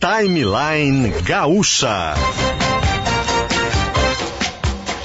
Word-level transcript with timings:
Timeline 0.00 1.10
Gaúcha. 1.24 2.14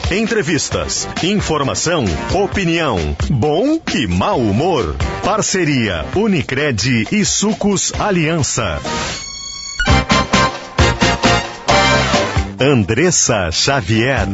Entrevistas, 0.09 1.05
informação, 1.21 2.05
opinião, 2.33 2.97
bom 3.29 3.77
e 3.93 4.08
mau 4.08 4.39
humor. 4.39 4.95
Parceria 5.21 6.05
Unicred 6.16 7.09
e 7.11 7.25
Sucos 7.25 7.92
Aliança. 8.00 8.79
Andressa 12.57 13.52
Xavier. 13.52 14.25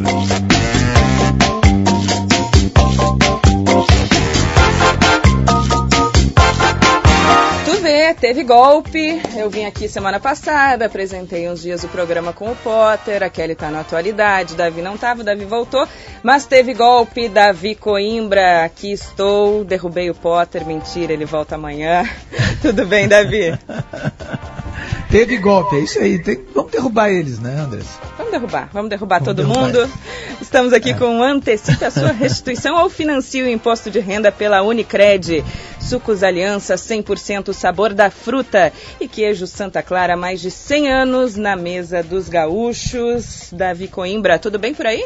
Teve 8.31 8.45
golpe. 8.45 9.21
Eu 9.35 9.49
vim 9.49 9.65
aqui 9.65 9.89
semana 9.89 10.17
passada, 10.17 10.85
apresentei 10.85 11.49
uns 11.49 11.61
dias 11.61 11.83
o 11.83 11.89
programa 11.89 12.31
com 12.31 12.49
o 12.49 12.55
Potter. 12.55 13.23
A 13.23 13.29
Kelly 13.29 13.55
tá 13.55 13.69
na 13.69 13.81
atualidade, 13.81 14.55
Davi 14.55 14.81
não 14.81 14.95
tava, 14.97 15.21
Davi 15.21 15.43
voltou. 15.43 15.85
Mas 16.23 16.45
teve 16.45 16.73
golpe, 16.73 17.27
Davi 17.27 17.75
Coimbra, 17.75 18.63
aqui 18.63 18.93
estou. 18.93 19.65
Derrubei 19.65 20.09
o 20.09 20.15
Potter, 20.15 20.65
mentira, 20.65 21.11
ele 21.11 21.25
volta 21.25 21.55
amanhã. 21.55 22.09
Tudo 22.61 22.85
bem, 22.85 23.05
Davi? 23.05 23.51
Teve 25.09 25.37
golpe, 25.37 25.75
é 25.75 25.79
isso 25.79 25.99
aí. 25.99 26.19
Tem, 26.19 26.39
vamos 26.53 26.71
derrubar 26.71 27.09
eles, 27.09 27.39
né, 27.39 27.59
Andrés? 27.59 27.85
Vamos 28.17 28.31
derrubar, 28.31 28.69
vamos 28.71 28.89
derrubar 28.89 29.19
vamos 29.19 29.35
todo 29.35 29.37
derrubar 29.37 29.65
mundo. 29.65 29.79
Eles. 29.79 30.41
Estamos 30.41 30.73
aqui 30.73 30.91
é. 30.91 30.93
com 30.93 31.21
antecipe 31.21 31.83
a 31.83 31.91
sua 31.91 32.11
restituição 32.11 32.81
ou 32.81 32.89
financie 32.89 33.43
o 33.43 33.49
imposto 33.49 33.91
de 33.91 33.99
renda 33.99 34.31
pela 34.31 34.61
Unicred. 34.61 35.43
Sucos 35.79 36.23
Aliança 36.23 36.75
100% 36.75 37.53
sabor 37.53 37.93
da 37.93 38.09
fruta 38.09 38.71
e 38.99 39.07
queijo 39.07 39.45
Santa 39.47 39.83
Clara 39.83 40.15
mais 40.15 40.39
de 40.39 40.49
100 40.49 40.91
anos 40.91 41.35
na 41.35 41.55
mesa 41.55 42.01
dos 42.01 42.29
gaúchos. 42.29 43.49
Davi 43.51 43.87
Coimbra, 43.87 44.39
tudo 44.39 44.57
bem 44.57 44.73
por 44.73 44.85
aí? 44.85 45.05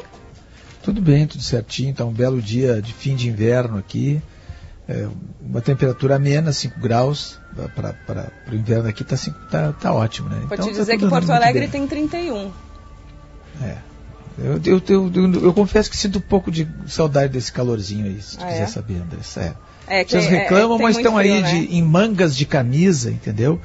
Tudo 0.83 1.01
bem, 1.01 1.25
tudo 1.25 1.43
certinho. 1.43 1.91
Está 1.91 2.05
um 2.05 2.13
belo 2.13 2.41
dia 2.41 2.81
de 2.81 2.93
fim 2.93 3.15
de 3.15 3.27
inverno 3.27 3.77
aqui. 3.77 4.21
É, 4.87 5.07
uma 5.41 5.61
temperatura 5.61 6.15
amena, 6.15 6.51
5 6.51 6.79
graus 6.79 7.39
para 7.75 8.31
o 8.51 8.55
inverno 8.55 8.87
aqui 8.87 9.01
está 9.01 9.17
tá, 9.49 9.73
tá 9.73 9.93
ótimo, 9.93 10.29
né? 10.29 10.37
Vou 10.41 10.53
então, 10.53 10.67
te 10.67 10.73
tá 10.73 10.79
dizer 10.79 10.93
tá 10.93 10.97
que 10.99 11.09
Porto 11.09 11.31
Alegre 11.31 11.67
tem 11.67 11.87
31. 11.87 12.51
É. 13.63 13.77
Eu, 14.37 14.59
eu, 14.65 14.81
eu, 14.87 15.11
eu, 15.15 15.43
eu 15.45 15.53
confesso 15.53 15.89
que 15.89 15.95
sinto 15.95 16.19
um 16.19 16.21
pouco 16.21 16.51
de 16.51 16.67
saudade 16.87 17.33
desse 17.33 17.51
calorzinho 17.51 18.05
aí, 18.05 18.21
se 18.21 18.37
tu 18.37 18.43
ah, 18.43 18.47
quiser 18.47 18.63
é? 18.63 18.67
saber, 18.67 18.95
Andressa. 18.95 19.41
É. 19.41 19.53
É, 19.87 20.03
Vocês 20.03 20.25
é, 20.25 20.29
reclamam, 20.29 20.79
é, 20.79 20.83
mas 20.83 20.97
estão 20.97 21.17
aí 21.17 21.41
né? 21.41 21.49
de, 21.49 21.75
em 21.75 21.81
mangas 21.81 22.35
de 22.35 22.45
camisa, 22.45 23.11
entendeu? 23.11 23.59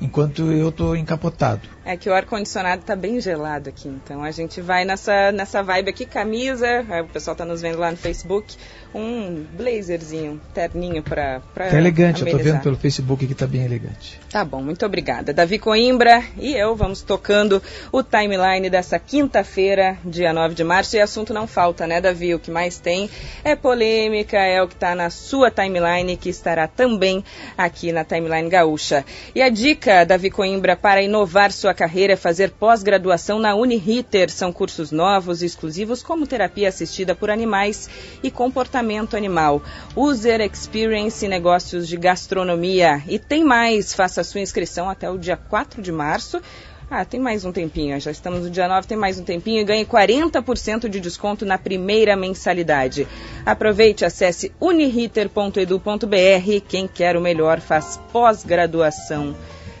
Enquanto 0.00 0.50
eu 0.52 0.70
estou 0.70 0.96
encapotado. 0.96 1.68
É 1.88 1.96
que 1.96 2.10
o 2.10 2.14
ar-condicionado 2.14 2.80
está 2.80 2.96
bem 2.96 3.20
gelado 3.20 3.68
aqui, 3.68 3.86
então 3.86 4.24
a 4.24 4.32
gente 4.32 4.60
vai 4.60 4.84
nessa, 4.84 5.30
nessa 5.30 5.62
vibe 5.62 5.90
aqui, 5.90 6.04
camisa, 6.04 6.84
o 7.04 7.06
pessoal 7.06 7.32
está 7.32 7.44
nos 7.44 7.62
vendo 7.62 7.78
lá 7.78 7.92
no 7.92 7.96
Facebook, 7.96 8.56
um 8.92 9.44
blazerzinho, 9.56 10.40
terninho 10.52 11.00
para 11.00 11.40
Tá 11.54 11.78
elegante, 11.78 12.22
amenizar. 12.22 12.28
eu 12.28 12.38
tô 12.38 12.52
vendo 12.52 12.62
pelo 12.62 12.76
Facebook 12.76 13.24
que 13.26 13.34
tá 13.36 13.46
bem 13.46 13.64
elegante. 13.64 14.18
Tá 14.30 14.44
bom, 14.44 14.60
muito 14.62 14.84
obrigada. 14.84 15.32
Davi 15.32 15.60
Coimbra 15.60 16.24
e 16.38 16.54
eu 16.54 16.74
vamos 16.74 17.02
tocando 17.02 17.62
o 17.92 18.02
timeline 18.02 18.68
dessa 18.68 18.98
quinta-feira, 18.98 19.96
dia 20.04 20.32
9 20.32 20.54
de 20.56 20.64
março, 20.64 20.96
e 20.96 21.00
assunto 21.00 21.32
não 21.32 21.46
falta, 21.46 21.86
né, 21.86 22.00
Davi? 22.00 22.34
O 22.34 22.38
que 22.40 22.50
mais 22.50 22.78
tem 22.80 23.08
é 23.44 23.54
polêmica, 23.54 24.38
é 24.38 24.60
o 24.60 24.66
que 24.66 24.74
está 24.74 24.94
na 24.94 25.08
sua 25.10 25.52
timeline, 25.52 26.16
que 26.16 26.30
estará 26.30 26.66
também 26.66 27.22
aqui 27.56 27.92
na 27.92 28.02
timeline 28.02 28.48
gaúcha. 28.48 29.04
E 29.34 29.40
a 29.42 29.48
dica, 29.48 30.04
Davi 30.04 30.30
Coimbra, 30.30 30.74
para 30.74 31.00
inovar 31.02 31.52
sua 31.52 31.75
carreira 31.76 32.14
é 32.14 32.16
fazer 32.16 32.50
pós-graduação 32.50 33.38
na 33.38 33.54
Uniriter. 33.54 34.30
São 34.30 34.52
cursos 34.52 34.90
novos 34.90 35.42
e 35.42 35.46
exclusivos 35.46 36.02
como 36.02 36.26
terapia 36.26 36.68
assistida 36.68 37.14
por 37.14 37.30
animais 37.30 37.88
e 38.22 38.30
comportamento 38.30 39.16
animal, 39.16 39.62
User 39.94 40.40
Experience 40.40 41.28
Negócios 41.28 41.86
de 41.86 41.96
Gastronomia. 41.96 43.02
E 43.06 43.18
tem 43.18 43.44
mais, 43.44 43.94
faça 43.94 44.24
sua 44.24 44.40
inscrição 44.40 44.90
até 44.90 45.08
o 45.08 45.18
dia 45.18 45.36
4 45.36 45.80
de 45.80 45.92
março. 45.92 46.40
Ah, 46.88 47.04
tem 47.04 47.18
mais 47.18 47.44
um 47.44 47.50
tempinho, 47.50 48.00
já 48.00 48.12
estamos 48.12 48.44
no 48.44 48.50
dia 48.50 48.68
9, 48.68 48.86
tem 48.86 48.96
mais 48.96 49.18
um 49.18 49.24
tempinho 49.24 49.60
e 49.60 49.64
ganhe 49.64 49.84
40% 49.84 50.88
de 50.88 51.00
desconto 51.00 51.44
na 51.44 51.58
primeira 51.58 52.16
mensalidade. 52.16 53.08
Aproveite, 53.44 54.04
acesse 54.04 54.52
uniriter.edu.br. 54.60 56.60
Quem 56.68 56.86
quer 56.86 57.16
o 57.16 57.20
melhor 57.20 57.60
faz 57.60 58.00
pós-graduação 58.12 59.34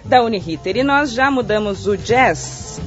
da 0.06 0.22
Uniriter. 0.22 0.76
E 0.76 0.82
nós 0.82 1.12
já 1.12 1.30
mudamos 1.30 1.86
o 1.86 1.96
jazz. 1.96 2.80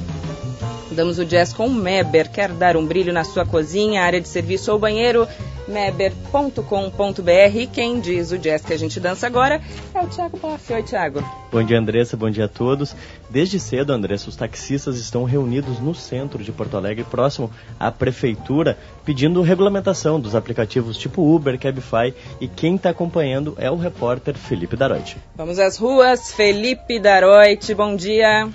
Mudamos 0.90 1.18
o 1.18 1.24
jazz 1.24 1.52
com 1.52 1.66
o 1.66 1.74
Meber. 1.74 2.30
Quer 2.30 2.50
dar 2.50 2.76
um 2.76 2.84
brilho 2.84 3.12
na 3.12 3.22
sua 3.22 3.46
cozinha, 3.46 4.02
área 4.02 4.20
de 4.20 4.28
serviço 4.28 4.72
ou 4.72 4.78
banheiro? 4.78 5.26
meber.com.br. 5.70 7.56
E 7.56 7.66
quem 7.66 8.00
diz 8.00 8.32
o 8.32 8.38
jazz 8.38 8.64
que 8.64 8.72
a 8.72 8.76
gente 8.76 8.98
dança 9.00 9.26
agora 9.26 9.60
é 9.94 10.00
o 10.00 10.06
Thiago 10.08 10.36
Boff. 10.36 10.72
Oi, 10.72 10.82
Thiago. 10.82 11.24
Bom 11.50 11.62
dia, 11.62 11.78
Andressa. 11.78 12.16
Bom 12.16 12.28
dia 12.28 12.46
a 12.46 12.48
todos. 12.48 12.94
Desde 13.28 13.58
cedo, 13.60 13.92
Andressa, 13.92 14.28
os 14.28 14.36
taxistas 14.36 14.98
estão 14.98 15.24
reunidos 15.24 15.78
no 15.78 15.94
centro 15.94 16.42
de 16.42 16.50
Porto 16.52 16.76
Alegre, 16.76 17.04
próximo 17.04 17.50
à 17.78 17.90
prefeitura, 17.90 18.76
pedindo 19.04 19.40
regulamentação 19.42 20.20
dos 20.20 20.34
aplicativos 20.34 20.96
tipo 20.96 21.22
Uber, 21.22 21.58
Cabify. 21.58 22.12
E 22.40 22.48
quem 22.48 22.74
está 22.74 22.90
acompanhando 22.90 23.54
é 23.58 23.70
o 23.70 23.76
repórter 23.76 24.34
Felipe 24.34 24.76
Daroit. 24.76 25.16
Vamos 25.36 25.58
às 25.58 25.78
ruas. 25.78 26.32
Felipe 26.32 26.98
Daroit, 26.98 27.72
bom 27.74 27.94
dia. 27.94 28.48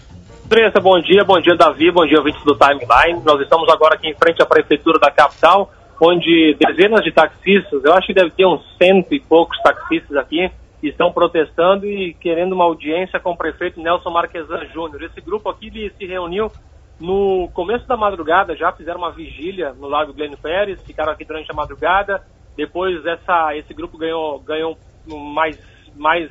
Andressa, 0.45 0.79
bom 0.79 0.99
dia, 0.99 1.23
bom 1.23 1.41
dia 1.41 1.55
Davi, 1.55 1.89
bom 1.89 2.05
dia 2.05 2.19
ouvintes 2.19 2.43
do 2.43 2.55
Timeline. 2.55 3.19
Nós 3.25 3.41
estamos 3.41 3.67
agora 3.67 3.95
aqui 3.95 4.07
em 4.07 4.13
frente 4.13 4.43
à 4.43 4.45
Prefeitura 4.45 4.99
da 4.99 5.09
capital, 5.09 5.71
onde 5.99 6.55
dezenas 6.59 7.03
de 7.03 7.11
taxistas, 7.11 7.83
eu 7.83 7.91
acho 7.95 8.05
que 8.05 8.13
deve 8.13 8.29
ter 8.29 8.45
uns 8.45 8.61
cento 8.77 9.11
e 9.11 9.19
poucos 9.19 9.59
taxistas 9.63 10.15
aqui, 10.15 10.51
estão 10.83 11.11
protestando 11.11 11.87
e 11.87 12.13
querendo 12.13 12.53
uma 12.53 12.63
audiência 12.63 13.19
com 13.19 13.31
o 13.31 13.35
prefeito 13.35 13.81
Nelson 13.81 14.11
Marquesan 14.11 14.67
Júnior. 14.71 15.01
Esse 15.01 15.19
grupo 15.19 15.49
aqui 15.49 15.91
se 15.97 16.05
reuniu 16.05 16.51
no 16.99 17.49
começo 17.51 17.87
da 17.87 17.97
madrugada, 17.97 18.55
já 18.55 18.71
fizeram 18.71 18.99
uma 18.99 19.11
vigília 19.11 19.73
no 19.73 19.87
Lago 19.87 20.13
Glênio 20.13 20.37
Pérez, 20.37 20.79
ficaram 20.83 21.11
aqui 21.11 21.25
durante 21.25 21.51
a 21.51 21.55
madrugada. 21.55 22.21
Depois 22.55 23.03
essa, 23.03 23.57
esse 23.57 23.73
grupo 23.73 23.97
ganhou, 23.97 24.39
ganhou 24.41 24.77
mais, 25.07 25.59
mais 25.95 26.29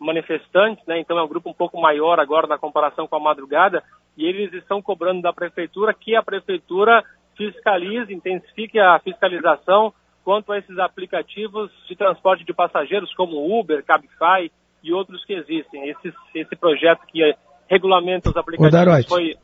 manifestantes, 0.00 0.84
né? 0.86 0.98
então 0.98 1.18
é 1.18 1.22
um 1.22 1.28
grupo 1.28 1.50
um 1.50 1.54
pouco 1.54 1.80
maior 1.80 2.18
agora 2.18 2.46
na 2.46 2.58
comparação 2.58 3.06
com 3.06 3.16
a 3.16 3.20
madrugada, 3.20 3.82
e 4.16 4.24
eles 4.24 4.52
estão 4.54 4.80
cobrando 4.80 5.20
da 5.20 5.32
prefeitura 5.32 5.94
que 5.94 6.16
a 6.16 6.22
prefeitura 6.22 7.04
fiscalize, 7.36 8.12
intensifique 8.12 8.78
a 8.78 8.98
fiscalização 8.98 9.92
quanto 10.24 10.52
a 10.52 10.58
esses 10.58 10.78
aplicativos 10.78 11.70
de 11.88 11.94
transporte 11.96 12.44
de 12.44 12.52
passageiros, 12.52 13.14
como 13.14 13.58
Uber, 13.58 13.84
Cabify 13.84 14.50
e 14.82 14.92
outros 14.92 15.24
que 15.24 15.34
existem. 15.34 15.88
Esse, 15.88 16.12
esse 16.34 16.56
projeto 16.56 17.00
que 17.06 17.34
regulamenta 17.68 18.30
os 18.30 18.36
aplicativos 18.36 19.06
foi... 19.06 19.36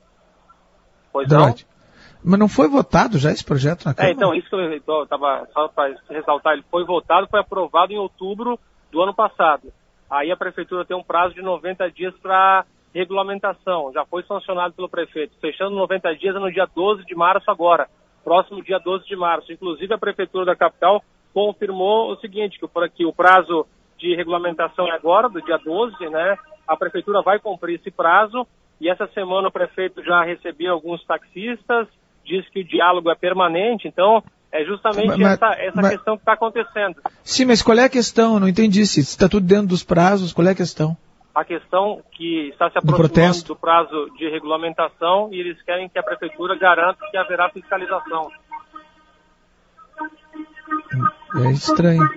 Pois 1.12 1.28
Darote. 1.28 1.66
Mas 2.22 2.38
não 2.38 2.48
foi 2.48 2.68
votado 2.68 3.18
já 3.18 3.30
esse 3.30 3.44
projeto 3.44 3.84
na 3.84 3.94
Câmara? 3.94 4.12
É, 4.12 4.14
então, 4.14 4.34
isso 4.34 4.48
que 4.48 4.56
eu 4.56 5.02
estava 5.04 5.46
só 5.52 5.68
para 5.68 5.94
ressaltar, 6.10 6.54
ele 6.54 6.64
foi 6.70 6.84
votado, 6.84 7.28
foi 7.30 7.40
aprovado 7.40 7.92
em 7.92 7.98
outubro 7.98 8.58
do 8.90 9.00
ano 9.00 9.14
passado. 9.14 9.72
Aí 10.10 10.30
a 10.30 10.36
prefeitura 10.36 10.84
tem 10.84 10.96
um 10.96 11.02
prazo 11.02 11.34
de 11.34 11.42
90 11.42 11.90
dias 11.90 12.14
para 12.22 12.64
regulamentação, 12.94 13.92
já 13.92 14.04
foi 14.06 14.22
sancionado 14.22 14.74
pelo 14.74 14.88
prefeito. 14.88 15.36
Fechando 15.40 15.76
90 15.76 16.16
dias 16.16 16.34
é 16.34 16.38
no 16.38 16.50
dia 16.50 16.66
12 16.74 17.04
de 17.04 17.14
março 17.14 17.50
agora, 17.50 17.88
próximo 18.24 18.62
dia 18.62 18.78
12 18.78 19.06
de 19.06 19.16
março. 19.16 19.52
Inclusive 19.52 19.92
a 19.92 19.98
prefeitura 19.98 20.46
da 20.46 20.56
capital 20.56 21.02
confirmou 21.34 22.10
o 22.10 22.16
seguinte, 22.16 22.58
que 22.58 22.66
por 22.66 22.82
aqui 22.82 23.04
o 23.04 23.12
prazo 23.12 23.66
de 23.98 24.14
regulamentação 24.14 24.86
é 24.88 24.92
agora, 24.92 25.28
do 25.28 25.42
dia 25.42 25.58
12, 25.58 26.08
né? 26.08 26.38
A 26.66 26.76
prefeitura 26.76 27.20
vai 27.20 27.38
cumprir 27.38 27.78
esse 27.78 27.90
prazo 27.90 28.46
e 28.80 28.88
essa 28.88 29.06
semana 29.08 29.48
o 29.48 29.52
prefeito 29.52 30.02
já 30.02 30.22
recebeu 30.22 30.72
alguns 30.72 31.04
taxistas, 31.04 31.88
diz 32.24 32.48
que 32.48 32.60
o 32.60 32.64
diálogo 32.64 33.10
é 33.10 33.14
permanente, 33.14 33.86
então 33.86 34.22
é 34.52 34.64
justamente 34.64 35.18
mas, 35.18 35.34
essa, 35.34 35.52
essa 35.58 35.82
mas, 35.82 35.90
questão 35.92 36.16
que 36.16 36.22
está 36.22 36.32
acontecendo. 36.32 36.96
Sim, 37.22 37.46
mas 37.46 37.62
qual 37.62 37.78
é 37.78 37.84
a 37.84 37.88
questão? 37.88 38.40
Não 38.40 38.48
entendi. 38.48 38.86
Se 38.86 39.00
está 39.00 39.28
tudo 39.28 39.46
dentro 39.46 39.66
dos 39.66 39.82
prazos, 39.82 40.32
qual 40.32 40.46
é 40.46 40.50
a 40.50 40.54
questão? 40.54 40.96
a 41.34 41.44
questão 41.44 42.02
que 42.12 42.48
está 42.48 42.70
se 42.70 42.78
aproximando 42.78 43.42
do, 43.42 43.48
do 43.48 43.56
prazo 43.56 44.10
de 44.16 44.26
regulamentação 44.30 45.28
e 45.30 45.38
eles 45.38 45.60
querem 45.60 45.86
que 45.86 45.98
a 45.98 46.02
prefeitura 46.02 46.56
garanta 46.56 46.98
que 47.10 47.16
haverá 47.18 47.50
fiscalização. 47.50 48.30
É 51.34 51.50
estranho. 51.52 52.08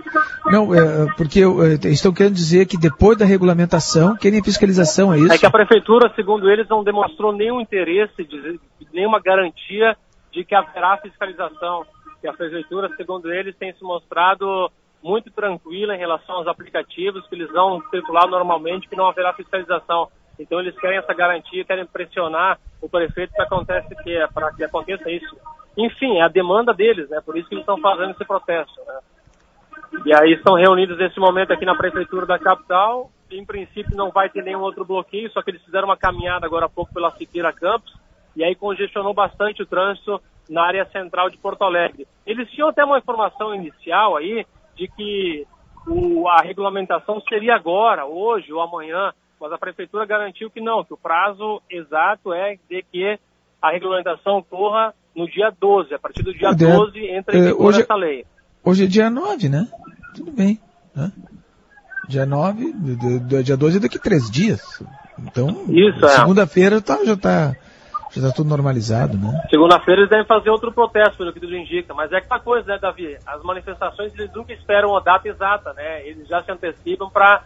Não, 0.46 0.74
é, 0.74 1.14
porque 1.18 1.42
é, 1.42 1.90
estão 1.90 2.14
querendo 2.14 2.34
dizer 2.36 2.66
que 2.66 2.78
depois 2.78 3.18
da 3.18 3.26
regulamentação 3.26 4.16
querem 4.16 4.42
fiscalização, 4.42 5.14
é 5.14 5.20
isso? 5.20 5.34
É 5.34 5.38
que 5.38 5.46
a 5.46 5.52
prefeitura, 5.52 6.10
segundo 6.16 6.50
eles, 6.50 6.70
não 6.70 6.82
demonstrou 6.82 7.34
nenhum 7.34 7.60
interesse, 7.60 8.24
de, 8.24 8.58
nenhuma 8.94 9.20
garantia 9.20 9.98
de 10.32 10.46
que 10.46 10.56
haverá 10.56 10.98
fiscalização. 10.98 11.86
Que 12.22 12.28
a 12.28 12.34
prefeitura, 12.34 12.90
segundo 12.96 13.32
eles, 13.32 13.56
tem 13.56 13.74
se 13.74 13.84
mostrado 13.84 14.72
muito 15.02 15.32
tranquila 15.32 15.96
em 15.96 16.00
relação 16.00 16.36
aos 16.36 16.48
aplicativos, 16.48 17.26
que 17.28 17.36
eles 17.36 17.50
vão 17.52 17.82
circular 17.90 18.28
normalmente, 18.28 18.88
que 18.90 18.96
não 18.96 19.08
haverá 19.08 19.34
fiscalização. 19.34 20.10
Então 20.38 20.60
eles 20.60 20.78
querem 20.80 20.98
essa 20.98 21.14
garantia, 21.14 21.66
querem 21.66 21.86
pressionar 21.86 22.60
o 22.82 22.90
prefeito 22.90 23.34
para 23.34 23.46
aconteça 23.46 23.96
que 24.04 24.28
para 24.34 24.54
que 24.54 24.64
aconteça 24.64 25.10
isso. 25.12 25.38
Enfim, 25.78 26.18
é 26.18 26.22
a 26.22 26.28
demanda 26.28 26.74
deles, 26.74 27.10
né? 27.10 27.22
Por 27.26 27.38
isso 27.38 27.48
que 27.48 27.56
eles 27.56 27.64
estão 27.64 27.80
fazendo 27.80 28.12
esse 28.12 28.26
protesto. 28.26 28.82
Né? 28.86 29.00
E 30.06 30.14
aí 30.14 30.34
estão 30.34 30.56
reunidos 30.56 30.98
nesse 30.98 31.20
momento 31.20 31.52
aqui 31.52 31.66
na 31.66 31.76
prefeitura 31.76 32.26
da 32.26 32.40
capital. 32.40 33.12
Em 33.32 33.46
princípio 33.46 33.96
não 33.96 34.12
vai 34.12 34.30
ter 34.30 34.44
nenhum 34.44 34.62
outro 34.62 34.86
bloqueio, 34.86 35.32
só 35.32 35.42
que 35.42 35.52
eles 35.52 35.64
fizeram 35.64 35.88
uma 35.88 35.98
caminhada 35.98 36.46
agora 36.46 36.66
há 36.66 36.70
pouco 36.70 36.94
pela 36.94 37.12
Siqueira 37.12 37.54
Campos 37.54 37.94
e 38.36 38.44
aí 38.44 38.56
congestionou 38.56 39.14
bastante 39.14 39.62
o 39.62 39.66
trânsito 39.66 40.22
na 40.50 40.64
área 40.64 40.86
central 40.92 41.30
de 41.30 41.38
Porto 41.38 41.64
Alegre. 41.64 42.08
Eles 42.26 42.50
tinham 42.52 42.70
até 42.70 42.84
uma 42.84 42.98
informação 42.98 43.54
inicial 43.54 44.18
aí 44.18 44.46
de 44.76 44.88
que 44.88 45.46
o, 45.88 46.28
a 46.28 46.42
regulamentação 46.42 47.22
seria 47.30 47.56
agora, 47.56 48.06
hoje 48.06 48.52
ou 48.52 48.62
amanhã, 48.62 49.14
mas 49.40 49.52
a 49.52 49.58
prefeitura 49.58 50.06
garantiu 50.06 50.50
que 50.50 50.60
não, 50.60 50.84
que 50.84 50.94
o 50.94 50.98
prazo 50.98 51.62
exato 51.70 52.34
é 52.34 52.58
de 52.70 52.84
que 52.92 53.20
a 53.62 53.72
regulamentação 53.72 54.38
ocorra 54.38 54.94
no 55.16 55.28
dia 55.28 55.52
12, 55.60 55.94
a 55.94 56.00
partir 56.00 56.24
do 56.24 56.34
dia 56.34 56.52
12 56.52 57.00
entra 57.08 57.38
em 57.38 57.42
é, 57.42 57.46
vigor 57.48 57.68
hoje, 57.68 57.82
essa 57.82 57.96
lei. 57.96 58.26
Hoje 58.64 58.86
é 58.86 58.88
dia 58.88 59.10
9, 59.10 59.50
né? 59.50 59.68
Tudo 60.16 60.32
bem. 60.32 60.60
Né? 60.96 61.12
Dia 62.08 62.26
9, 62.26 62.74
dia 63.44 63.58
12 63.58 63.78
é 63.78 63.80
daqui 63.80 64.00
três 64.00 64.30
dias. 64.30 64.84
Então, 65.20 65.66
é. 65.70 66.08
segunda-feira 66.10 66.82
tá, 66.82 67.04
já 67.04 67.14
está 67.14 67.56
já 68.12 68.22
está 68.22 68.32
tudo 68.32 68.50
normalizado, 68.50 69.18
né? 69.18 69.42
Segunda-feira 69.50 70.02
eles 70.02 70.10
devem 70.10 70.26
fazer 70.26 70.50
outro 70.50 70.72
protesto, 70.72 71.18
pelo 71.18 71.32
que 71.32 71.40
tudo 71.40 71.56
indica. 71.56 71.94
Mas 71.94 72.12
é 72.12 72.18
aquela 72.18 72.40
coisa, 72.40 72.68
né, 72.68 72.80
Davi? 72.82 73.18
As 73.26 73.44
manifestações 73.44 74.14
eles 74.14 74.34
nunca 74.34 74.52
esperam 74.54 74.96
a 74.96 75.00
data 75.00 75.28
exata, 75.28 75.74
né? 75.74 76.06
Eles 76.08 76.28
já 76.28 76.42
se 76.44 76.52
antecipam 76.52 77.10
para 77.10 77.44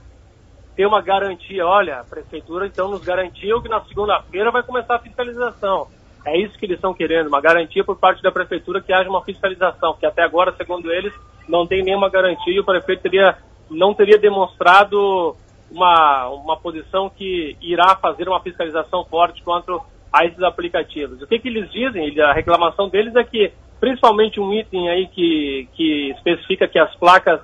ter 0.76 0.86
uma 0.86 1.02
garantia. 1.02 1.66
Olha, 1.68 2.00
a 2.00 2.04
prefeitura 2.04 2.66
então 2.66 2.90
nos 2.90 3.04
garantiu 3.04 3.62
que 3.62 3.70
na 3.70 3.82
segunda-feira 3.82 4.52
vai 4.52 4.64
começar 4.64 4.96
a 4.96 5.00
fiscalização. 5.00 5.88
É 6.26 6.38
isso 6.40 6.58
que 6.58 6.66
eles 6.66 6.78
estão 6.78 6.94
querendo, 6.94 7.28
uma 7.28 7.42
garantia 7.42 7.84
por 7.84 7.98
parte 7.98 8.24
da 8.24 8.32
prefeitura 8.32 8.82
que 8.82 8.94
haja 8.94 9.10
uma 9.10 9.24
fiscalização, 9.24 9.98
que 10.00 10.06
até 10.06 10.24
agora, 10.24 10.56
segundo 10.56 10.90
eles, 10.90 11.14
não 11.50 11.68
tem 11.68 11.84
nenhuma 11.84 12.10
garantia 12.10 12.54
e 12.54 12.60
o 12.62 12.64
prefeito 12.64 13.02
teria, 13.02 13.38
não 13.70 13.94
teria 13.94 14.18
demonstrado 14.18 15.36
uma, 15.70 16.30
uma 16.30 16.58
posição 16.58 17.10
que 17.10 17.58
irá 17.62 17.98
fazer 17.98 18.30
uma 18.30 18.40
fiscalização 18.40 19.04
forte 19.04 19.44
contra 19.44 19.78
a 20.14 20.26
esses 20.26 20.42
aplicativos. 20.44 21.20
O 21.22 21.28
que, 21.28 21.40
que 21.40 21.48
eles 21.48 21.72
dizem? 21.72 22.20
A 22.22 22.34
reclamação 22.34 22.88
deles 22.88 23.16
é 23.16 23.24
que, 23.24 23.52
principalmente 23.80 24.40
um 24.40 24.54
item 24.54 24.88
aí 24.90 25.08
que, 25.08 25.68
que 25.74 26.12
especifica 26.12 26.68
que 26.68 26.78
as 26.78 26.96
placas 26.96 27.42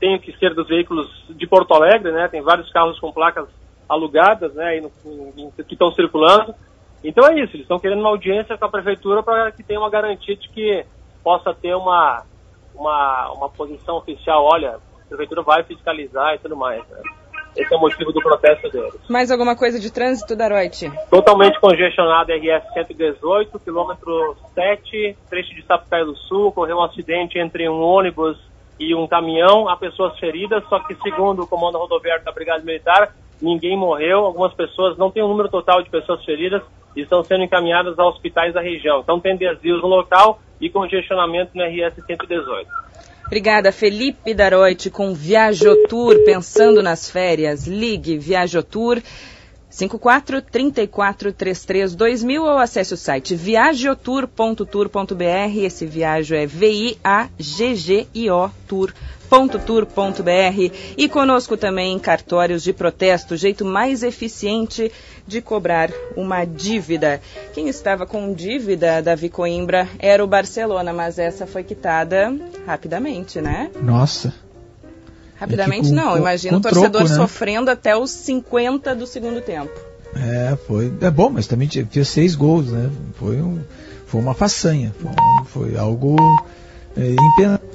têm 0.00 0.18
que 0.18 0.32
ser 0.38 0.54
dos 0.54 0.66
veículos 0.68 1.06
de 1.28 1.46
Porto 1.46 1.74
Alegre, 1.74 2.10
né? 2.12 2.28
Tem 2.28 2.40
vários 2.40 2.70
carros 2.72 2.98
com 2.98 3.12
placas 3.12 3.46
alugadas, 3.86 4.54
né? 4.54 4.80
No, 4.80 5.52
que 5.52 5.74
estão 5.74 5.92
circulando. 5.92 6.54
Então 7.04 7.26
é 7.26 7.40
isso, 7.40 7.56
eles 7.56 7.62
estão 7.62 7.78
querendo 7.78 8.00
uma 8.00 8.10
audiência 8.10 8.56
com 8.56 8.64
a 8.64 8.70
prefeitura 8.70 9.22
para 9.22 9.50
que 9.50 9.62
tenha 9.62 9.80
uma 9.80 9.90
garantia 9.90 10.36
de 10.36 10.48
que 10.48 10.86
possa 11.22 11.52
ter 11.52 11.74
uma, 11.74 12.22
uma, 12.74 13.32
uma 13.32 13.48
posição 13.48 13.96
oficial, 13.96 14.44
olha, 14.44 14.76
a 14.76 15.08
prefeitura 15.08 15.42
vai 15.42 15.64
fiscalizar 15.64 16.34
e 16.34 16.38
tudo 16.38 16.56
mais. 16.56 16.86
Né? 16.88 17.02
Esse 17.56 17.72
é 17.72 17.76
o 17.76 17.80
motivo 17.80 18.12
do 18.12 18.20
protesto 18.20 18.70
deles. 18.70 18.94
Mais 19.08 19.30
alguma 19.30 19.54
coisa 19.54 19.78
de 19.78 19.92
trânsito, 19.92 20.34
Daroite? 20.34 20.90
Totalmente 21.10 21.60
congestionado 21.60 22.32
RS 22.32 22.72
118, 22.72 23.58
quilômetro 23.60 24.36
7, 24.54 25.16
trecho 25.28 25.54
de 25.54 25.64
Sapucaia 25.66 26.04
do 26.04 26.16
Sul. 26.16 26.46
Ocorreu 26.46 26.78
um 26.78 26.82
acidente 26.82 27.38
entre 27.38 27.68
um 27.68 27.80
ônibus 27.80 28.38
e 28.80 28.94
um 28.94 29.06
caminhão. 29.06 29.68
Há 29.68 29.76
pessoas 29.76 30.18
feridas, 30.18 30.64
só 30.68 30.80
que 30.80 30.94
segundo 31.02 31.42
o 31.42 31.46
comando 31.46 31.78
rodoviário 31.78 32.24
da 32.24 32.32
Brigada 32.32 32.64
Militar, 32.64 33.14
ninguém 33.40 33.76
morreu. 33.76 34.24
Algumas 34.24 34.54
pessoas, 34.54 34.96
não 34.96 35.10
tem 35.10 35.22
um 35.22 35.28
número 35.28 35.48
total 35.48 35.82
de 35.82 35.90
pessoas 35.90 36.24
feridas, 36.24 36.62
estão 36.96 37.22
sendo 37.22 37.44
encaminhadas 37.44 37.98
a 37.98 38.04
hospitais 38.04 38.54
da 38.54 38.60
região. 38.60 39.00
Então 39.00 39.20
tem 39.20 39.36
desvios 39.36 39.82
no 39.82 39.88
local 39.88 40.40
e 40.60 40.70
congestionamento 40.70 41.50
no 41.54 41.62
RS 41.64 41.94
118. 42.06 42.68
Obrigada, 43.32 43.72
Felipe 43.72 44.34
Daroit, 44.34 44.90
com 44.90 45.14
Viajotour, 45.14 46.22
pensando 46.22 46.82
nas 46.82 47.10
férias. 47.10 47.66
Ligue 47.66 48.18
Viajotour 48.18 49.00
54 49.72 50.42
34 50.42 51.32
33 51.32 51.94
2000 51.94 52.42
ou 52.42 52.58
acesse 52.58 52.92
o 52.94 52.96
site 52.96 53.34
viajotour.tour.br. 53.34 55.56
Esse 55.56 55.86
viajo 55.86 56.34
é 56.34 56.46
V-I-A-G-G-I-O 56.46 58.50
Tour 58.68 58.92
www.tour.br 59.32 60.72
e 60.96 61.08
conosco 61.08 61.56
também 61.56 61.98
cartórios 61.98 62.62
de 62.62 62.74
protesto, 62.74 63.34
jeito 63.34 63.64
mais 63.64 64.02
eficiente 64.02 64.92
de 65.26 65.40
cobrar 65.40 65.90
uma 66.14 66.44
dívida. 66.44 67.18
Quem 67.54 67.68
estava 67.68 68.04
com 68.04 68.34
dívida, 68.34 69.00
Davi 69.00 69.30
Coimbra, 69.30 69.88
era 69.98 70.22
o 70.22 70.26
Barcelona, 70.26 70.92
mas 70.92 71.18
essa 71.18 71.46
foi 71.46 71.64
quitada 71.64 72.30
rapidamente, 72.66 73.40
né? 73.40 73.70
Nossa. 73.80 74.34
Rapidamente 75.42 75.88
com, 75.88 75.94
não, 75.94 76.16
imagina 76.16 76.56
o 76.56 76.60
torcedor 76.60 76.90
troco, 76.90 77.08
né? 77.08 77.16
sofrendo 77.16 77.68
até 77.68 77.96
os 77.96 78.10
50 78.10 78.94
do 78.94 79.08
segundo 79.08 79.40
tempo. 79.40 79.72
É, 80.14 80.56
foi. 80.68 80.92
É 81.00 81.10
bom, 81.10 81.30
mas 81.30 81.48
também 81.48 81.68
fez 81.68 82.08
seis 82.08 82.36
gols, 82.36 82.70
né? 82.70 82.88
Foi, 83.14 83.40
um, 83.40 83.60
foi 84.06 84.20
uma 84.20 84.34
façanha. 84.34 84.94
Foi, 85.00 85.12
foi 85.46 85.76
algo 85.76 86.16
é, 86.96 87.10
impensável 87.10 87.72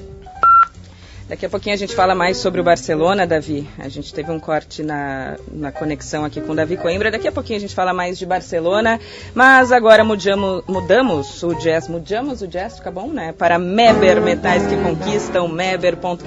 Daqui 1.28 1.46
a 1.46 1.50
pouquinho 1.50 1.76
a 1.76 1.78
gente 1.78 1.94
fala 1.94 2.16
mais 2.16 2.38
sobre 2.38 2.62
o 2.62 2.64
Barcelona, 2.64 3.28
Davi. 3.28 3.68
A 3.78 3.90
gente 3.90 4.14
teve 4.14 4.32
um 4.32 4.40
corte 4.40 4.82
na, 4.82 5.36
na 5.52 5.74
conexão 5.74 6.24
aqui 6.24 6.40
com 6.40 6.54
o 6.54 6.56
Davi 6.56 6.78
Coimbra. 6.78 7.12
Daqui 7.12 7.28
a 7.28 7.32
pouquinho 7.34 7.58
a 7.58 7.60
gente 7.60 7.76
fala 7.76 7.94
mais 7.94 8.18
de 8.18 8.26
Barcelona. 8.26 8.98
Mas 9.36 9.74
agora 9.74 10.06
mudamos, 10.06 10.64
mudamos 10.66 11.44
o 11.44 11.54
jazz. 11.56 11.90
Mudamos 11.90 12.42
o 12.42 12.48
jazz, 12.48 12.78
fica 12.78 12.90
bom, 12.90 13.10
né? 13.10 13.34
Para 13.34 13.60
Meber 13.60 14.22
Metais 14.22 14.66
que 14.68 14.78
Conquistam, 14.78 15.50
meber.com.br. 15.50 16.24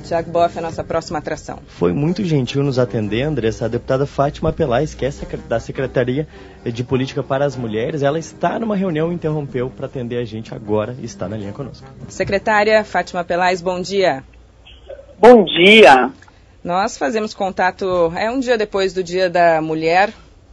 Tiago 0.00 0.30
Boff, 0.30 0.58
a 0.58 0.62
nossa 0.62 0.82
próxima 0.82 1.18
atração. 1.18 1.58
Foi 1.66 1.92
muito 1.92 2.24
gentil 2.24 2.62
nos 2.62 2.78
atender, 2.78 3.22
Andressa, 3.22 3.66
a 3.66 3.68
deputada 3.68 4.06
Fátima 4.06 4.52
Pelais, 4.52 4.94
que 4.94 5.06
é 5.06 5.10
da 5.48 5.60
Secretaria 5.60 6.26
de 6.64 6.82
Política 6.82 7.22
para 7.22 7.44
as 7.44 7.56
Mulheres. 7.56 8.02
Ela 8.02 8.18
está 8.18 8.58
numa 8.58 8.76
reunião, 8.76 9.12
interrompeu 9.12 9.70
para 9.70 9.86
atender 9.86 10.18
a 10.18 10.24
gente 10.24 10.54
agora 10.54 10.96
e 11.00 11.04
está 11.04 11.28
na 11.28 11.36
linha 11.36 11.52
conosco. 11.52 11.86
Secretária 12.08 12.84
Fátima 12.84 13.24
Pelais, 13.24 13.60
bom 13.60 13.80
dia. 13.80 14.24
Bom 15.18 15.44
dia. 15.44 16.10
Nós 16.62 16.98
fazemos 16.98 17.32
contato, 17.32 18.12
é 18.16 18.30
um 18.30 18.40
dia 18.40 18.58
depois 18.58 18.92
do 18.92 19.02
Dia 19.02 19.30
da 19.30 19.62
Mulher, 19.62 20.12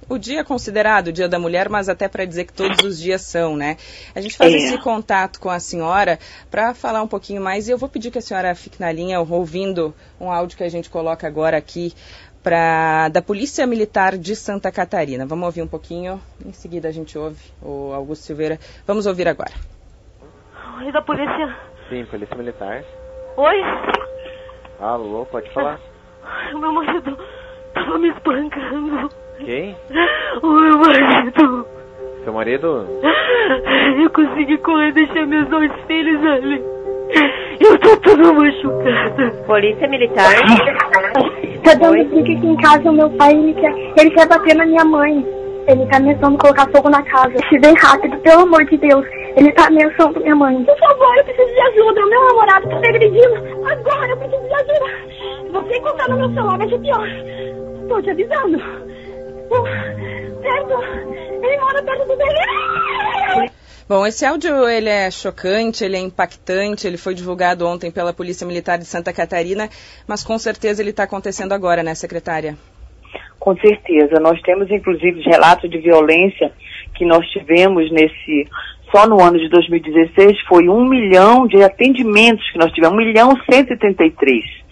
o 0.09 0.17
dia 0.17 0.43
considerado 0.43 1.07
o 1.07 1.11
Dia 1.11 1.27
da 1.27 1.39
Mulher, 1.39 1.69
mas 1.69 1.89
até 1.89 2.07
para 2.07 2.25
dizer 2.25 2.45
que 2.45 2.53
todos 2.53 2.83
os 2.83 2.99
dias 2.99 3.21
são, 3.21 3.55
né? 3.55 3.77
A 4.15 4.21
gente 4.21 4.37
faz 4.37 4.53
é. 4.53 4.57
esse 4.57 4.77
contato 4.79 5.39
com 5.39 5.49
a 5.49 5.59
senhora 5.59 6.17
para 6.49 6.73
falar 6.73 7.01
um 7.01 7.07
pouquinho 7.07 7.41
mais 7.41 7.67
e 7.67 7.71
eu 7.71 7.77
vou 7.77 7.89
pedir 7.89 8.11
que 8.11 8.17
a 8.17 8.21
senhora 8.21 8.53
fique 8.55 8.79
na 8.79 8.91
linha 8.91 9.19
ouvindo 9.19 9.93
um 10.19 10.31
áudio 10.31 10.57
que 10.57 10.63
a 10.63 10.69
gente 10.69 10.89
coloca 10.89 11.27
agora 11.27 11.57
aqui 11.57 11.93
pra, 12.41 13.09
da 13.09 13.21
Polícia 13.21 13.67
Militar 13.67 14.17
de 14.17 14.35
Santa 14.35 14.71
Catarina. 14.71 15.25
Vamos 15.25 15.45
ouvir 15.45 15.61
um 15.61 15.67
pouquinho, 15.67 16.21
em 16.45 16.53
seguida 16.53 16.87
a 16.87 16.91
gente 16.91 17.17
ouve 17.17 17.41
o 17.61 17.91
Augusto 17.93 18.23
Silveira. 18.23 18.57
Vamos 18.85 19.05
ouvir 19.05 19.27
agora. 19.27 19.51
Oi, 20.79 20.91
da 20.91 21.01
polícia? 21.01 21.57
Sim, 21.89 22.05
Polícia 22.05 22.35
Militar. 22.35 22.83
Oi? 23.35 23.55
Alô, 24.79 25.25
pode 25.25 25.51
falar. 25.53 25.79
Meu 26.53 26.71
marido 26.71 27.17
tava 27.73 27.97
me 27.97 28.09
espancando. 28.09 29.26
Quem? 29.43 29.75
O 30.41 30.47
meu 30.47 30.77
marido. 30.77 31.65
Seu 32.23 32.33
marido? 32.33 32.85
Eu 33.99 34.09
consegui 34.11 34.57
correr, 34.59 34.91
deixei 34.91 35.25
meus 35.25 35.47
dois 35.47 35.71
filhos 35.87 36.23
ali. 36.23 36.61
Eu 37.59 37.77
tô 37.79 37.97
toda 37.97 38.33
machucada. 38.33 39.31
Polícia 39.45 39.87
Militar? 39.87 40.33
Tá 41.63 41.73
dando 41.73 41.99
aqui 41.99 42.31
em 42.31 42.55
casa, 42.57 42.89
o 42.89 42.93
meu 42.93 43.09
pai, 43.09 43.33
ele 43.33 43.53
quer, 43.55 43.73
ele 43.99 44.11
quer 44.11 44.25
bater 44.27 44.55
na 44.55 44.65
minha 44.65 44.85
mãe. 44.85 45.25
Ele 45.67 45.85
tá 45.87 45.97
ameaçando 45.97 46.37
colocar 46.37 46.69
fogo 46.69 46.89
na 46.89 47.01
casa. 47.03 47.33
Se 47.49 47.59
vem 47.59 47.73
rápido, 47.75 48.17
pelo 48.19 48.43
amor 48.43 48.63
de 48.65 48.77
Deus. 48.77 49.05
Ele 49.35 49.51
tá 49.51 49.67
ameaçando 49.67 50.17
minha 50.21 50.35
mãe. 50.35 50.63
Por 50.63 50.77
favor, 50.77 51.17
eu 51.17 51.25
preciso 51.25 51.53
de 51.53 51.59
ajuda. 51.59 52.05
O 52.05 52.09
meu 52.09 52.25
namorado 52.25 52.69
tá 52.69 52.79
me 52.79 52.87
agredindo. 52.87 53.35
Agora 53.69 54.07
eu 54.07 54.17
preciso 54.17 54.47
de 54.47 54.53
ajuda. 54.53 55.51
Você 55.51 55.81
contar 55.81 56.07
no 56.07 56.17
meu 56.17 56.33
celular 56.33 56.57
vai 56.57 56.69
ser 56.69 56.79
pior. 56.79 57.07
Tô 57.89 58.01
te 58.01 58.09
avisando 58.11 58.61
Ele 61.43 61.57
mora 61.57 61.83
perto 61.83 62.05
do. 62.05 62.17
Bom, 63.89 64.05
esse 64.05 64.25
áudio 64.25 64.67
ele 64.67 64.89
é 64.89 65.09
chocante, 65.09 65.81
ele 65.81 65.95
é 65.95 65.99
impactante, 65.99 66.85
ele 66.85 66.97
foi 66.97 67.15
divulgado 67.15 67.65
ontem 67.65 67.89
pela 67.89 68.11
Polícia 68.11 68.45
Militar 68.45 68.77
de 68.77 68.83
Santa 68.83 69.13
Catarina, 69.13 69.69
mas 70.05 70.25
com 70.25 70.37
certeza 70.37 70.81
ele 70.81 70.89
está 70.89 71.03
acontecendo 71.03 71.53
agora, 71.53 71.81
né, 71.81 71.95
secretária? 71.95 72.57
Com 73.39 73.55
certeza. 73.55 74.19
Nós 74.19 74.41
temos 74.41 74.69
inclusive 74.69 75.21
relatos 75.21 75.69
de 75.69 75.77
violência 75.77 76.51
que 76.95 77.05
nós 77.05 77.25
tivemos 77.27 77.89
nesse. 77.89 78.49
Só 78.91 79.07
no 79.07 79.21
ano 79.21 79.39
de 79.39 79.47
2016 79.47 80.41
foi 80.49 80.67
um 80.67 80.83
milhão 80.83 81.47
de 81.47 81.63
atendimentos 81.63 82.49
que 82.51 82.57
nós 82.57 82.71
tivemos, 82.73 82.93
um 82.93 83.05
milhão 83.05 83.31
cento 83.49 83.71
e 83.71 84.11
três 84.11 84.66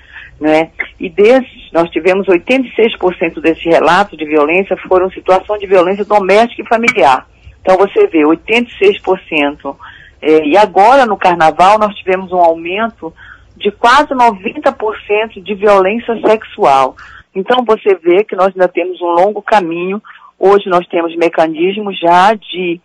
né? 0.46 0.70
E 1.00 1.10
desses, 1.10 1.72
nós 1.74 1.90
tivemos 1.90 2.28
86% 2.28 3.42
desses 3.42 3.64
relatos 3.64 4.16
de 4.16 4.26
violência 4.26 4.78
foram 4.88 5.10
situação 5.10 5.58
de 5.58 5.66
violência 5.66 6.06
doméstica 6.06 6.62
e 6.62 6.68
familiar. 6.68 7.28
Então 7.62 7.76
você 7.78 8.06
vê, 8.08 8.22
86%. 8.22 9.76
É, 10.22 10.46
e 10.46 10.56
agora 10.56 11.06
no 11.06 11.18
carnaval 11.18 11.80
nós 11.80 11.96
tivemos 11.96 12.32
um 12.32 12.38
aumento 12.38 13.12
de 13.58 13.72
quase 13.72 14.10
90% 14.14 15.42
de 15.42 15.56
violência 15.56 16.16
sexual. 16.22 16.96
Então 17.34 17.66
você 17.66 17.96
vê 17.96 18.24
que 18.24 18.36
nós 18.36 18.50
ainda 18.50 18.68
temos 18.68 19.02
um 19.02 19.08
longo 19.08 19.42
caminho. 19.42 20.00
Hoje 20.38 20.70
nós 20.70 20.86
temos 20.88 21.16
mecanismos 21.16 22.00
já 22.00 22.36
de, 22.36 22.80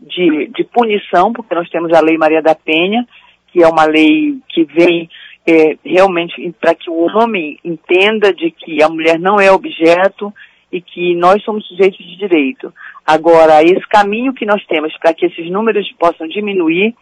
de, 0.00 0.50
de 0.54 0.64
punição, 0.64 1.32
porque 1.32 1.54
nós 1.54 1.68
temos 1.70 1.94
a 1.94 2.00
Lei 2.00 2.18
Maria 2.18 2.42
da 2.42 2.54
Penha, 2.54 3.06
que 3.50 3.62
é 3.62 3.66
uma 3.66 3.84
lei 3.86 4.36
que 4.50 4.64
vem 4.64 5.08
é, 5.46 5.76
realmente 5.84 6.54
para 6.60 6.74
que 6.74 6.90
o 6.90 7.06
homem 7.16 7.58
entenda 7.64 8.32
de 8.32 8.50
que 8.50 8.82
a 8.82 8.88
mulher 8.88 9.18
não 9.18 9.40
é 9.40 9.50
objeto 9.50 10.32
e 10.72 10.80
que 10.80 11.14
nós 11.14 11.42
somos 11.44 11.66
sujeitos 11.66 11.98
de 11.98 12.16
direito. 12.16 12.72
Agora, 13.06 13.62
esse 13.62 13.86
caminho 13.88 14.34
que 14.34 14.44
nós 14.44 14.64
temos 14.66 14.92
para 14.98 15.14
que 15.14 15.26
esses 15.26 15.48
números 15.50 15.90
possam 15.98 16.26
diminuir, 16.26 16.94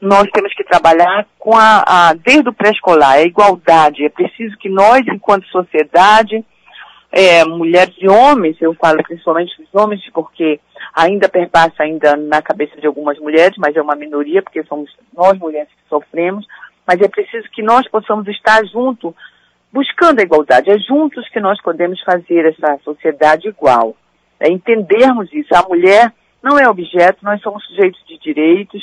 nós 0.00 0.28
temos 0.32 0.52
que 0.54 0.64
trabalhar 0.64 1.26
com 1.38 1.56
a, 1.56 1.84
a 1.86 2.14
desde 2.14 2.48
o 2.48 2.52
pré-escolar, 2.52 3.12
a 3.12 3.22
igualdade. 3.22 4.04
É 4.04 4.08
preciso 4.08 4.58
que 4.58 4.68
nós, 4.68 5.02
enquanto 5.06 5.46
sociedade, 5.46 6.44
é, 7.12 7.44
mulheres 7.44 7.94
e 8.00 8.08
homens, 8.08 8.56
eu 8.60 8.74
falo 8.74 9.02
principalmente 9.04 9.56
dos 9.56 9.72
homens, 9.72 10.02
porque 10.12 10.58
ainda 10.94 11.28
perpassa 11.28 11.84
ainda 11.84 12.16
na 12.16 12.42
cabeça 12.42 12.80
de 12.80 12.86
algumas 12.86 13.18
mulheres, 13.18 13.56
mas 13.58 13.76
é 13.76 13.82
uma 13.82 13.94
minoria, 13.94 14.42
porque 14.42 14.64
somos 14.64 14.90
nós 15.14 15.38
mulheres 15.38 15.68
que 15.68 15.88
sofremos, 15.88 16.44
mas 16.86 17.00
é 17.00 17.08
preciso 17.08 17.48
que 17.50 17.62
nós 17.62 17.88
possamos 17.88 18.26
estar 18.28 18.64
junto, 18.66 19.14
buscando 19.72 20.20
a 20.20 20.22
igualdade. 20.22 20.70
É 20.70 20.78
juntos 20.78 21.28
que 21.28 21.40
nós 21.40 21.60
podemos 21.62 22.00
fazer 22.02 22.46
essa 22.46 22.78
sociedade 22.84 23.48
igual. 23.48 23.96
É 24.40 24.50
entendermos 24.50 25.32
isso. 25.32 25.54
A 25.54 25.66
mulher 25.68 26.12
não 26.42 26.58
é 26.58 26.68
objeto, 26.68 27.24
nós 27.24 27.40
somos 27.40 27.64
sujeitos 27.66 28.00
de 28.06 28.18
direitos 28.18 28.82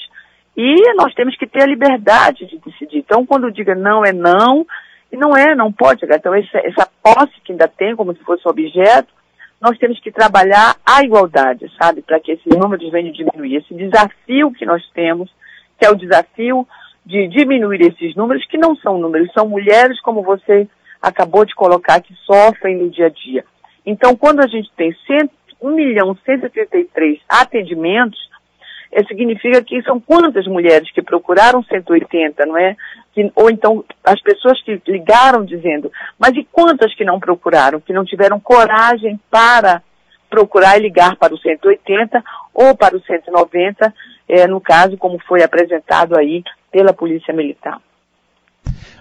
e 0.56 0.94
nós 0.96 1.13
temos 1.13 1.38
que 1.38 1.48
ter 1.48 1.63
a 1.63 1.68
liberdade 1.68 2.46
de 2.46 2.58
decidir. 2.60 3.00
Então, 3.00 3.25
quando 3.25 3.51
diga 3.51 3.75
não 3.75 4.06
é 4.06 4.13
não, 4.13 4.65
e 5.12 5.18
não 5.18 5.36
é, 5.36 5.56
não 5.56 5.72
pode. 5.72 6.06
Então, 6.06 6.34
essa, 6.34 6.58
essa 6.60 6.88
posse 7.03 7.39
que 7.44 7.51
ainda 7.51 7.68
tem 7.68 7.96
como 7.96 8.13
se 8.15 8.24
fosse 8.24 8.48
objeto, 8.48 9.13
nós 9.62 9.77
temos 9.77 10.00
que 10.00 10.12
trabalhar 10.12 10.75
a 10.86 11.03
igualdade, 11.03 11.70
sabe, 11.82 12.01
para 12.01 12.20
que 12.20 12.32
esses 12.32 12.46
números 12.46 12.89
venham 12.91 13.12
diminuir. 13.12 13.58
Esse 13.58 13.74
desafio 13.74 14.51
que 14.51 14.65
nós 14.65 14.82
temos, 14.94 15.29
que 15.77 15.86
é 15.86 15.89
o 15.89 15.96
desafio 15.96 16.65
de 17.10 17.28
diminuir 17.28 17.82
esses 17.82 18.16
números, 18.16 18.46
que 18.46 18.56
não 18.56 18.75
são 18.75 19.00
números, 19.00 19.34
são 19.34 19.50
mulheres, 19.50 20.00
como 20.01 20.22
você 20.22 20.68
acabou 21.01 21.44
de 21.44 21.56
colocar, 21.56 22.00
que 22.01 22.13
sofrem 22.24 22.78
no 22.78 22.88
dia 22.88 23.08
a 23.08 23.10
dia. 23.10 23.44
Então, 23.84 24.16
quando 24.16 24.42
a 24.42 24.48
gente 24.48 24.70
tem 24.78 24.94
1 25.60 25.72
milhão 25.72 26.16
133 26.24 27.20
atendimentos, 27.28 28.20
é, 28.92 29.04
significa 29.06 29.60
que 29.63 29.82
são 29.82 30.00
quantas 30.00 30.46
mulheres 30.46 30.92
que 30.92 31.01
procuraram 31.01 31.63
180, 31.63 32.46
não 32.46 32.56
é? 32.56 32.75
Que, 33.12 33.32
ou 33.36 33.50
então 33.50 33.84
as 34.04 34.22
pessoas 34.22 34.62
que 34.62 34.80
ligaram 34.88 35.44
dizendo, 35.44 35.92
mas 36.20 36.36
e 36.36 36.48
quantas 36.51 36.94
que 36.94 37.04
não 37.04 37.20
procuraram, 37.20 37.82
que 37.82 37.92
não 37.92 38.06
tiveram 38.06 38.39
coragem 38.39 39.20
para 39.32 39.82
procurar 40.30 40.78
e 40.78 40.84
ligar 40.84 41.16
para 41.16 41.34
o 41.34 41.39
180 41.39 42.24
ou 42.54 42.78
para 42.78 42.96
o 42.96 43.01
190, 43.01 43.94
é, 44.28 44.46
no 44.46 44.62
caso 44.62 44.96
como 44.96 45.18
foi 45.28 45.42
apresentado 45.42 46.16
aí 46.16 46.44
pela 46.72 46.94
Polícia 46.94 47.34
Militar. 47.34 47.80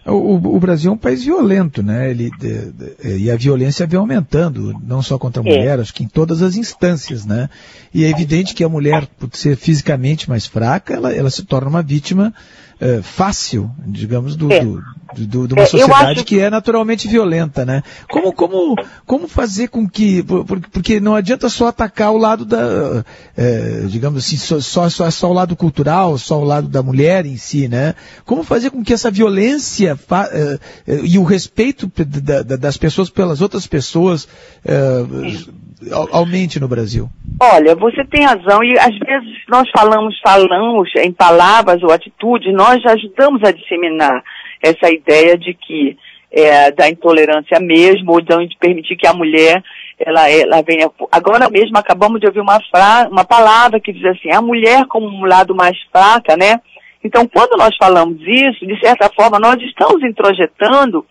O, 0.07 0.37
o, 0.57 0.59
Brasil 0.59 0.91
é 0.91 0.95
um 0.95 0.99
país 0.99 1.23
violento, 1.23 1.83
né? 1.83 2.11
Ele, 2.11 2.31
de, 2.39 2.73
de, 2.73 3.19
e 3.19 3.31
a 3.31 3.37
violência 3.37 3.87
vem 3.87 3.99
aumentando, 3.99 4.75
não 4.83 5.03
só 5.03 5.19
contra 5.19 5.43
a 5.43 5.47
é. 5.47 5.51
mulher, 5.51 5.79
é. 5.79 5.83
acho 5.83 5.93
que 5.93 6.03
em 6.03 6.09
todas 6.09 6.41
as 6.41 6.57
instâncias, 6.57 7.27
né? 7.27 7.51
E 7.93 8.05
é 8.05 8.09
evidente 8.09 8.55
que 8.55 8.65
a 8.65 8.69
mulher, 8.69 9.07
por 9.19 9.29
ser 9.35 9.57
fisicamente 9.57 10.29
mais 10.29 10.47
fraca, 10.47 10.95
ela, 10.95 11.13
ela 11.13 11.31
se 11.31 11.45
torna 11.45 11.69
uma 11.69 11.83
vítima 11.83 12.33
uh, 12.81 13.03
fácil, 13.03 13.71
digamos, 13.87 14.37
do, 14.37 14.53
é. 14.53 14.61
do, 14.61 14.83
do, 15.15 15.49
de 15.49 15.55
uma 15.55 15.63
é, 15.63 15.67
sociedade 15.67 16.25
que 16.25 16.41
é 16.41 16.51
naturalmente 16.51 17.09
violenta, 17.09 17.65
né? 17.65 17.83
Como, 18.11 18.33
como, 18.33 18.75
como 19.07 19.29
fazer 19.29 19.69
com 19.69 19.89
que, 19.89 20.25
porque 20.73 21.01
não 21.01 21.15
adianta 21.15 21.49
só 21.49 21.69
atacar 21.69 22.13
o 22.13 22.19
lado 22.19 22.45
da, 22.45 23.05
é, 23.37 23.85
digamos 23.87 24.25
assim, 24.25 24.37
só, 24.37 24.61
só, 24.61 24.89
só, 24.89 25.11
só 25.11 25.31
o 25.31 25.35
lado 25.35 25.57
cultural, 25.57 26.19
só 26.19 26.39
o 26.39 26.45
lado 26.45 26.69
da 26.69 26.83
mulher 26.83 27.27
em 27.27 27.37
si, 27.37 27.69
né? 27.69 27.95
Como 28.25 28.43
fazer 28.43 28.71
com 28.71 28.85
que 28.85 28.93
essa 28.93 29.11
violência 29.11 29.99
é, 30.33 30.59
é, 30.87 31.01
e 31.03 31.19
o 31.19 31.25
respeito 31.25 31.91
da, 32.23 32.43
da, 32.43 32.57
das 32.57 32.77
pessoas 32.77 33.11
pelas 33.11 33.41
outras 33.41 33.67
pessoas 33.67 34.29
aumente 36.13 36.59
no 36.59 36.69
Brasil? 36.69 37.09
Olha, 37.41 37.75
você 37.77 38.05
tem 38.05 38.25
razão 38.25 38.63
e 38.65 38.77
às 38.79 38.99
vezes 38.99 39.39
nós 39.49 39.69
falamos, 39.71 40.19
falamos 40.23 40.91
em 40.97 41.13
palavras 41.13 41.83
ou 41.83 41.93
atitudes, 41.93 42.53
nós 42.53 42.68
ajudamos 42.85 43.43
a 43.45 43.53
disseminar 43.53 44.23
essa 44.63 44.93
ideia 44.93 45.37
de 45.37 45.55
que 45.55 45.97
é, 46.31 46.71
da 46.71 46.89
intolerância 46.89 47.59
mesmo, 47.59 48.13
ou 48.13 48.21
de 48.21 48.57
permitir 48.59 48.97
que 48.97 49.07
a 49.07 49.15
mulher 49.15 49.63
ela, 49.99 50.31
ela 50.31 50.63
venha. 50.63 50.91
Agora 51.11 51.49
mesmo 51.49 51.77
acabamos 51.79 52.21
de 52.21 52.27
ouvir 52.27 52.41
uma, 52.41 52.61
fra... 52.71 53.09
uma 53.11 53.25
palavra 53.25 53.81
que 53.81 53.93
diz 53.93 54.05
assim, 54.05 54.31
a 54.31 54.41
mulher 54.41 54.87
como 54.87 55.07
um 55.07 55.25
lado 55.25 55.55
mais 55.55 55.77
fraca, 55.91 56.37
né? 56.37 56.61
Então, 57.03 57.27
quando 57.29 57.57
nós 57.57 57.75
falamos 57.77 58.21
isso, 58.21 58.67
de 58.67 58.79
certa 58.81 59.09
forma, 59.15 59.39
nós 59.39 59.57
estamos 59.63 60.03
introjetando 60.03 61.05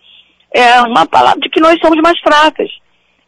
é, 0.54 0.80
uma 0.82 1.06
palavra 1.06 1.40
de 1.40 1.48
que 1.48 1.60
nós 1.60 1.78
somos 1.80 2.00
mais 2.00 2.18
fracas. 2.20 2.68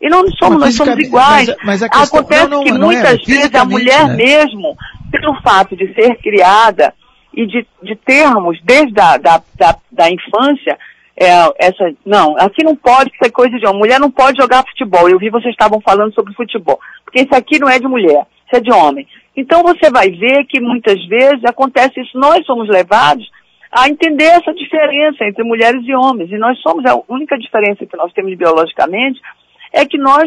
E 0.01 0.09
não 0.09 0.27
somos, 0.39 0.61
nós 0.61 0.75
somos 0.75 0.99
iguais. 0.99 1.49
Mas, 1.63 1.81
mas 1.81 1.91
questão, 1.91 2.21
Acontece 2.21 2.49
não, 2.49 2.59
não, 2.59 2.65
que 2.65 2.71
não 2.71 2.91
é, 2.91 2.95
muitas 2.95 3.13
é, 3.15 3.25
vezes 3.25 3.55
a 3.55 3.65
mulher 3.65 4.09
né? 4.09 4.17
mesmo, 4.17 4.77
pelo 5.11 5.35
fato 5.43 5.77
de 5.77 5.93
ser 5.95 6.17
criada 6.17 6.95
e 7.33 7.47
de, 7.47 7.67
de 7.83 7.97
termos, 7.97 8.61
desde 8.63 9.01
a 9.01 9.17
da, 9.17 9.43
da, 9.57 9.77
da 9.91 10.11
infância, 10.11 10.77
é, 11.17 11.67
essa, 11.67 11.93
não, 12.05 12.35
aqui 12.39 12.65
não 12.65 12.75
pode 12.75 13.11
ser 13.23 13.31
coisa 13.31 13.57
de 13.59 13.67
homem. 13.67 13.81
Mulher 13.81 14.01
não 14.01 14.11
pode 14.11 14.41
jogar 14.41 14.65
futebol. 14.65 15.09
Eu 15.09 15.19
vi 15.19 15.31
vocês 15.31 15.53
estavam 15.53 15.81
falando 15.81 16.15
sobre 16.15 16.35
futebol. 16.35 16.79
Porque 17.05 17.21
isso 17.21 17.35
aqui 17.35 17.59
não 17.59 17.69
é 17.69 17.79
de 17.79 17.87
mulher, 17.87 18.27
isso 18.47 18.57
é 18.57 18.61
de 18.61 18.73
homem. 18.73 19.07
Então 19.37 19.63
você 19.63 19.91
vai 19.91 20.11
ver 20.11 20.45
que 20.47 20.61
muitas 20.61 21.05
vezes 21.07 21.45
acontece 21.45 22.01
isso. 22.01 22.19
Nós 22.19 22.45
somos 22.47 22.69
levados 22.69 23.29
a 23.71 23.89
entender 23.89 24.25
essa 24.25 24.53
diferença 24.53 25.25
entre 25.25 25.45
mulheres 25.45 25.83
e 25.85 25.95
homens. 25.95 26.33
E 26.33 26.39
nós 26.39 26.59
somos, 26.61 26.85
a 26.87 26.99
única 27.09 27.39
diferença 27.39 27.87
que 27.87 27.97
nós 27.97 28.13
temos 28.13 28.35
biologicamente 28.37 29.21
é 29.73 29.85
que 29.87 29.99
nós, 29.99 30.25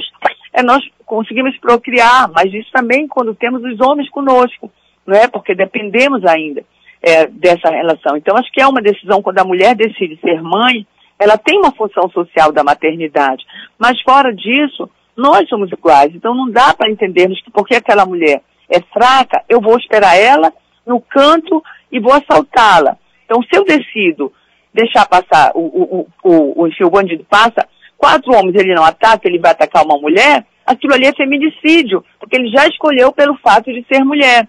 é, 0.54 0.64
nós 0.64 0.82
conseguimos 1.06 1.58
procriar, 1.58 2.32
mas 2.34 2.54
isso 2.54 2.70
também 2.72 3.08
quando 3.08 3.36
temos 3.36 3.62
os 3.64 3.82
homens 3.82 4.10
conosco, 4.10 4.72
não 5.06 5.18
é? 5.18 5.28
Porque 5.28 5.54
dependemos 5.54 6.24
ainda 6.24 6.64
é, 7.04 7.28
dessa 7.28 7.70
relação. 7.70 8.16
Então, 8.16 8.38
acho 8.38 8.52
que 8.52 8.62
é 8.62 8.68
uma 8.68 8.82
decisão 8.82 9.22
quando 9.22 9.40
a 9.40 9.44
mulher 9.44 9.76
decide 9.76 10.18
ser 10.22 10.42
mãe, 10.42 10.88
ela 11.20 11.38
tem 11.38 11.60
uma 11.60 11.74
função 11.74 12.10
social 12.10 12.52
da 12.52 12.64
maternidade. 12.64 13.44
Mas 13.78 14.02
fora 14.02 14.34
disso, 14.34 14.90
nós 15.16 15.48
somos 15.50 15.70
iguais. 15.72 16.16
Então, 16.16 16.34
não 16.34 16.50
dá 16.50 16.74
para 16.74 16.90
entendermos 16.90 17.42
que 17.42 17.52
porque 17.52 17.76
aquela 17.76 18.06
mulher 18.06 18.42
é 18.70 18.80
fraca, 18.94 19.44
eu 19.50 19.60
vou 19.60 19.78
esperar 19.78 20.18
ela 20.18 20.52
no 20.88 21.02
canto 21.02 21.62
e 21.92 22.00
vou 22.00 22.14
assaltá-la. 22.14 22.98
Então, 23.26 23.42
se 23.44 23.58
eu 23.58 23.66
decido 23.66 24.32
deixar 24.74 25.06
passar, 25.06 25.52
o, 25.54 25.60
o, 25.60 26.08
o, 26.24 26.64
o, 26.64 26.72
se 26.72 26.84
o 26.84 26.90
bandido 26.90 27.26
passa, 27.30 27.68
quatro 27.98 28.34
homens 28.34 28.56
ele 28.56 28.74
não 28.74 28.84
ataca, 28.84 29.28
ele 29.28 29.40
vai 29.40 29.52
atacar 29.52 29.86
uma 29.86 29.98
mulher, 29.98 30.46
aquilo 30.66 30.94
ali 30.94 31.06
é 31.06 31.14
feminicídio, 31.14 32.04
porque 32.20 32.36
ele 32.36 32.50
já 32.50 32.66
escolheu 32.68 33.12
pelo 33.12 33.38
fato 33.38 33.72
de 33.72 33.86
ser 33.92 34.04
mulher. 34.04 34.48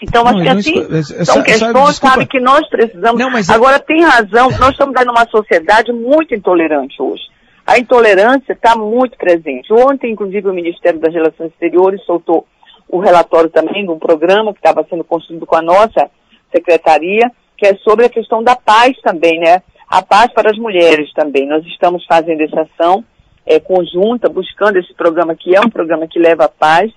Então, 0.00 0.26
acho 0.26 0.42
que 0.42 0.48
assim, 0.48 1.24
são 1.24 1.42
questões, 1.42 1.96
sabe, 1.96 2.26
que 2.26 2.38
nós 2.38 2.68
precisamos. 2.68 3.20
Não, 3.20 3.30
mas... 3.30 3.50
Agora, 3.50 3.80
tem 3.80 4.02
razão, 4.02 4.48
nós 4.58 4.70
estamos 4.70 4.94
numa 5.04 5.26
sociedade 5.28 5.92
muito 5.92 6.34
intolerante 6.34 7.02
hoje. 7.02 7.22
A 7.66 7.78
intolerância 7.78 8.52
está 8.52 8.76
muito 8.76 9.16
presente. 9.18 9.72
Ontem, 9.72 10.12
inclusive, 10.12 10.48
o 10.48 10.54
Ministério 10.54 11.00
das 11.00 11.12
Relações 11.12 11.50
Exteriores 11.50 12.02
soltou 12.04 12.46
o 12.88 12.98
relatório 12.98 13.50
também 13.50 13.84
de 13.84 13.90
um 13.90 13.98
programa 13.98 14.52
que 14.52 14.60
estava 14.60 14.86
sendo 14.88 15.04
construído 15.04 15.44
com 15.44 15.56
a 15.56 15.62
nossa 15.62 16.08
secretaria, 16.50 17.30
que 17.56 17.66
é 17.66 17.74
sobre 17.78 18.06
a 18.06 18.08
questão 18.08 18.42
da 18.42 18.56
paz 18.56 18.96
também, 19.02 19.38
né? 19.38 19.62
A 19.88 20.00
paz 20.00 20.32
para 20.32 20.50
as 20.50 20.56
mulheres 20.56 21.12
também. 21.12 21.46
Nós 21.46 21.64
estamos 21.66 22.04
fazendo 22.06 22.40
essa 22.40 22.62
ação 22.62 23.04
é, 23.44 23.58
conjunta, 23.58 24.28
buscando 24.28 24.78
esse 24.78 24.94
programa 24.94 25.34
que 25.34 25.54
é 25.54 25.60
um 25.60 25.68
programa 25.68 26.06
que 26.06 26.18
leva 26.18 26.44
a 26.44 26.48
paz 26.48 26.90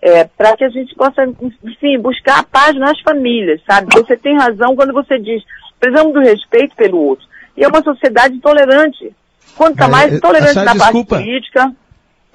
é, 0.00 0.24
para 0.24 0.56
que 0.56 0.64
a 0.64 0.68
gente 0.68 0.94
possa, 0.94 1.24
enfim, 1.64 1.98
buscar 1.98 2.40
a 2.40 2.42
paz 2.42 2.74
nas 2.76 3.00
famílias, 3.00 3.60
sabe? 3.68 3.88
Você 3.94 4.16
tem 4.16 4.36
razão 4.36 4.76
quando 4.76 4.92
você 4.92 5.18
diz, 5.18 5.42
precisamos 5.80 6.12
do 6.12 6.20
respeito 6.20 6.76
pelo 6.76 6.98
outro. 6.98 7.26
E 7.56 7.64
é 7.64 7.68
uma 7.68 7.82
sociedade 7.82 8.34
intolerante. 8.34 9.12
Quanto 9.56 9.82
é, 9.82 9.88
mais 9.88 10.12
intolerante 10.12 10.54
na 10.54 10.72
desculpa, 10.74 11.16
parte 11.16 11.24
política... 11.24 11.72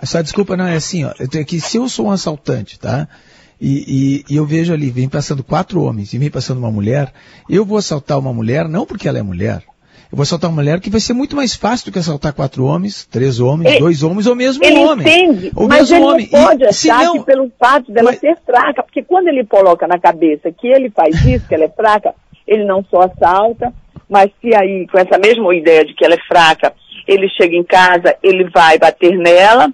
Essa 0.02 0.24
desculpa 0.24 0.58
não 0.58 0.66
é 0.66 0.76
assim, 0.76 1.06
ó. 1.06 1.12
É 1.20 1.44
que 1.44 1.60
se 1.60 1.78
eu 1.78 1.88
sou 1.88 2.08
um 2.08 2.12
assaltante, 2.12 2.80
tá? 2.80 3.08
E, 3.60 4.24
e, 4.28 4.34
e, 4.34 4.38
eu 4.38 4.46
vejo 4.46 4.74
ali, 4.74 4.90
vem 4.90 5.08
passando 5.08 5.44
quatro 5.44 5.84
homens 5.84 6.12
e 6.14 6.18
vem 6.18 6.32
passando 6.32 6.58
uma 6.58 6.72
mulher, 6.72 7.14
eu 7.48 7.64
vou 7.64 7.78
assaltar 7.78 8.18
uma 8.18 8.34
mulher 8.34 8.68
não 8.68 8.88
porque 8.88 9.08
ela 9.08 9.20
é 9.20 9.22
mulher, 9.22 9.62
eu 10.12 10.18
vou 10.18 10.24
assaltar 10.24 10.50
uma 10.50 10.62
mulher 10.62 10.82
que 10.82 10.90
vai 10.90 11.00
ser 11.00 11.14
muito 11.14 11.38
mais 11.38 11.56
fácil 11.56 11.86
do 11.86 11.94
que 11.94 12.00
assaltar 12.00 12.34
quatro 12.34 12.66
homens, 12.66 13.06
três 13.06 13.40
homens, 13.40 13.72
ele, 13.72 13.80
dois 13.80 14.04
homens 14.04 14.28
ou 14.28 14.36
mesmo 14.36 14.62
um 14.66 14.90
homem. 14.90 15.08
Entende, 15.08 15.52
ou 15.56 15.70
mas 15.70 15.90
mesmo 15.90 15.96
ele 15.96 16.06
homem. 16.06 16.30
não 16.30 16.44
pode 16.44 16.64
e, 16.64 16.68
achar 16.68 17.04
não... 17.06 17.14
que 17.14 17.26
pelo 17.26 17.52
fato 17.58 17.92
dela 17.94 18.12
mas... 18.12 18.20
ser 18.20 18.38
fraca, 18.46 18.84
porque 18.84 19.02
quando 19.04 19.30
ele 19.30 19.46
coloca 19.46 19.88
na 19.88 19.98
cabeça 19.98 20.52
que 20.52 20.68
ele 20.68 20.90
faz 20.90 21.16
isso, 21.24 21.48
que 21.48 21.56
ela 21.56 21.64
é 21.64 21.70
fraca, 21.70 22.14
ele 22.46 22.66
não 22.66 22.84
só 22.92 23.04
assalta, 23.04 23.74
mas 24.10 24.30
se 24.42 24.54
aí, 24.54 24.86
com 24.92 25.00
essa 25.00 25.18
mesma 25.18 25.56
ideia 25.56 25.86
de 25.86 25.94
que 25.94 26.04
ela 26.04 26.16
é 26.16 26.28
fraca, 26.28 26.74
ele 27.08 27.30
chega 27.30 27.56
em 27.56 27.64
casa, 27.64 28.14
ele 28.22 28.50
vai 28.50 28.78
bater 28.78 29.18
nela, 29.18 29.72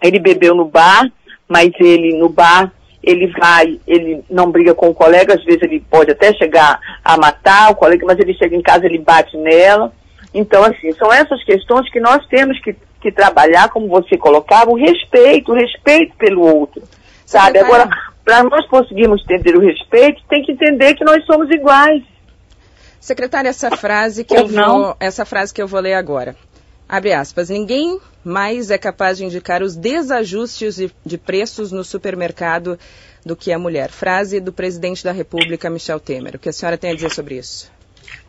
ele 0.00 0.20
bebeu 0.20 0.54
no 0.54 0.66
bar, 0.66 1.10
mas 1.48 1.72
ele 1.80 2.16
no 2.16 2.28
bar 2.28 2.72
ele 3.02 3.28
vai, 3.28 3.80
ele 3.86 4.22
não 4.30 4.50
briga 4.50 4.74
com 4.74 4.88
o 4.88 4.94
colega, 4.94 5.34
às 5.34 5.44
vezes 5.44 5.62
ele 5.62 5.80
pode 5.90 6.10
até 6.10 6.32
chegar 6.34 6.78
a 7.04 7.16
matar 7.16 7.70
o 7.70 7.76
colega, 7.76 8.04
mas 8.06 8.18
ele 8.18 8.34
chega 8.34 8.54
em 8.54 8.62
casa, 8.62 8.86
ele 8.86 8.98
bate 8.98 9.36
nela. 9.36 9.92
Então, 10.34 10.62
assim, 10.62 10.92
são 10.92 11.12
essas 11.12 11.42
questões 11.44 11.90
que 11.90 11.98
nós 11.98 12.24
temos 12.28 12.60
que, 12.60 12.76
que 13.00 13.10
trabalhar, 13.10 13.70
como 13.70 13.88
você 13.88 14.16
colocava, 14.16 14.70
o 14.70 14.76
respeito, 14.76 15.52
o 15.52 15.54
respeito 15.54 16.14
pelo 16.16 16.42
outro. 16.42 16.82
Sabe? 17.24 17.58
Agora, 17.58 17.88
para 18.24 18.42
nós 18.44 18.66
conseguirmos 18.68 19.22
entender 19.22 19.56
o 19.56 19.60
respeito, 19.60 20.22
tem 20.28 20.42
que 20.42 20.52
entender 20.52 20.94
que 20.94 21.04
nós 21.04 21.24
somos 21.24 21.50
iguais. 21.50 22.02
Secretária, 23.00 23.48
essa 23.48 23.70
frase 23.76 24.24
que 24.24 24.36
eu 24.36 24.46
vou, 24.46 24.94
essa 25.00 25.24
frase 25.24 25.54
que 25.54 25.62
eu 25.62 25.66
vou 25.66 25.80
ler 25.80 25.94
agora. 25.94 26.36
Abre 26.90 27.12
aspas. 27.12 27.48
Ninguém 27.48 28.00
mais 28.24 28.68
é 28.68 28.76
capaz 28.76 29.16
de 29.16 29.24
indicar 29.24 29.62
os 29.62 29.76
desajustes 29.76 30.74
de, 30.74 30.90
de 31.06 31.16
preços 31.16 31.70
no 31.70 31.84
supermercado 31.84 32.76
do 33.24 33.36
que 33.36 33.52
a 33.52 33.58
mulher. 33.60 33.90
Frase 33.90 34.40
do 34.40 34.52
presidente 34.52 35.04
da 35.04 35.12
República, 35.12 35.70
Michel 35.70 36.00
Temer. 36.00 36.34
O 36.34 36.38
que 36.40 36.48
a 36.48 36.52
senhora 36.52 36.76
tem 36.76 36.90
a 36.90 36.94
dizer 36.94 37.12
sobre 37.12 37.36
isso? 37.36 37.70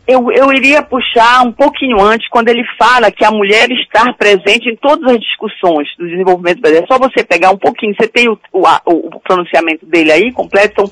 Eu, 0.06 0.30
eu 0.30 0.52
iria 0.52 0.80
puxar 0.80 1.44
um 1.44 1.50
pouquinho 1.50 2.00
antes, 2.00 2.28
quando 2.28 2.50
ele 2.50 2.62
fala 2.78 3.10
que 3.10 3.24
a 3.24 3.32
mulher 3.32 3.68
está 3.72 4.12
presente 4.12 4.70
em 4.70 4.76
todas 4.76 5.12
as 5.12 5.18
discussões 5.18 5.88
do 5.98 6.08
desenvolvimento 6.08 6.60
brasileiro. 6.60 6.86
É 6.88 6.94
só 6.94 7.00
você 7.00 7.24
pegar 7.24 7.50
um 7.50 7.58
pouquinho, 7.58 7.96
você 7.98 8.06
tem 8.06 8.28
o, 8.28 8.38
o, 8.52 8.60
o 8.86 9.20
pronunciamento 9.20 9.84
dele 9.86 10.12
aí 10.12 10.32
completo, 10.32 10.82
então 10.84 10.90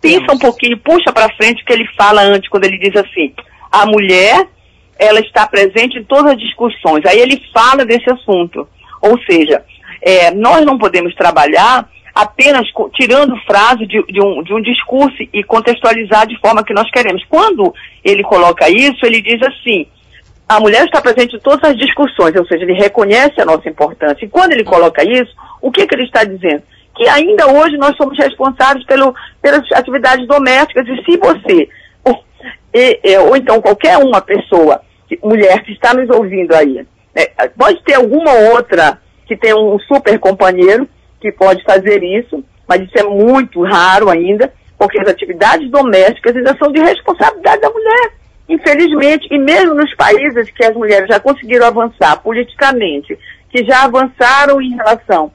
pensa 0.00 0.32
um 0.32 0.38
pouquinho, 0.38 0.78
puxa 0.78 1.12
para 1.12 1.34
frente 1.36 1.62
o 1.62 1.66
que 1.66 1.72
ele 1.72 1.86
fala 1.98 2.22
antes, 2.22 2.48
quando 2.48 2.64
ele 2.64 2.78
diz 2.78 2.96
assim, 2.96 3.34
a 3.70 3.84
mulher, 3.84 4.46
ela 5.00 5.18
está 5.20 5.46
presente 5.46 5.98
em 5.98 6.04
todas 6.04 6.32
as 6.32 6.38
discussões. 6.38 7.04
Aí 7.06 7.18
ele 7.18 7.42
fala 7.54 7.86
desse 7.86 8.08
assunto. 8.12 8.68
Ou 9.00 9.18
seja, 9.22 9.64
é, 10.02 10.30
nós 10.30 10.64
não 10.66 10.76
podemos 10.76 11.14
trabalhar 11.14 11.88
apenas 12.14 12.66
tirando 12.94 13.34
frase 13.46 13.86
de, 13.86 14.02
de, 14.02 14.22
um, 14.22 14.42
de 14.42 14.52
um 14.52 14.60
discurso 14.60 15.16
e 15.32 15.42
contextualizar 15.42 16.26
de 16.26 16.38
forma 16.38 16.62
que 16.62 16.74
nós 16.74 16.90
queremos. 16.90 17.24
Quando 17.30 17.72
ele 18.04 18.22
coloca 18.22 18.68
isso, 18.68 19.06
ele 19.06 19.22
diz 19.22 19.40
assim, 19.42 19.86
a 20.46 20.60
mulher 20.60 20.84
está 20.84 21.00
presente 21.00 21.36
em 21.36 21.38
todas 21.38 21.70
as 21.70 21.78
discussões, 21.78 22.34
ou 22.36 22.44
seja, 22.46 22.64
ele 22.64 22.74
reconhece 22.74 23.40
a 23.40 23.46
nossa 23.46 23.68
importância. 23.68 24.24
E 24.24 24.28
quando 24.28 24.52
ele 24.52 24.64
coloca 24.64 25.02
isso, 25.02 25.32
o 25.62 25.70
que, 25.70 25.86
que 25.86 25.94
ele 25.94 26.04
está 26.04 26.24
dizendo? 26.24 26.62
Que 26.94 27.08
ainda 27.08 27.50
hoje 27.50 27.78
nós 27.78 27.96
somos 27.96 28.18
responsáveis 28.18 28.84
pelo, 28.84 29.14
pelas 29.40 29.62
atividades 29.72 30.26
domésticas 30.26 30.86
e 30.88 31.04
se 31.04 31.16
você, 31.16 31.68
ou, 32.04 32.22
e, 32.74 33.18
ou 33.18 33.36
então 33.36 33.62
qualquer 33.62 33.96
uma 33.96 34.20
pessoa, 34.20 34.82
mulher 35.22 35.62
que 35.62 35.72
está 35.72 35.94
nos 35.94 36.08
ouvindo 36.10 36.54
aí, 36.54 36.86
né, 37.14 37.26
pode 37.56 37.82
ter 37.84 37.94
alguma 37.94 38.32
outra 38.54 38.98
que 39.26 39.36
tem 39.36 39.54
um 39.54 39.78
super 39.80 40.18
companheiro, 40.18 40.88
que 41.20 41.30
pode 41.32 41.62
fazer 41.64 42.02
isso, 42.02 42.42
mas 42.68 42.82
isso 42.82 42.98
é 42.98 43.02
muito 43.02 43.62
raro 43.62 44.08
ainda, 44.08 44.52
porque 44.78 45.00
as 45.00 45.08
atividades 45.08 45.70
domésticas 45.70 46.34
ainda 46.34 46.56
são 46.56 46.72
de 46.72 46.80
responsabilidade 46.80 47.60
da 47.60 47.70
mulher. 47.70 48.12
Infelizmente, 48.48 49.28
e 49.30 49.38
mesmo 49.38 49.74
nos 49.74 49.94
países 49.94 50.50
que 50.50 50.64
as 50.64 50.74
mulheres 50.74 51.08
já 51.08 51.20
conseguiram 51.20 51.66
avançar 51.66 52.20
politicamente, 52.22 53.16
que 53.50 53.64
já 53.64 53.84
avançaram 53.84 54.60
em 54.60 54.74
relação 54.74 55.30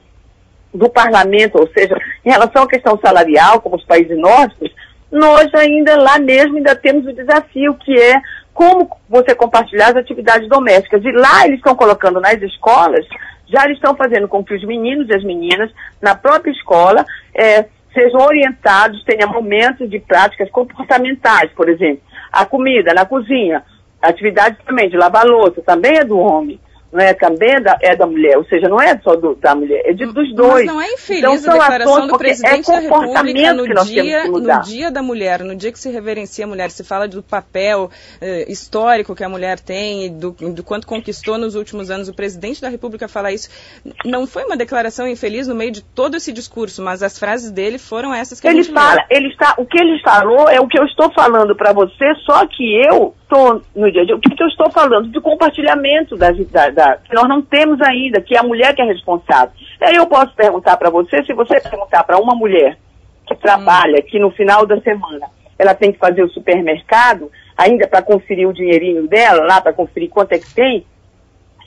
do 0.74 0.88
parlamento, 0.90 1.58
ou 1.58 1.68
seja, 1.68 1.96
em 2.24 2.30
relação 2.30 2.64
à 2.64 2.68
questão 2.68 2.98
salarial, 2.98 3.60
como 3.60 3.76
os 3.76 3.84
países 3.84 4.18
nórdicos, 4.18 4.70
nós 5.10 5.48
ainda 5.54 5.96
lá 5.96 6.18
mesmo 6.18 6.56
ainda 6.56 6.76
temos 6.76 7.06
o 7.06 7.12
desafio 7.12 7.74
que 7.74 7.98
é 7.98 8.20
como 8.56 8.90
você 9.08 9.34
compartilhar 9.34 9.90
as 9.90 9.96
atividades 9.96 10.48
domésticas. 10.48 11.04
E 11.04 11.12
lá 11.12 11.44
eles 11.44 11.58
estão 11.58 11.76
colocando 11.76 12.20
nas 12.20 12.40
escolas 12.40 13.06
já 13.48 13.64
estão 13.70 13.94
fazendo 13.94 14.26
com 14.26 14.44
que 14.44 14.54
os 14.54 14.64
meninos 14.64 15.08
e 15.08 15.14
as 15.14 15.22
meninas, 15.22 15.70
na 16.02 16.14
própria 16.14 16.50
escola, 16.50 17.04
é, 17.34 17.66
sejam 17.94 18.20
orientados, 18.20 19.04
tenham 19.04 19.30
momentos 19.30 19.88
de 19.88 20.00
práticas 20.00 20.50
comportamentais, 20.50 21.50
por 21.52 21.68
exemplo. 21.68 22.02
A 22.32 22.44
comida 22.44 22.92
na 22.92 23.06
cozinha, 23.06 23.62
atividade 24.02 24.56
também 24.66 24.90
de 24.90 24.96
lavar 24.96 25.24
louça, 25.24 25.62
também 25.62 25.96
é 25.96 26.04
do 26.04 26.18
homem 26.18 26.60
não 26.92 27.00
é 27.00 27.12
também 27.14 27.54
é 27.54 27.60
da, 27.60 27.78
é 27.82 27.96
da 27.96 28.06
mulher, 28.06 28.38
ou 28.38 28.44
seja, 28.44 28.68
não 28.68 28.80
é 28.80 28.98
só 28.98 29.16
do, 29.16 29.34
da 29.34 29.54
mulher, 29.54 29.82
é 29.84 29.92
de, 29.92 30.06
dos 30.06 30.34
dois. 30.34 30.64
Mas 30.64 30.74
não 30.74 30.80
é 30.80 30.92
infeliz 30.92 31.42
então, 31.42 31.54
a 31.54 31.58
declaração 31.58 32.06
do 32.06 32.18
presidente 32.18 32.70
é 32.70 32.74
da 32.74 32.80
República 32.80 33.22
no 33.54 33.84
dia, 33.84 34.28
no 34.28 34.60
dia 34.62 34.90
da 34.90 35.02
mulher, 35.02 35.42
no 35.42 35.56
dia 35.56 35.72
que 35.72 35.78
se 35.78 35.90
reverencia 35.90 36.44
a 36.44 36.48
mulher, 36.48 36.70
se 36.70 36.84
fala 36.84 37.08
do 37.08 37.22
papel 37.22 37.90
eh, 38.20 38.46
histórico 38.48 39.14
que 39.14 39.24
a 39.24 39.28
mulher 39.28 39.58
tem, 39.58 40.16
do, 40.16 40.30
do 40.30 40.62
quanto 40.62 40.86
conquistou 40.86 41.36
nos 41.38 41.54
últimos 41.54 41.90
anos, 41.90 42.08
o 42.08 42.14
presidente 42.14 42.60
da 42.60 42.68
República 42.68 43.08
fala 43.08 43.32
isso. 43.32 43.48
Não 44.04 44.26
foi 44.26 44.44
uma 44.44 44.56
declaração 44.56 45.06
infeliz 45.08 45.48
no 45.48 45.54
meio 45.54 45.72
de 45.72 45.82
todo 45.82 46.16
esse 46.16 46.32
discurso, 46.32 46.82
mas 46.82 47.02
as 47.02 47.18
frases 47.18 47.50
dele 47.50 47.78
foram 47.78 48.14
essas 48.14 48.40
que 48.40 48.46
ele 48.46 48.60
a 48.60 48.62
gente 48.62 48.72
fala, 48.72 49.04
ele 49.10 49.28
está, 49.28 49.54
o 49.58 49.66
que 49.66 49.78
ele 49.78 50.00
falou 50.02 50.48
é 50.48 50.60
o 50.60 50.68
que 50.68 50.78
eu 50.78 50.84
estou 50.84 51.12
falando 51.12 51.54
para 51.56 51.72
você, 51.72 52.14
só 52.24 52.46
que 52.46 52.80
eu 52.88 53.14
estou 53.26 53.60
no 53.74 53.90
dia 53.90 54.02
a 54.02 54.04
dia. 54.04 54.16
O 54.16 54.20
que, 54.20 54.34
que 54.34 54.42
eu 54.42 54.46
estou 54.46 54.70
falando? 54.70 55.08
De 55.08 55.20
compartilhamento 55.20 56.16
da, 56.16 56.30
da, 56.30 56.70
da, 56.70 56.96
que 56.96 57.14
nós 57.14 57.28
não 57.28 57.42
temos 57.42 57.80
ainda, 57.82 58.20
que 58.20 58.34
é 58.34 58.38
a 58.38 58.44
mulher 58.44 58.74
que 58.74 58.80
é 58.80 58.84
responsável. 58.84 59.52
Aí 59.80 59.96
eu 59.96 60.06
posso 60.06 60.34
perguntar 60.34 60.76
para 60.76 60.90
você, 60.90 61.22
se 61.24 61.34
você 61.34 61.60
perguntar 61.60 62.04
para 62.04 62.18
uma 62.18 62.34
mulher 62.34 62.78
que 63.26 63.34
trabalha, 63.34 64.00
que 64.02 64.18
no 64.18 64.30
final 64.30 64.64
da 64.64 64.80
semana 64.80 65.26
ela 65.58 65.74
tem 65.74 65.92
que 65.92 65.98
fazer 65.98 66.22
o 66.22 66.30
supermercado, 66.30 67.30
ainda 67.56 67.88
para 67.88 68.02
conferir 68.02 68.48
o 68.48 68.52
dinheirinho 68.52 69.08
dela, 69.08 69.44
lá 69.44 69.60
para 69.60 69.72
conferir 69.72 70.08
quanto 70.08 70.32
é 70.32 70.38
que 70.38 70.54
tem, 70.54 70.86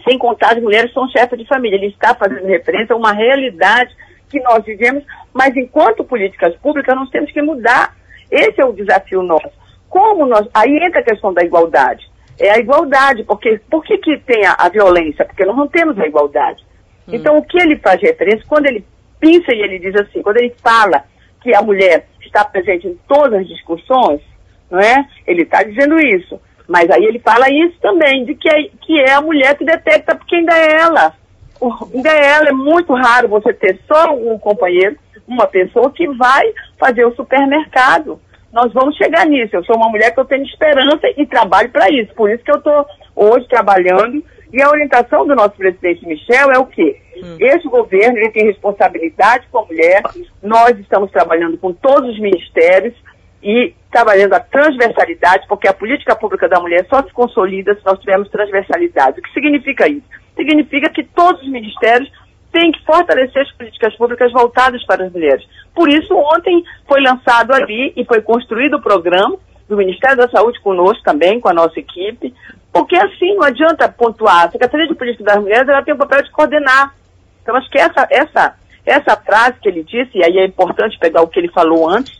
sem 0.08 0.17
contar 0.17 0.54
as 0.54 0.63
mulheres 0.63 0.93
são 0.93 1.08
chefes 1.10 1.38
de 1.38 1.45
família. 1.45 1.76
Ele 1.76 1.88
está 1.88 2.15
fazendo 2.15 2.45
referência 2.45 2.93
a 2.93 2.98
uma 2.98 3.12
realidade 3.12 3.93
que 4.30 4.39
nós 4.41 4.63
vivemos, 4.63 5.04
mas 5.34 5.56
enquanto 5.58 6.04
políticas 6.04 6.56
públicas 6.58 6.95
nós 6.95 7.10
temos 7.10 7.32
que 7.32 7.41
mudar. 7.41 7.98
Esse 8.32 8.62
é 8.62 8.65
o 8.65 8.72
desafio 8.72 9.24
nosso. 9.24 9.59
Como 9.89 10.25
nós. 10.25 10.47
Aí 10.54 10.78
entra 10.78 10.99
a 10.99 11.04
questão 11.04 11.34
da 11.34 11.43
igualdade. 11.43 12.10
É 12.39 12.52
a 12.52 12.60
igualdade, 12.60 13.23
porque 13.23 13.60
por 13.69 13.84
que, 13.84 13.97
que 13.97 14.17
tem 14.19 14.45
a, 14.45 14.56
a 14.58 14.69
violência? 14.69 15.25
Porque 15.25 15.43
nós 15.43 15.58
não 15.58 15.67
temos 15.67 15.99
a 15.99 16.08
igualdade. 16.08 16.63
Hum. 17.08 17.12
Então, 17.13 17.38
o 17.38 17.43
que 17.43 17.60
ele 17.60 17.78
faz 17.78 18.02
referência, 18.02 18.45
quando 18.47 18.67
ele 18.67 18.86
pensa 19.19 19.54
e 19.54 19.62
ele 19.62 19.80
diz 19.80 19.95
assim, 19.95 20.21
quando 20.21 20.38
ele 20.38 20.56
fala 20.63 21.04
que 21.41 21.54
a 21.54 21.62
mulher 21.62 22.08
está 22.21 22.45
presente 22.45 22.88
em 22.88 22.97
todas 23.08 23.41
as 23.41 23.47
discussões, 23.47 24.21
não 24.69 24.80
é? 24.80 25.06
Ele 25.28 25.41
está 25.41 25.63
dizendo 25.63 25.99
isso. 25.99 26.39
Mas 26.67 26.89
aí 26.91 27.04
ele 27.04 27.19
fala 27.19 27.49
isso 27.49 27.78
também, 27.82 28.23
de 28.25 28.36
que 28.36 28.47
é, 28.47 28.69
que 28.82 28.99
é 28.99 29.13
a 29.13 29.21
mulher 29.21 29.58
que 29.58 29.65
detecta, 29.65 30.15
porque 30.15 30.36
ainda 30.36 30.54
é 30.54 30.80
ela. 30.80 31.13
O, 31.60 31.73
ainda 31.93 32.10
é 32.10 32.25
ela, 32.25 32.49
é 32.49 32.54
muito 32.54 32.93
raro 32.93 33.28
você 33.28 33.52
ter 33.54 33.80
só 33.88 34.13
um 34.13 34.38
companheiro, 34.38 34.95
uma 35.28 35.47
pessoa 35.47 35.91
que 35.91 36.08
vai 36.15 36.54
fazer 36.78 37.06
o 37.06 37.15
supermercado 37.15 38.19
nós 38.51 38.71
vamos 38.73 38.95
chegar 38.95 39.25
nisso. 39.25 39.55
Eu 39.55 39.63
sou 39.63 39.75
uma 39.75 39.89
mulher 39.89 40.13
que 40.13 40.19
eu 40.19 40.25
tenho 40.25 40.43
esperança 40.43 41.07
e 41.17 41.25
trabalho 41.25 41.69
para 41.69 41.89
isso. 41.89 42.13
Por 42.15 42.29
isso 42.29 42.43
que 42.43 42.51
eu 42.51 42.57
estou 42.57 42.85
hoje 43.15 43.47
trabalhando. 43.47 44.23
E 44.51 44.62
a 44.62 44.69
orientação 44.69 45.27
do 45.27 45.35
nosso 45.35 45.55
presidente 45.55 46.07
Michel 46.07 46.51
é 46.51 46.57
o 46.57 46.65
quê? 46.65 46.99
Hum. 47.17 47.38
Esse 47.39 47.67
governo 47.67 48.17
ele 48.17 48.31
tem 48.31 48.45
responsabilidade 48.45 49.47
com 49.51 49.59
a 49.59 49.65
mulher. 49.65 50.01
Nós 50.41 50.77
estamos 50.79 51.12
trabalhando 51.12 51.57
com 51.57 51.71
todos 51.71 52.09
os 52.09 52.19
ministérios 52.19 52.95
e 53.43 53.73
trabalhando 53.91 54.33
a 54.33 54.39
transversalidade, 54.39 55.47
porque 55.47 55.67
a 55.67 55.73
política 55.73 56.15
pública 56.15 56.49
da 56.49 56.59
mulher 56.59 56.85
só 56.89 57.01
se 57.03 57.13
consolida 57.13 57.75
se 57.75 57.85
nós 57.85 57.99
tivermos 57.99 58.29
transversalidade. 58.29 59.19
O 59.19 59.23
que 59.23 59.33
significa 59.33 59.88
isso? 59.88 60.05
Significa 60.35 60.89
que 60.89 61.03
todos 61.03 61.41
os 61.41 61.49
ministérios 61.49 62.09
tem 62.51 62.71
que 62.71 62.83
fortalecer 62.85 63.41
as 63.41 63.51
políticas 63.53 63.95
públicas 63.95 64.31
voltadas 64.31 64.83
para 64.85 65.05
as 65.05 65.12
mulheres. 65.12 65.45
Por 65.73 65.89
isso, 65.89 66.13
ontem 66.15 66.63
foi 66.88 67.01
lançado 67.01 67.53
ali 67.53 67.93
e 67.95 68.03
foi 68.05 68.21
construído 68.21 68.75
o 68.75 68.81
programa 68.81 69.38
do 69.67 69.77
Ministério 69.77 70.17
da 70.17 70.27
Saúde 70.27 70.59
conosco 70.62 71.03
também, 71.03 71.39
com 71.39 71.47
a 71.47 71.53
nossa 71.53 71.79
equipe, 71.79 72.33
porque 72.73 72.95
assim 72.95 73.35
não 73.35 73.43
adianta 73.43 73.88
pontuar. 73.88 74.47
A 74.47 74.51
Secretaria 74.51 74.88
de 74.88 74.95
Política 74.95 75.23
das 75.23 75.41
Mulheres 75.41 75.69
ela 75.69 75.83
tem 75.83 75.93
o 75.93 75.97
papel 75.97 76.23
de 76.23 76.31
coordenar. 76.31 76.95
Então, 77.41 77.55
acho 77.55 77.69
que 77.69 77.77
essa, 77.77 78.07
essa, 78.09 78.55
essa 78.85 79.15
frase 79.17 79.59
que 79.62 79.69
ele 79.69 79.83
disse, 79.83 80.17
e 80.17 80.23
aí 80.23 80.38
é 80.39 80.45
importante 80.45 80.97
pegar 80.99 81.21
o 81.21 81.27
que 81.27 81.39
ele 81.39 81.49
falou 81.49 81.88
antes, 81.88 82.19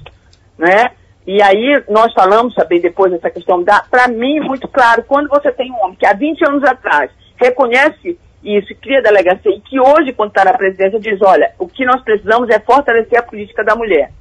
né? 0.58 0.92
E 1.26 1.42
aí 1.42 1.84
nós 1.90 2.14
falamos 2.14 2.56
também 2.56 2.80
depois 2.80 3.12
dessa 3.12 3.30
questão 3.30 3.64
da, 3.64 3.84
para 3.84 4.08
mim, 4.08 4.40
muito 4.40 4.68
claro, 4.68 5.04
quando 5.04 5.28
você 5.28 5.52
tem 5.52 5.72
um 5.72 5.84
homem 5.84 5.96
que 5.96 6.06
há 6.06 6.14
20 6.14 6.48
anos 6.48 6.64
atrás 6.64 7.12
reconhece 7.36 8.18
isso, 8.44 8.74
cria 8.82 9.02
delegacia, 9.02 9.52
e 9.52 9.62
que 9.62 9.80
hoje, 9.80 10.14
quando 10.14 10.30
está 10.30 10.46
na 10.46 10.54
presidência, 10.54 11.00
diz, 11.00 11.20
olha, 11.22 11.52
o 11.60 11.68
que 11.68 11.86
nós 11.86 12.02
precisamos 12.02 12.50
é 12.50 12.60
fortalecer 12.60 13.20
a 13.20 13.24
política 13.24 13.64
da 13.64 13.76
mulher. 13.76 14.12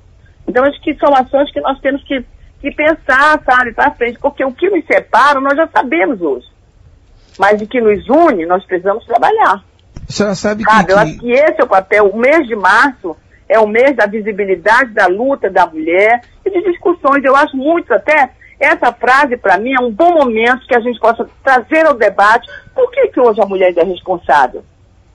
Então, 0.46 0.64
acho 0.64 0.80
que 0.80 0.94
são 0.94 1.14
ações 1.14 1.52
que 1.52 1.60
nós 1.60 1.78
temos 1.80 2.02
que, 2.04 2.24
que 2.60 2.72
pensar, 2.72 3.40
sabe, 3.44 3.72
para 3.72 3.92
frente, 3.92 4.18
porque 4.18 4.44
o 4.44 4.52
que 4.52 4.68
nos 4.70 4.84
separa 4.86 5.40
nós 5.40 5.56
já 5.56 5.68
sabemos 5.68 6.20
hoje. 6.20 6.46
Mas 7.38 7.62
o 7.62 7.66
que 7.66 7.80
nos 7.80 8.08
une, 8.08 8.46
nós 8.46 8.64
precisamos 8.64 9.04
trabalhar. 9.06 9.62
A 10.08 10.12
senhora 10.12 10.34
sabe 10.34 10.64
que, 10.64 10.70
sabe, 10.70 10.92
Eu 10.92 10.98
acho 10.98 11.18
que 11.18 11.30
esse 11.30 11.60
é 11.60 11.64
o 11.64 11.68
papel. 11.68 12.08
O 12.08 12.16
mês 12.16 12.46
de 12.48 12.56
março 12.56 13.16
é 13.48 13.60
o 13.60 13.66
mês 13.66 13.94
da 13.94 14.06
visibilidade 14.06 14.92
da 14.92 15.06
luta 15.06 15.48
da 15.48 15.66
mulher 15.66 16.22
e 16.44 16.50
de 16.50 16.62
discussões. 16.70 17.22
Eu 17.22 17.36
acho 17.36 17.56
muito 17.56 17.92
até 17.92 18.30
essa 18.60 18.92
frase, 18.92 19.36
para 19.36 19.58
mim, 19.58 19.72
é 19.72 19.82
um 19.82 19.90
bom 19.90 20.14
momento 20.14 20.66
que 20.66 20.74
a 20.74 20.80
gente 20.80 20.98
possa 20.98 21.28
trazer 21.44 21.86
ao 21.86 21.94
debate 21.94 22.48
por 22.74 22.90
que, 22.90 23.08
que 23.08 23.20
hoje 23.20 23.40
a 23.40 23.46
mulher 23.46 23.68
ainda 23.68 23.82
é 23.82 23.84
responsável. 23.84 24.64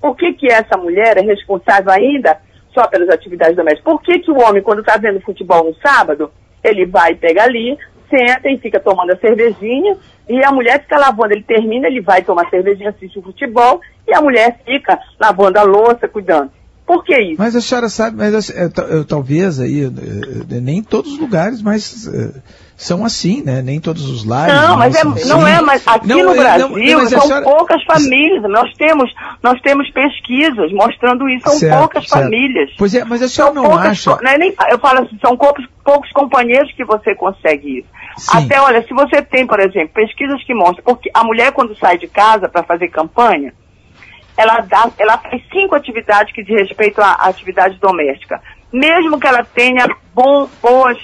Por 0.01 0.15
que, 0.15 0.33
que 0.33 0.51
essa 0.51 0.77
mulher 0.77 1.17
é 1.17 1.21
responsável 1.21 1.91
ainda 1.91 2.37
só 2.73 2.87
pelas 2.87 3.09
atividades 3.09 3.55
domésticas? 3.55 3.83
Por 3.83 4.01
que, 4.01 4.19
que 4.19 4.31
o 4.31 4.39
homem, 4.41 4.63
quando 4.63 4.79
está 4.79 4.97
vendo 4.97 5.21
futebol 5.21 5.63
no 5.65 5.75
sábado, 5.75 6.31
ele 6.63 6.85
vai, 6.85 7.15
pega 7.15 7.43
ali, 7.43 7.77
senta 8.09 8.49
e 8.49 8.57
fica 8.59 8.79
tomando 8.79 9.11
a 9.11 9.17
cervejinha, 9.17 9.97
e 10.27 10.43
a 10.43 10.51
mulher 10.51 10.81
fica 10.81 10.97
lavando, 10.97 11.33
ele 11.33 11.43
termina, 11.43 11.87
ele 11.87 12.01
vai 12.01 12.21
tomar 12.21 12.49
cervejinha, 12.49 12.91
assiste 12.91 13.19
o 13.19 13.23
futebol, 13.23 13.81
e 14.07 14.13
a 14.13 14.21
mulher 14.21 14.59
fica 14.65 14.99
lavando 15.19 15.59
a 15.59 15.63
louça, 15.63 16.07
cuidando. 16.07 16.51
Por 16.85 17.03
que 17.03 17.17
isso? 17.17 17.35
Mas 17.37 17.55
a 17.55 17.61
senhora 17.61 17.89
sabe, 17.89 18.17
mas 18.17 18.49
eu, 18.49 18.87
eu, 18.89 19.05
talvez 19.05 19.59
aí, 19.59 19.89
nem 20.49 20.83
todos 20.83 21.13
os 21.13 21.19
lugares, 21.19 21.61
mas 21.61 22.09
são 22.75 23.05
assim, 23.05 23.43
né? 23.43 23.61
Nem 23.61 23.79
todos 23.79 24.09
os 24.09 24.25
lares. 24.25 24.53
Não, 24.53 24.77
mas 24.77 24.95
é, 24.95 25.03
não 25.25 25.47
é, 25.47 25.61
mas 25.61 25.87
aqui 25.87 26.07
não, 26.07 26.25
no 26.25 26.35
Brasil 26.35 26.69
não, 26.69 27.07
são 27.07 27.21
senhora... 27.21 27.43
poucas 27.43 27.83
famílias. 27.83 28.43
Nós 28.43 28.71
temos, 28.73 29.13
nós 29.41 29.61
temos 29.61 29.89
pesquisas 29.91 30.71
mostrando 30.73 31.29
isso, 31.29 31.43
são 31.49 31.59
certo, 31.59 31.79
poucas 31.79 32.07
certo. 32.07 32.23
famílias. 32.23 32.71
Pois 32.77 32.93
é, 32.93 33.03
mas 33.05 33.21
a 33.21 33.29
senhora 33.29 33.53
são 33.53 33.63
não 33.63 33.69
poucas, 33.69 33.87
acha. 33.87 34.17
Não 34.21 34.31
é 34.31 34.37
nem, 34.37 34.55
eu 34.69 34.79
falo 34.79 35.01
assim, 35.01 35.17
são 35.21 35.37
poucos, 35.37 35.65
poucos 35.83 36.11
companheiros 36.11 36.71
que 36.73 36.83
você 36.83 37.15
consegue 37.15 37.79
isso. 37.79 37.87
Sim. 38.17 38.45
Até, 38.45 38.61
olha, 38.61 38.83
se 38.83 38.93
você 38.93 39.21
tem, 39.21 39.45
por 39.45 39.59
exemplo, 39.59 39.89
pesquisas 39.93 40.43
que 40.43 40.53
mostram, 40.53 40.83
porque 40.83 41.09
a 41.13 41.23
mulher 41.23 41.51
quando 41.51 41.77
sai 41.77 41.97
de 41.97 42.07
casa 42.07 42.47
para 42.49 42.63
fazer 42.63 42.89
campanha, 42.89 43.53
ela, 44.35 44.61
dá, 44.61 44.89
ela 44.97 45.17
faz 45.17 45.41
cinco 45.51 45.75
atividades 45.75 46.33
que 46.33 46.43
diz 46.43 46.55
respeito 46.59 46.99
à, 47.01 47.11
à 47.11 47.27
atividade 47.29 47.77
doméstica. 47.79 48.41
Mesmo 48.71 49.19
que 49.19 49.27
ela 49.27 49.43
tenha 49.43 49.87
bom, 50.13 50.49
boas 50.61 50.97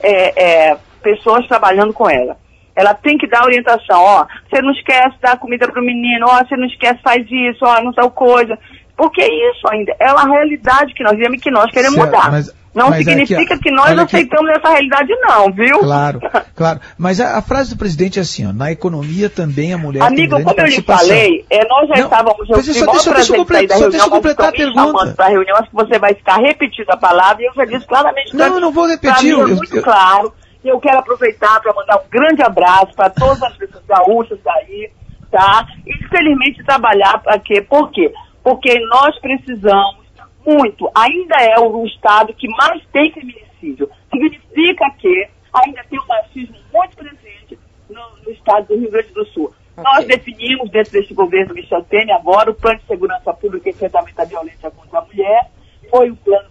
é, 0.00 0.70
é, 0.70 0.76
pessoas 1.06 1.46
trabalhando 1.46 1.92
com 1.92 2.10
ela. 2.10 2.36
Ela 2.74 2.92
tem 2.92 3.16
que 3.16 3.28
dar 3.28 3.44
orientação, 3.44 4.02
ó, 4.02 4.26
você 4.50 4.60
não 4.60 4.72
esquece 4.72 5.16
dar 5.22 5.38
comida 5.38 5.68
para 5.68 5.80
o 5.80 5.84
menino, 5.84 6.26
ó, 6.28 6.44
você 6.44 6.56
não 6.56 6.66
esquece, 6.66 7.00
faz 7.02 7.24
isso, 7.30 7.64
ó, 7.64 7.80
não 7.80 7.92
tal 7.92 8.10
coisa. 8.10 8.58
Porque 8.96 9.22
isso 9.22 9.68
ainda 9.70 9.94
é 10.00 10.10
uma 10.12 10.26
realidade 10.26 10.92
que 10.94 11.04
nós 11.04 11.12
vivemos 11.12 11.38
e 11.38 11.40
que 11.40 11.50
nós 11.50 11.70
queremos 11.70 11.94
certo, 11.94 12.06
mudar. 12.06 12.30
Mas 12.30 12.52
não 12.74 12.90
Mas 12.90 13.04
significa 13.06 13.54
aqui, 13.54 13.62
que 13.62 13.70
nós 13.70 13.98
aceitamos 13.98 14.50
essa 14.50 14.68
realidade, 14.68 15.08
não, 15.20 15.50
viu? 15.50 15.78
Claro, 15.78 16.20
claro. 16.54 16.80
Mas 16.98 17.20
a, 17.20 17.38
a, 17.38 17.42
frase 17.42 17.70
do 17.70 17.78
presidente 17.78 18.18
é 18.18 18.22
assim, 18.22 18.46
ó, 18.46 18.52
na 18.52 18.70
economia 18.70 19.30
também 19.30 19.72
a 19.72 19.78
mulher 19.78 20.02
Amigo, 20.02 20.36
tem 20.36 20.44
como 20.44 20.60
eu 20.60 20.66
lhe 20.66 20.82
falei, 20.82 21.46
é, 21.48 21.66
nós 21.66 21.88
já 21.88 21.94
não, 21.94 22.04
estávamos... 22.04 22.48
Mas 22.48 22.66
só, 22.66 22.86
deixa, 22.92 23.14
deixa 23.14 23.32
eu 23.32 23.38
completar, 23.38 23.78
só 23.78 23.88
deixa 23.88 24.06
eu 24.06 24.10
completar 24.10 24.48
a 24.48 24.52
pergunta. 24.52 25.14
Para 25.14 25.24
a 25.24 25.28
reunião, 25.28 25.56
acho 25.56 25.70
que 25.70 25.76
você 25.76 25.98
vai 25.98 26.12
ficar 26.12 26.36
repetindo 26.36 26.90
a 26.90 26.96
palavra 26.98 27.42
e 27.42 27.46
eu 27.46 27.54
já 27.54 27.64
disse 27.64 27.86
claramente... 27.86 28.36
Não, 28.36 28.54
eu 28.54 28.60
não 28.60 28.72
vou 28.72 28.86
repetir. 28.86 29.34
Mim, 29.34 29.40
é 29.40 29.54
muito 29.54 29.76
eu, 29.76 29.82
claro. 29.82 30.34
E 30.66 30.68
eu 30.68 30.80
quero 30.80 30.98
aproveitar 30.98 31.60
para 31.60 31.72
mandar 31.72 31.96
um 31.96 32.08
grande 32.10 32.42
abraço 32.42 32.92
para 32.96 33.08
todas 33.08 33.40
as 33.40 33.56
pessoas 33.56 33.84
gaúchas 33.86 34.36
daí, 34.42 34.90
tá? 35.30 35.64
E, 35.86 35.94
infelizmente, 35.94 36.64
trabalhar 36.64 37.22
para 37.22 37.38
quê? 37.38 37.62
Por 37.62 37.88
quê? 37.92 38.12
Porque 38.42 38.76
nós 38.86 39.16
precisamos 39.20 40.04
muito. 40.44 40.90
Ainda 40.92 41.36
é 41.36 41.60
o 41.60 41.86
estado 41.86 42.34
que 42.34 42.48
mais 42.48 42.82
tem 42.92 43.12
feminicídio. 43.12 43.88
Significa 44.10 44.90
que 44.98 45.28
ainda 45.54 45.84
tem 45.88 46.00
um 46.00 46.06
machismo 46.08 46.56
muito 46.74 46.96
presente 46.96 47.56
no, 47.88 48.02
no 48.24 48.32
estado 48.32 48.66
do 48.66 48.80
Rio 48.80 48.90
Grande 48.90 49.12
do 49.12 49.24
Sul. 49.26 49.54
Okay. 49.76 49.84
Nós 49.84 50.04
definimos, 50.04 50.68
dentro 50.72 50.90
deste 50.90 51.14
governo 51.14 51.54
Michel 51.54 51.84
Temer, 51.84 52.16
agora, 52.16 52.50
o 52.50 52.54
Plano 52.54 52.80
de 52.80 52.86
Segurança 52.86 53.32
Pública 53.34 53.68
e 53.68 53.72
Enfrentamento 53.72 54.20
à 54.20 54.24
Violência 54.24 54.68
contra 54.72 54.98
a 54.98 55.02
Mulher. 55.02 55.48
Foi 55.88 56.10
um 56.10 56.16
plano 56.16 56.48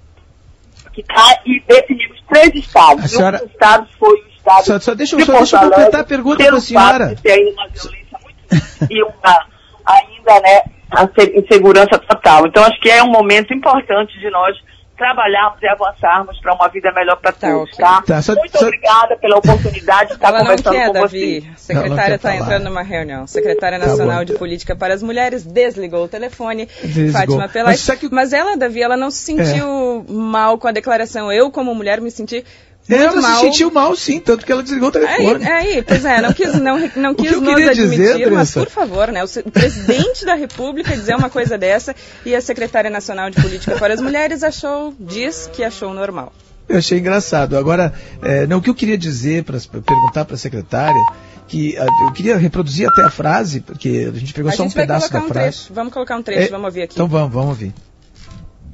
que 0.95 1.03
cai 1.03 1.35
e 1.45 1.61
definimos 1.67 2.23
três 2.29 2.55
estados. 2.55 3.11
senhora... 3.11 3.37
Um 3.37 3.45
dos 3.45 3.51
estados 3.51 3.89
foi 3.99 4.13
o 4.13 4.27
estado 4.29 4.65
só, 4.65 4.79
só 4.79 4.95
deixa, 4.95 5.17
de 5.17 5.25
só 5.25 5.37
deixa 5.37 5.57
eu 5.57 5.69
completar 5.69 6.01
a 6.01 6.03
pergunta 6.03 6.43
para 6.43 6.55
a 6.55 6.61
senhora. 6.61 7.15
Tem 7.21 7.53
uma 7.53 7.67
violência 7.67 8.17
muito 8.23 8.87
e 8.89 9.03
uma 9.03 9.45
ainda, 9.85 10.39
né, 10.41 10.61
a 10.91 11.03
insegurança 11.37 11.99
total. 11.99 12.47
Então, 12.47 12.63
acho 12.63 12.79
que 12.79 12.89
é 12.89 13.03
um 13.03 13.11
momento 13.11 13.53
importante 13.53 14.17
de 14.19 14.29
nós 14.29 14.55
trabalharmos 14.97 15.61
e 15.61 15.67
avançarmos 15.67 16.39
para 16.39 16.53
uma 16.53 16.67
vida 16.69 16.91
melhor 16.93 17.17
para 17.17 17.31
tá, 17.31 17.51
todos, 17.51 17.73
okay. 17.73 17.85
tá? 17.85 18.01
tá 18.01 18.21
só, 18.21 18.33
Muito 18.33 18.57
só... 18.57 18.65
obrigada 18.65 19.17
pela 19.17 19.37
oportunidade 19.37 20.09
de 20.09 20.15
estar 20.15 20.29
Ela 20.29 20.39
conversando 20.39 20.73
não 20.73 20.79
quer, 20.79 20.87
com 20.87 20.93
Davi. 20.93 21.39
você. 21.41 21.73
Secretária 21.73 22.15
está 22.15 22.35
entrando 22.35 22.63
numa 22.63 22.81
reunião. 22.81 23.27
Secretária 23.27 23.79
tá 23.79 23.87
Nacional 23.87 24.17
tá 24.19 24.23
de 24.23 24.33
Política 24.33 24.75
para 24.75 24.93
as 24.93 25.03
Mulheres 25.03 25.45
desligou 25.45 26.05
o 26.05 26.07
telefone. 26.07 26.67
Desligou. 26.81 27.11
Fátima 27.13 27.49
Pelai. 27.49 27.73
Mas, 27.73 27.99
que... 27.99 28.09
Mas 28.09 28.33
ela, 28.33 28.55
Davi, 28.55 28.81
ela 28.81 28.97
não 28.97 29.11
se 29.11 29.19
sentiu 29.19 30.05
é. 30.07 30.11
mal 30.11 30.57
com 30.57 30.67
a 30.67 30.71
declaração. 30.71 31.31
Eu, 31.31 31.51
como 31.51 31.75
mulher, 31.75 31.99
me 31.99 32.11
senti 32.11 32.43
ela 32.87 33.21
mal. 33.21 33.39
se 33.39 33.45
sentiu 33.45 33.71
mal, 33.71 33.95
sim, 33.95 34.19
tanto 34.19 34.45
que 34.45 34.51
ela 34.51 34.61
desligou 34.61 34.89
o 34.89 34.91
telefone. 34.91 35.43
Aí, 35.45 35.77
aí 35.77 35.81
pois 35.81 36.05
é, 36.05 36.21
não 36.21 36.33
quis, 36.33 36.53
não, 36.55 36.91
não 36.95 37.13
quis 37.15 37.31
nos 37.31 37.67
admitir, 37.67 37.89
dizer, 37.89 38.31
mas 38.31 38.53
por 38.53 38.69
favor, 38.69 39.11
né? 39.11 39.23
O, 39.23 39.51
presidente 39.51 40.25
da 40.25 40.35
República 40.35 40.95
dizer 40.95 41.15
uma 41.15 41.29
coisa 41.29 41.57
dessa 41.57 41.95
e 42.25 42.35
a 42.35 42.41
secretária 42.41 42.89
nacional 42.89 43.29
de 43.29 43.41
política 43.41 43.75
para 43.77 43.93
as 43.93 44.01
mulheres 44.01 44.43
achou, 44.43 44.93
diz 44.99 45.49
que 45.51 45.63
achou 45.63 45.93
normal. 45.93 46.31
Eu 46.67 46.77
achei 46.77 46.99
engraçado. 46.99 47.57
Agora, 47.57 47.93
é, 48.21 48.47
não, 48.47 48.57
o 48.57 48.61
que 48.61 48.69
eu 48.69 48.75
queria 48.75 48.97
dizer, 48.97 49.43
para 49.43 49.59
perguntar 49.59 50.25
para 50.25 50.35
a 50.35 50.37
secretária, 50.37 50.99
que 51.47 51.75
eu 51.75 52.11
queria 52.13 52.37
reproduzir 52.37 52.87
até 52.87 53.03
a 53.03 53.09
frase, 53.09 53.61
porque 53.61 54.11
a 54.13 54.17
gente 54.17 54.33
pegou 54.33 54.49
a 54.49 54.53
só 54.53 54.63
gente 54.63 54.71
um 54.71 54.75
pedaço 54.75 55.11
da 55.11 55.19
um 55.19 55.27
frase. 55.27 55.57
Trecho. 55.57 55.73
Vamos 55.73 55.93
colocar 55.93 56.17
um 56.17 56.23
trecho, 56.23 56.47
é, 56.47 56.49
vamos 56.49 56.65
ouvir 56.65 56.83
aqui. 56.83 56.95
Então 56.95 57.07
vamos, 57.07 57.31
vamos 57.31 57.49
ouvir. 57.49 57.73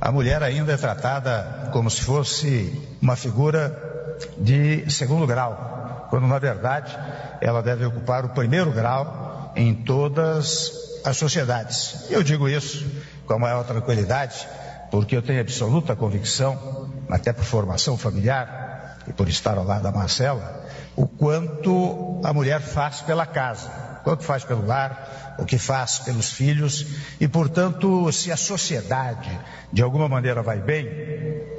A 0.02 0.12
mulher 0.12 0.42
ainda 0.42 0.74
é 0.74 0.78
tratada 0.78 1.70
como 1.72 1.88
se 1.88 2.02
fosse 2.02 2.98
uma 3.00 3.16
figura 3.16 4.18
de 4.36 4.90
segundo 4.90 5.28
grau, 5.28 6.08
quando 6.10 6.26
na 6.26 6.40
verdade 6.40 6.98
ela 7.40 7.62
deve 7.62 7.86
ocupar 7.86 8.26
o 8.26 8.30
primeiro 8.30 8.72
grau 8.72 9.54
em 9.56 9.76
todas 9.76 10.72
as 11.06 11.18
sociedades. 11.18 12.08
Eu 12.10 12.24
digo 12.24 12.50
isso 12.50 12.84
com 13.28 13.34
a 13.34 13.40
maior 13.40 13.64
tranquilidade, 13.64 14.48
porque 14.90 15.16
eu 15.16 15.22
tenho 15.22 15.40
absoluta 15.40 15.96
convicção, 15.96 16.90
até 17.08 17.32
por 17.32 17.44
formação 17.44 17.96
familiar 17.96 18.98
e 19.08 19.14
por 19.14 19.30
estar 19.30 19.56
ao 19.56 19.64
lado 19.64 19.84
da 19.84 19.92
Marcela, 19.92 20.66
o 20.96 21.08
quanto 21.08 22.20
a 22.24 22.34
mulher 22.34 22.60
faz 22.60 23.02
pela 23.02 23.28
casa, 23.28 23.70
quanto 24.04 24.24
faz 24.24 24.44
pelo 24.44 24.66
lar, 24.66 25.36
o 25.38 25.46
que 25.46 25.58
faz 25.58 26.00
pelos 26.00 26.30
filhos, 26.32 26.86
e 27.20 27.28
portanto, 27.28 28.12
se 28.12 28.32
a 28.32 28.38
sociedade 28.38 29.30
de 29.72 29.82
alguma 29.82 30.08
maneira 30.08 30.42
vai 30.42 30.60
bem, 30.60 30.88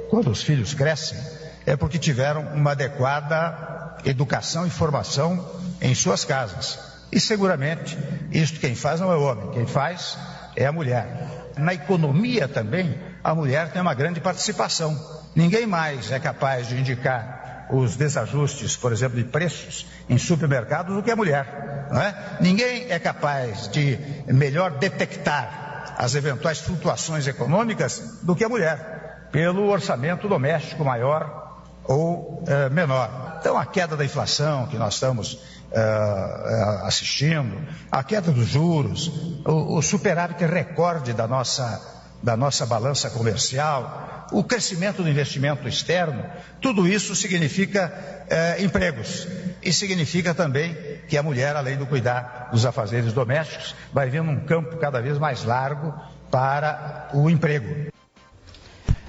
quando 0.09 0.29
os 0.29 0.43
filhos 0.43 0.73
crescem, 0.73 1.17
é 1.65 1.75
porque 1.75 1.97
tiveram 1.97 2.41
uma 2.53 2.71
adequada 2.71 3.97
educação 4.05 4.65
e 4.67 4.69
formação 4.69 5.47
em 5.81 5.95
suas 5.95 6.25
casas. 6.25 6.79
E 7.11 7.19
seguramente, 7.19 7.97
isso 8.31 8.59
quem 8.59 8.75
faz 8.75 8.99
não 8.99 9.11
é 9.11 9.15
o 9.15 9.23
homem, 9.23 9.51
quem 9.51 9.65
faz 9.65 10.17
é 10.55 10.65
a 10.65 10.71
mulher. 10.71 11.51
Na 11.57 11.73
economia 11.73 12.47
também, 12.47 12.97
a 13.23 13.33
mulher 13.33 13.71
tem 13.71 13.81
uma 13.81 13.93
grande 13.93 14.19
participação. 14.19 14.99
Ninguém 15.35 15.65
mais 15.65 16.11
é 16.11 16.19
capaz 16.19 16.67
de 16.67 16.77
indicar 16.77 17.42
os 17.73 17.95
desajustes, 17.95 18.75
por 18.75 18.91
exemplo, 18.91 19.17
de 19.17 19.23
preços 19.23 19.87
em 20.07 20.17
supermercados 20.17 20.95
do 20.95 21.01
que 21.01 21.09
a 21.09 21.15
mulher. 21.15 21.87
Não 21.91 22.01
é? 22.01 22.37
Ninguém 22.39 22.91
é 22.91 22.99
capaz 22.99 23.67
de 23.67 23.97
melhor 24.27 24.77
detectar 24.77 25.95
as 25.97 26.15
eventuais 26.15 26.59
flutuações 26.59 27.27
econômicas 27.27 28.19
do 28.21 28.35
que 28.35 28.43
a 28.43 28.49
mulher, 28.49 29.27
pelo 29.31 29.67
orçamento 29.69 30.27
doméstico 30.27 30.83
maior 30.85 31.63
ou 31.83 32.43
é, 32.47 32.69
menor. 32.69 33.37
Então, 33.39 33.57
a 33.57 33.65
queda 33.65 33.97
da 33.97 34.05
inflação 34.05 34.67
que 34.67 34.77
nós 34.77 34.93
estamos 34.93 35.39
é, 35.71 35.79
é, 35.79 36.87
assistindo, 36.87 37.59
a 37.91 38.03
queda 38.03 38.31
dos 38.31 38.47
juros, 38.47 39.07
o, 39.45 39.77
o 39.77 39.81
superávit 39.81 40.45
recorde 40.45 41.13
da 41.13 41.27
nossa, 41.27 41.92
da 42.23 42.37
nossa 42.37 42.65
balança 42.65 43.09
comercial, 43.09 44.27
o 44.31 44.43
crescimento 44.43 45.03
do 45.03 45.09
investimento 45.09 45.67
externo, 45.67 46.25
tudo 46.61 46.87
isso 46.87 47.13
significa 47.15 48.25
é, 48.29 48.63
empregos 48.63 49.27
e 49.61 49.73
significa 49.73 50.33
também 50.33 50.73
que 51.09 51.17
a 51.17 51.23
mulher, 51.23 51.55
além 51.57 51.77
do 51.77 51.85
cuidar 51.85 52.49
dos 52.51 52.65
afazeres 52.65 53.11
domésticos, 53.11 53.75
vai 53.91 54.09
vendo 54.09 54.31
um 54.31 54.39
campo 54.45 54.77
cada 54.77 55.01
vez 55.01 55.19
mais 55.19 55.43
largo 55.43 55.93
para 56.31 57.09
o 57.13 57.29
emprego. 57.29 57.91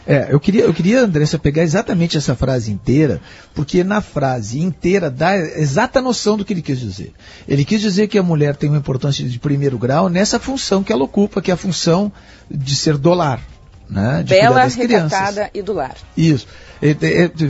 É, 0.06 0.28
eu 0.30 0.38
queria, 0.38 0.64
eu 0.64 0.74
queria, 0.74 1.00
Andressa, 1.00 1.38
pegar 1.38 1.62
exatamente 1.62 2.16
essa 2.16 2.34
frase 2.34 2.70
inteira, 2.70 3.20
porque 3.54 3.82
na 3.82 4.00
frase 4.00 4.60
inteira 4.60 5.10
dá 5.10 5.36
exata 5.36 6.00
noção 6.00 6.36
do 6.36 6.44
que 6.44 6.52
ele 6.52 6.62
quis 6.62 6.78
dizer. 6.78 7.12
Ele 7.48 7.64
quis 7.64 7.80
dizer 7.80 8.08
que 8.08 8.18
a 8.18 8.22
mulher 8.22 8.54
tem 8.56 8.68
uma 8.68 8.78
importância 8.78 9.26
de 9.26 9.38
primeiro 9.38 9.78
grau 9.78 10.08
nessa 10.08 10.38
função 10.38 10.82
que 10.82 10.92
ela 10.92 11.04
ocupa, 11.04 11.40
que 11.40 11.50
é 11.50 11.54
a 11.54 11.56
função 11.56 12.12
de 12.50 12.76
ser 12.76 12.98
dolar. 12.98 13.40
né, 13.88 14.22
de 14.22 14.34
Bela, 14.34 14.68
crianças. 14.70 15.36
e 15.54 15.62
do 15.62 15.72
lar. 15.72 15.96
Isso. 16.16 16.46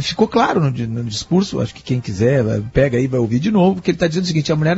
Ficou 0.00 0.28
claro 0.28 0.60
no, 0.60 0.70
no, 0.70 1.04
discurso, 1.04 1.60
acho 1.60 1.74
que 1.74 1.82
quem 1.82 2.00
quiser 2.00 2.44
pega 2.72 2.98
aí 2.98 3.08
vai 3.08 3.18
ouvir 3.18 3.40
de 3.40 3.50
novo, 3.50 3.82
que 3.82 3.90
ele 3.90 3.96
está 3.96 4.06
dizendo 4.06 4.24
o 4.24 4.26
seguinte, 4.28 4.52
a 4.52 4.56
mulher 4.56 4.76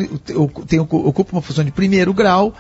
tem, 0.66 0.80
ocupa 0.80 1.32
uma 1.32 1.42
função 1.42 1.64
de 1.64 1.70
primeiro 1.70 2.14
grau, 2.14 2.54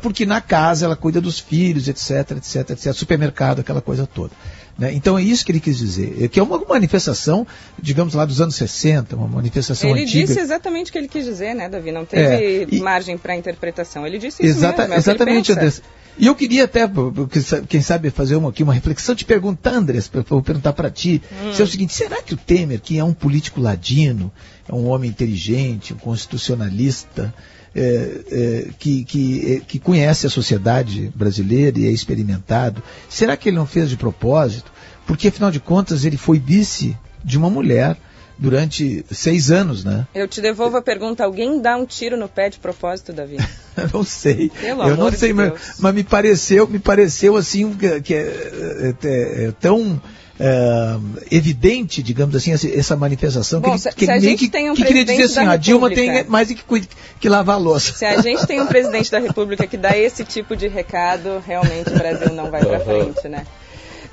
porque 0.00 0.26
na 0.26 0.40
casa 0.40 0.84
ela 0.84 0.96
cuida 0.96 1.20
dos 1.20 1.38
filhos, 1.38 1.88
etc, 1.88 2.36
etc, 2.36 2.70
etc, 2.70 2.92
supermercado, 2.92 3.60
aquela 3.60 3.80
coisa 3.80 4.06
toda. 4.06 4.32
Né? 4.78 4.94
Então 4.94 5.18
é 5.18 5.22
isso 5.22 5.44
que 5.44 5.52
ele 5.52 5.60
quis 5.60 5.78
dizer, 5.78 6.28
que 6.28 6.40
é 6.40 6.42
uma 6.42 6.58
manifestação, 6.66 7.46
digamos 7.78 8.14
lá 8.14 8.24
dos 8.24 8.40
anos 8.40 8.54
60, 8.54 9.14
uma 9.14 9.28
manifestação 9.28 9.90
ele 9.90 10.02
antiga. 10.02 10.18
Ele 10.18 10.26
disse 10.26 10.40
exatamente 10.40 10.88
o 10.88 10.92
que 10.92 10.98
ele 10.98 11.08
quis 11.08 11.24
dizer, 11.24 11.54
né, 11.54 11.68
Davi? 11.68 11.92
Não 11.92 12.04
teve 12.04 12.22
é, 12.22 12.66
e... 12.70 12.80
margem 12.80 13.18
para 13.18 13.36
interpretação. 13.36 14.06
Ele 14.06 14.18
disse 14.18 14.42
isso 14.42 14.58
Exata, 14.58 14.82
mesmo, 14.82 14.94
é 14.94 14.96
Exatamente, 14.98 15.52
Andrés. 15.52 15.82
E 16.18 16.26
eu 16.26 16.34
queria 16.34 16.64
até, 16.64 16.90
quem 17.68 17.80
sabe, 17.80 18.10
fazer 18.10 18.36
uma, 18.36 18.50
aqui 18.50 18.62
uma 18.62 18.74
reflexão, 18.74 19.14
te 19.14 19.24
perguntar, 19.24 19.72
Andrés, 19.72 20.10
vou 20.28 20.42
perguntar 20.42 20.72
para 20.72 20.90
ti, 20.90 21.22
hum. 21.30 21.52
se 21.52 21.60
é 21.60 21.64
o 21.64 21.68
seguinte, 21.68 21.94
será 21.94 22.20
que 22.22 22.34
o 22.34 22.36
Temer, 22.36 22.80
que 22.80 22.98
é 22.98 23.04
um 23.04 23.12
político 23.12 23.60
ladino, 23.60 24.30
é 24.68 24.74
um 24.74 24.88
homem 24.88 25.10
inteligente, 25.10 25.94
um 25.94 25.96
constitucionalista, 25.96 27.34
é, 27.74 27.80
é, 28.30 28.68
que, 28.78 29.04
que, 29.04 29.54
é, 29.54 29.60
que 29.60 29.78
conhece 29.78 30.26
a 30.26 30.30
sociedade 30.30 31.12
brasileira 31.14 31.78
e 31.78 31.86
é 31.86 31.90
experimentado, 31.90 32.82
será 33.08 33.36
que 33.36 33.48
ele 33.48 33.56
não 33.56 33.66
fez 33.66 33.88
de 33.88 33.96
propósito? 33.96 34.72
Porque, 35.06 35.28
afinal 35.28 35.50
de 35.50 35.60
contas, 35.60 36.04
ele 36.04 36.16
foi 36.16 36.38
vice 36.38 36.96
de 37.24 37.38
uma 37.38 37.50
mulher 37.50 37.96
durante 38.38 39.04
seis 39.10 39.50
anos, 39.50 39.84
né? 39.84 40.06
Eu 40.14 40.26
te 40.26 40.40
devolvo 40.40 40.76
a 40.76 40.82
pergunta: 40.82 41.24
alguém 41.24 41.60
dá 41.60 41.76
um 41.76 41.84
tiro 41.84 42.16
no 42.16 42.28
pé 42.28 42.48
de 42.48 42.58
propósito, 42.58 43.12
Davi? 43.12 43.36
não 43.92 44.02
sei. 44.02 44.50
Pelo 44.60 44.88
eu 44.88 44.96
não 44.96 45.12
sei, 45.12 45.28
de 45.28 45.34
mas, 45.34 45.78
mas, 45.78 45.94
me 45.94 46.02
pareceu, 46.02 46.66
me 46.66 46.78
pareceu 46.78 47.36
assim 47.36 47.76
que 48.02 48.14
é, 48.14 48.18
é, 48.18 48.94
é, 49.04 49.44
é 49.44 49.52
tão 49.60 50.00
é, 50.40 50.96
evidente, 51.30 52.02
digamos 52.02 52.34
assim, 52.34 52.52
essa 52.52 52.96
manifestação 52.96 53.60
Bom, 53.60 53.76
que, 53.94 54.10
ele, 54.10 54.36
que, 54.36 54.48
que, 54.48 54.70
um 54.70 54.74
que 54.74 54.84
queria 54.84 55.04
dizer 55.04 55.24
assim, 55.24 55.40
a 55.40 55.56
Dilma 55.56 55.90
tem 55.90 56.24
mais 56.24 56.48
que, 56.48 56.88
que 57.20 57.28
lavar 57.28 57.56
a 57.56 57.58
louça. 57.58 57.92
Se 57.92 58.06
a 58.06 58.22
gente 58.22 58.46
tem 58.46 58.58
um 58.58 58.66
presidente 58.66 59.10
da 59.10 59.18
República 59.18 59.66
que 59.66 59.76
dá 59.76 59.96
esse 59.96 60.24
tipo 60.24 60.56
de 60.56 60.66
recado, 60.66 61.42
realmente 61.46 61.90
o 61.90 61.98
Brasil 61.98 62.32
não 62.32 62.50
vai 62.50 62.64
para 62.64 62.80
frente, 62.80 63.28
né? 63.28 63.44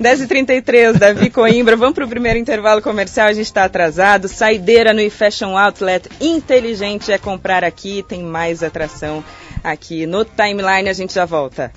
10h33, 0.00 0.92
Davi 0.98 1.30
Coimbra. 1.30 1.76
Vamos 1.76 1.94
para 1.94 2.04
o 2.04 2.08
primeiro 2.08 2.38
intervalo 2.38 2.80
comercial, 2.82 3.26
a 3.26 3.32
gente 3.32 3.46
está 3.46 3.64
atrasado. 3.64 4.28
Saideira 4.28 4.92
no 4.92 5.00
eFashion 5.00 5.56
Outlet. 5.56 6.08
Inteligente 6.20 7.10
é 7.10 7.18
comprar 7.18 7.64
aqui, 7.64 8.04
tem 8.06 8.22
mais 8.22 8.62
atração 8.62 9.24
aqui 9.64 10.06
no 10.06 10.24
Timeline. 10.24 10.88
A 10.88 10.92
gente 10.92 11.14
já 11.14 11.24
volta. 11.24 11.72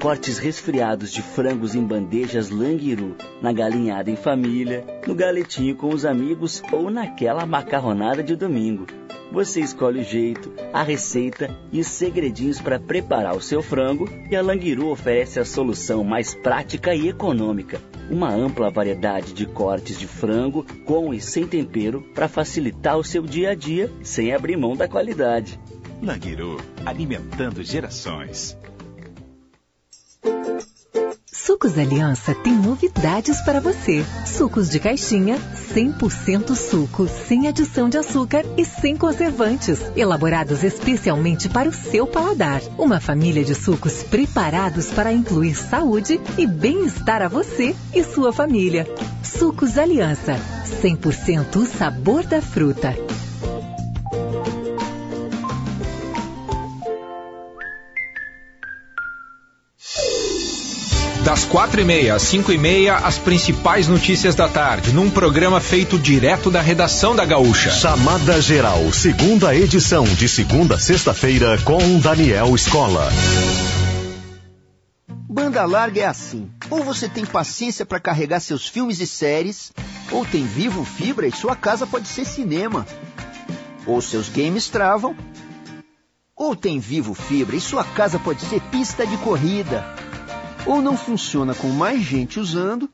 Cortes 0.00 0.38
resfriados 0.38 1.12
de 1.12 1.20
frangos 1.20 1.74
em 1.74 1.84
bandejas 1.84 2.48
Languiru, 2.48 3.14
na 3.42 3.52
galinhada 3.52 4.10
em 4.10 4.16
família, 4.16 4.82
no 5.06 5.14
galetinho 5.14 5.76
com 5.76 5.90
os 5.90 6.06
amigos 6.06 6.62
ou 6.72 6.90
naquela 6.90 7.44
macarronada 7.44 8.22
de 8.22 8.34
domingo. 8.34 8.86
Você 9.30 9.60
escolhe 9.60 10.00
o 10.00 10.04
jeito, 10.04 10.50
a 10.72 10.82
receita 10.82 11.54
e 11.70 11.80
os 11.80 11.86
segredinhos 11.86 12.58
para 12.58 12.80
preparar 12.80 13.36
o 13.36 13.42
seu 13.42 13.60
frango 13.60 14.08
e 14.30 14.34
a 14.34 14.40
Languiru 14.40 14.88
oferece 14.88 15.38
a 15.38 15.44
solução 15.44 16.02
mais 16.02 16.34
prática 16.34 16.94
e 16.94 17.06
econômica. 17.06 17.78
Uma 18.10 18.32
ampla 18.32 18.70
variedade 18.70 19.34
de 19.34 19.44
cortes 19.44 19.98
de 19.98 20.06
frango 20.06 20.64
com 20.86 21.12
e 21.12 21.20
sem 21.20 21.46
tempero 21.46 22.00
para 22.14 22.26
facilitar 22.26 22.96
o 22.96 23.04
seu 23.04 23.22
dia 23.22 23.50
a 23.50 23.54
dia 23.54 23.92
sem 24.02 24.32
abrir 24.32 24.56
mão 24.56 24.74
da 24.74 24.88
qualidade. 24.88 25.60
Languiru, 26.02 26.56
alimentando 26.86 27.62
gerações. 27.62 28.56
Sucos 31.62 31.78
Aliança 31.78 32.34
tem 32.34 32.54
novidades 32.54 33.38
para 33.42 33.60
você. 33.60 34.02
Sucos 34.24 34.70
de 34.70 34.80
caixinha, 34.80 35.38
100% 35.74 36.56
suco, 36.56 37.06
sem 37.06 37.48
adição 37.48 37.86
de 37.86 37.98
açúcar 37.98 38.46
e 38.56 38.64
sem 38.64 38.96
conservantes. 38.96 39.78
Elaborados 39.94 40.64
especialmente 40.64 41.50
para 41.50 41.68
o 41.68 41.72
seu 41.72 42.06
paladar. 42.06 42.62
Uma 42.78 42.98
família 42.98 43.44
de 43.44 43.54
sucos 43.54 44.02
preparados 44.02 44.90
para 44.90 45.12
incluir 45.12 45.54
saúde 45.54 46.18
e 46.38 46.46
bem-estar 46.46 47.20
a 47.20 47.28
você 47.28 47.76
e 47.94 48.02
sua 48.02 48.32
família. 48.32 48.86
Sucos 49.22 49.76
Aliança, 49.76 50.40
100% 50.82 51.56
o 51.56 51.66
sabor 51.66 52.24
da 52.24 52.40
fruta. 52.40 52.96
Das 61.30 61.44
quatro 61.44 61.80
e 61.80 61.84
meia 61.84 62.16
às 62.16 62.22
cinco 62.22 62.50
e 62.50 62.58
meia, 62.58 62.96
as 62.96 63.16
principais 63.16 63.86
notícias 63.86 64.34
da 64.34 64.48
tarde, 64.48 64.92
num 64.92 65.08
programa 65.08 65.60
feito 65.60 65.96
direto 65.96 66.50
da 66.50 66.60
redação 66.60 67.14
da 67.14 67.24
Gaúcha. 67.24 67.70
Chamada 67.70 68.40
Geral, 68.40 68.92
segunda 68.92 69.54
edição, 69.54 70.02
de 70.02 70.28
segunda 70.28 70.74
a 70.74 70.78
sexta-feira, 70.80 71.56
com 71.58 72.00
Daniel 72.00 72.52
Escola. 72.56 73.08
Banda 75.08 75.64
larga 75.64 76.00
é 76.00 76.06
assim. 76.06 76.50
Ou 76.68 76.82
você 76.82 77.08
tem 77.08 77.24
paciência 77.24 77.86
para 77.86 78.00
carregar 78.00 78.40
seus 78.40 78.66
filmes 78.66 78.98
e 78.98 79.06
séries, 79.06 79.70
ou 80.10 80.26
tem 80.26 80.44
Vivo 80.44 80.84
Fibra 80.84 81.28
e 81.28 81.32
sua 81.32 81.54
casa 81.54 81.86
pode 81.86 82.08
ser 82.08 82.24
cinema. 82.24 82.84
Ou 83.86 84.02
seus 84.02 84.28
games 84.28 84.66
travam, 84.66 85.14
ou 86.34 86.56
tem 86.56 86.80
Vivo 86.80 87.14
Fibra 87.14 87.54
e 87.54 87.60
sua 87.60 87.84
casa 87.84 88.18
pode 88.18 88.40
ser 88.40 88.60
pista 88.62 89.06
de 89.06 89.16
corrida 89.18 90.09
ou 90.66 90.80
não 90.80 90.96
funciona 90.96 91.54
com 91.54 91.68
mais 91.68 92.02
gente 92.02 92.38
usando, 92.38 92.88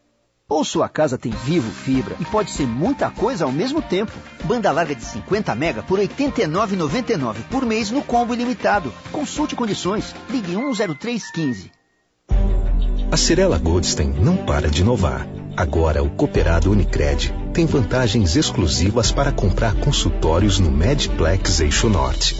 ou 0.49 0.65
sua 0.65 0.89
casa 0.89 1.19
tem 1.19 1.33
vivo 1.33 1.71
fibra 1.71 2.15
e 2.21 2.25
pode 2.25 2.51
ser 2.51 2.67
muita 2.67 3.11
coisa 3.11 3.45
ao 3.45 3.53
mesmo 3.53 3.83
tempo. 3.83 4.13
Banda 4.45 4.71
larga 4.71 4.95
de 4.95 5.05
50 5.05 5.55
mega 5.55 5.83
por 5.83 5.99
R$ 5.99 6.07
89,99 6.09 7.35
por 7.51 7.67
mês 7.67 7.91
no 7.91 8.03
combo 8.03 8.33
ilimitado. 8.33 8.93
Consulte 9.11 9.57
condições. 9.57 10.15
Ligue 10.31 10.55
10315. 10.55 11.73
A 13.11 13.17
Cirela 13.17 13.59
Goldstein 13.59 14.11
não 14.21 14.37
para 14.37 14.71
de 14.71 14.83
inovar. 14.83 15.27
Agora 15.57 16.03
o 16.03 16.11
cooperado 16.11 16.71
Unicred 16.71 17.33
tem 17.53 17.65
vantagens 17.65 18.37
exclusivas 18.37 19.11
para 19.11 19.33
comprar 19.33 19.75
consultórios 19.75 20.59
no 20.59 20.71
Medplex 20.71 21.61
Eixo 21.61 21.89
Norte. 21.89 22.37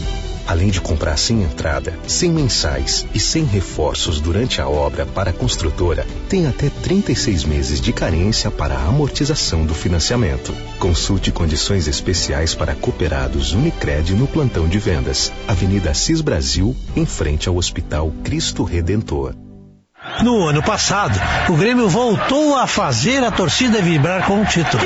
Além 0.47 0.69
de 0.69 0.79
comprar 0.79 1.17
sem 1.17 1.43
entrada, 1.43 1.93
sem 2.07 2.31
mensais 2.31 3.05
e 3.13 3.19
sem 3.19 3.43
reforços 3.43 4.21
durante 4.21 4.61
a 4.61 4.69
obra 4.69 5.05
para 5.05 5.31
a 5.31 5.33
construtora, 5.33 6.07
tem 6.29 6.47
até 6.47 6.69
36 6.69 7.43
meses 7.43 7.81
de 7.81 7.91
carência 7.91 8.49
para 8.49 8.75
a 8.75 8.87
amortização 8.87 9.65
do 9.65 9.75
financiamento. 9.75 10.55
Consulte 10.79 11.33
condições 11.33 11.85
especiais 11.87 12.55
para 12.55 12.73
cooperados 12.73 13.51
Unicred 13.51 14.13
no 14.15 14.25
plantão 14.25 14.69
de 14.69 14.79
vendas. 14.79 15.33
Avenida 15.45 15.93
Cis 15.93 16.21
Brasil, 16.21 16.73
em 16.95 17.05
frente 17.05 17.49
ao 17.49 17.57
Hospital 17.57 18.13
Cristo 18.23 18.63
Redentor. 18.63 19.35
No 20.23 20.47
ano 20.47 20.63
passado, 20.63 21.19
o 21.49 21.57
Grêmio 21.57 21.89
voltou 21.89 22.55
a 22.55 22.65
fazer 22.65 23.21
a 23.23 23.31
torcida 23.31 23.81
vibrar 23.81 24.25
com 24.25 24.41
o 24.41 24.45
título. 24.45 24.83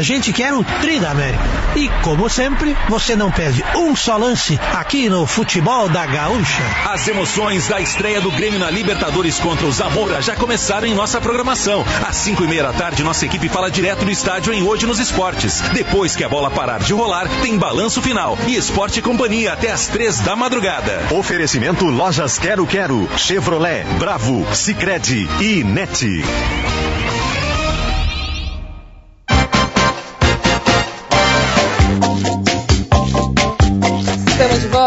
A 0.00 0.02
gente 0.02 0.32
quer 0.32 0.54
o 0.54 0.64
Tri 0.64 0.98
da 0.98 1.10
América. 1.10 1.44
E 1.76 1.90
como 2.02 2.26
sempre, 2.30 2.74
você 2.88 3.14
não 3.14 3.30
perde 3.30 3.62
um 3.76 3.94
só 3.94 4.16
lance 4.16 4.58
aqui 4.72 5.10
no 5.10 5.26
Futebol 5.26 5.90
da 5.90 6.06
Gaúcha. 6.06 6.62
As 6.86 7.06
emoções 7.06 7.68
da 7.68 7.82
estreia 7.82 8.18
do 8.18 8.30
Grêmio 8.30 8.58
na 8.58 8.70
Libertadores 8.70 9.38
contra 9.38 9.66
o 9.66 9.70
Zamora 9.70 10.22
já 10.22 10.34
começaram 10.34 10.86
em 10.86 10.94
nossa 10.94 11.20
programação. 11.20 11.84
Às 12.08 12.16
5 12.16 12.44
e 12.44 12.48
meia 12.48 12.62
da 12.62 12.72
tarde, 12.72 13.02
nossa 13.02 13.26
equipe 13.26 13.50
fala 13.50 13.70
direto 13.70 14.02
do 14.02 14.10
estádio 14.10 14.54
em 14.54 14.62
Hoje 14.62 14.86
nos 14.86 14.98
Esportes. 14.98 15.60
Depois 15.74 16.16
que 16.16 16.24
a 16.24 16.30
bola 16.30 16.50
parar 16.50 16.80
de 16.80 16.94
rolar, 16.94 17.28
tem 17.42 17.58
balanço 17.58 18.00
final 18.00 18.38
e 18.46 18.56
Esporte 18.56 19.00
e 19.00 19.02
Companhia 19.02 19.52
até 19.52 19.70
às 19.70 19.86
três 19.86 20.18
da 20.20 20.34
madrugada. 20.34 20.98
Oferecimento 21.10 21.84
Lojas 21.84 22.38
Quero 22.38 22.66
Quero, 22.66 23.06
Chevrolet, 23.18 23.84
Bravo, 23.98 24.46
Sicredi 24.54 25.28
e 25.42 25.62
NET. 25.62 26.24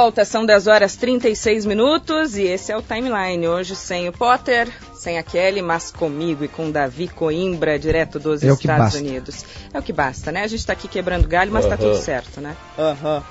Volta, 0.04 0.26
são 0.26 0.46
10 0.46 0.68
horas 0.68 0.98
36 0.98 1.66
minutos 1.66 2.36
e 2.36 2.44
esse 2.44 2.74
é 2.74 2.78
o 2.78 2.82
Timeline. 2.82 3.48
Hoje 3.48 3.74
sem 3.74 4.10
o 4.10 4.12
Potter, 4.12 4.68
sem 4.94 5.18
a 5.18 5.24
Kelly, 5.24 5.62
mas 5.62 5.92
comigo 5.92 6.44
e 6.44 6.50
com 6.50 6.70
Davi 6.70 7.08
Coimbra, 7.08 7.80
direto 7.80 8.20
dos 8.20 8.44
é 8.44 8.48
Estados 8.48 8.96
Unidos. 8.96 9.46
É 9.74 9.80
o 9.80 9.82
que 9.82 9.94
basta, 9.94 10.30
né? 10.30 10.44
A 10.44 10.48
gente 10.48 10.60
está 10.60 10.74
aqui 10.74 10.90
quebrando 10.90 11.26
galho, 11.26 11.54
mas 11.54 11.64
está 11.64 11.76
uh 11.76 11.80
-huh. 11.80 11.94
tudo 11.94 12.04
certo, 12.04 12.42
né? 12.42 12.54
Aham. 12.78 13.20
Uh 13.20 13.22
-huh. 13.22 13.24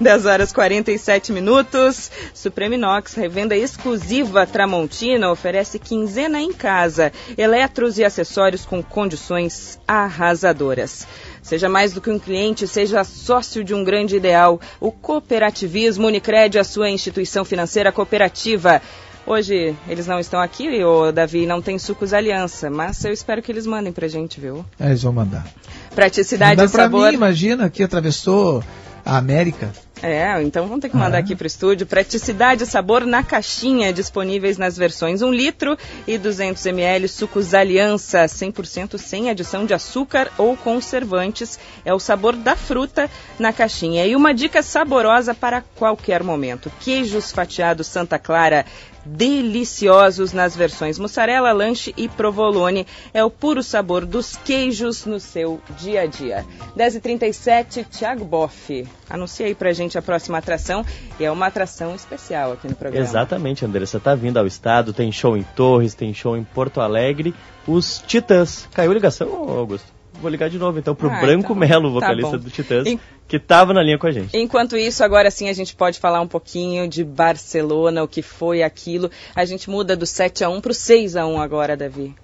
10 0.00 0.26
horas 0.26 0.52
47 0.52 1.32
minutos. 1.32 2.10
Supremo 2.34 2.74
Inox, 2.74 3.14
revenda 3.14 3.56
exclusiva 3.56 4.46
Tramontina, 4.46 5.30
oferece 5.30 5.78
quinzena 5.78 6.40
em 6.40 6.52
casa, 6.52 7.12
eletros 7.38 7.98
e 7.98 8.04
acessórios 8.04 8.64
com 8.64 8.82
condições 8.82 9.78
arrasadoras. 9.86 11.06
Seja 11.46 11.68
mais 11.68 11.92
do 11.92 12.00
que 12.00 12.10
um 12.10 12.18
cliente, 12.18 12.66
seja 12.66 13.04
sócio 13.04 13.62
de 13.62 13.72
um 13.72 13.84
grande 13.84 14.16
ideal. 14.16 14.60
O 14.80 14.90
cooperativismo 14.90 16.08
Unicred, 16.08 16.58
a 16.58 16.64
sua 16.64 16.90
instituição 16.90 17.44
financeira 17.44 17.92
cooperativa. 17.92 18.82
Hoje 19.24 19.72
eles 19.88 20.08
não 20.08 20.18
estão 20.18 20.40
aqui, 20.40 20.82
o 20.82 21.12
Davi 21.12 21.46
não 21.46 21.62
tem 21.62 21.78
sucos 21.78 22.12
aliança, 22.12 22.68
mas 22.68 23.04
eu 23.04 23.12
espero 23.12 23.40
que 23.40 23.52
eles 23.52 23.64
mandem 23.64 23.92
pra 23.92 24.08
gente, 24.08 24.40
viu? 24.40 24.64
É, 24.78 24.86
eles 24.88 25.04
vão 25.04 25.12
mandar. 25.12 25.46
Praticidade 25.94 26.60
e 26.60 26.68
sabor. 26.68 27.10
Mim, 27.10 27.14
imagina 27.14 27.70
que 27.70 27.80
atravessou 27.80 28.60
a 29.04 29.16
América. 29.16 29.70
É, 30.02 30.42
então 30.42 30.66
vamos 30.68 30.82
ter 30.82 30.90
que 30.90 30.96
mandar 30.96 31.16
ah. 31.16 31.20
aqui 31.20 31.34
para 31.34 31.44
o 31.44 31.46
estúdio. 31.46 31.86
Praticidade 31.86 32.62
e 32.62 32.66
sabor 32.66 33.06
na 33.06 33.22
caixinha, 33.22 33.92
disponíveis 33.92 34.58
nas 34.58 34.76
versões 34.76 35.22
1 35.22 35.32
litro 35.32 35.76
e 36.06 36.18
200 36.18 36.64
ml. 36.66 37.08
Sucos 37.08 37.54
Aliança, 37.54 38.26
100% 38.26 38.98
sem 38.98 39.30
adição 39.30 39.64
de 39.64 39.72
açúcar 39.72 40.30
ou 40.36 40.54
conservantes. 40.56 41.58
É 41.84 41.94
o 41.94 41.98
sabor 41.98 42.36
da 42.36 42.54
fruta 42.54 43.10
na 43.38 43.52
caixinha. 43.52 44.06
E 44.06 44.14
uma 44.14 44.34
dica 44.34 44.62
saborosa 44.62 45.34
para 45.34 45.62
qualquer 45.74 46.22
momento. 46.22 46.70
Queijos 46.80 47.32
fatiados 47.32 47.86
Santa 47.86 48.18
Clara 48.18 48.66
deliciosos 49.06 50.32
nas 50.32 50.56
versões 50.56 50.98
mussarela, 50.98 51.52
lanche 51.52 51.94
e 51.96 52.08
provolone. 52.08 52.86
É 53.14 53.24
o 53.24 53.30
puro 53.30 53.62
sabor 53.62 54.04
dos 54.04 54.36
queijos 54.36 55.06
no 55.06 55.20
seu 55.20 55.60
dia 55.78 56.02
a 56.02 56.06
dia. 56.06 56.44
10h37, 56.76 57.86
Thiago 57.86 58.24
Boff. 58.24 58.86
Anuncia 59.08 59.46
aí 59.46 59.54
pra 59.54 59.72
gente 59.72 59.96
a 59.96 60.02
próxima 60.02 60.38
atração. 60.38 60.84
E 61.18 61.24
é 61.24 61.30
uma 61.30 61.46
atração 61.46 61.94
especial 61.94 62.52
aqui 62.52 62.68
no 62.68 62.74
programa. 62.74 63.04
Exatamente, 63.04 63.64
Andressa. 63.64 64.00
Tá 64.00 64.14
vindo 64.14 64.38
ao 64.38 64.46
estado, 64.46 64.92
tem 64.92 65.10
show 65.12 65.36
em 65.36 65.42
Torres, 65.42 65.94
tem 65.94 66.12
show 66.12 66.36
em 66.36 66.44
Porto 66.44 66.80
Alegre. 66.80 67.34
Os 67.66 68.02
Titãs. 68.06 68.68
Caiu 68.74 68.92
ligação, 68.92 69.28
Augusto? 69.28 69.95
Vou 70.20 70.30
ligar 70.30 70.48
de 70.48 70.58
novo 70.58 70.78
então 70.78 70.94
pro 70.94 71.10
ah, 71.10 71.20
Branco 71.20 71.52
então, 71.52 71.56
Melo, 71.56 71.92
vocalista 71.92 72.32
tá 72.32 72.36
do 72.38 72.50
Titãs, 72.50 72.86
em... 72.86 72.98
que 73.28 73.36
estava 73.36 73.72
na 73.72 73.82
linha 73.82 73.98
com 73.98 74.06
a 74.06 74.12
gente. 74.12 74.36
Enquanto 74.36 74.76
isso, 74.76 75.04
agora 75.04 75.30
sim 75.30 75.48
a 75.48 75.52
gente 75.52 75.74
pode 75.74 75.98
falar 75.98 76.20
um 76.20 76.28
pouquinho 76.28 76.88
de 76.88 77.04
Barcelona, 77.04 78.02
o 78.02 78.08
que 78.08 78.22
foi 78.22 78.62
aquilo. 78.62 79.10
A 79.34 79.44
gente 79.44 79.68
muda 79.68 79.96
do 79.96 80.06
7 80.06 80.44
a 80.44 80.48
1 80.48 80.60
pro 80.60 80.74
6 80.74 81.16
a 81.16 81.26
1 81.26 81.40
agora, 81.40 81.76
Davi. 81.76 82.14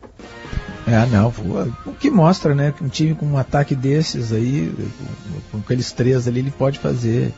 É, 0.87 1.07
não, 1.07 1.33
o 1.87 1.93
que 1.93 2.11
mostra, 2.11 2.55
né, 2.55 2.75
que 2.77 2.83
um 2.83 2.89
time 2.89 3.15
com 3.15 3.25
um 3.27 3.39
ataque 3.39 3.75
desses 3.75 4.33
aí, 4.33 4.73
com 5.51 5.59
aqueles 5.59 5.93
três 5.93 6.27
ali, 6.27 6.41
ele 6.41 6.51
pode 6.51 6.81
fazer 6.81 7.33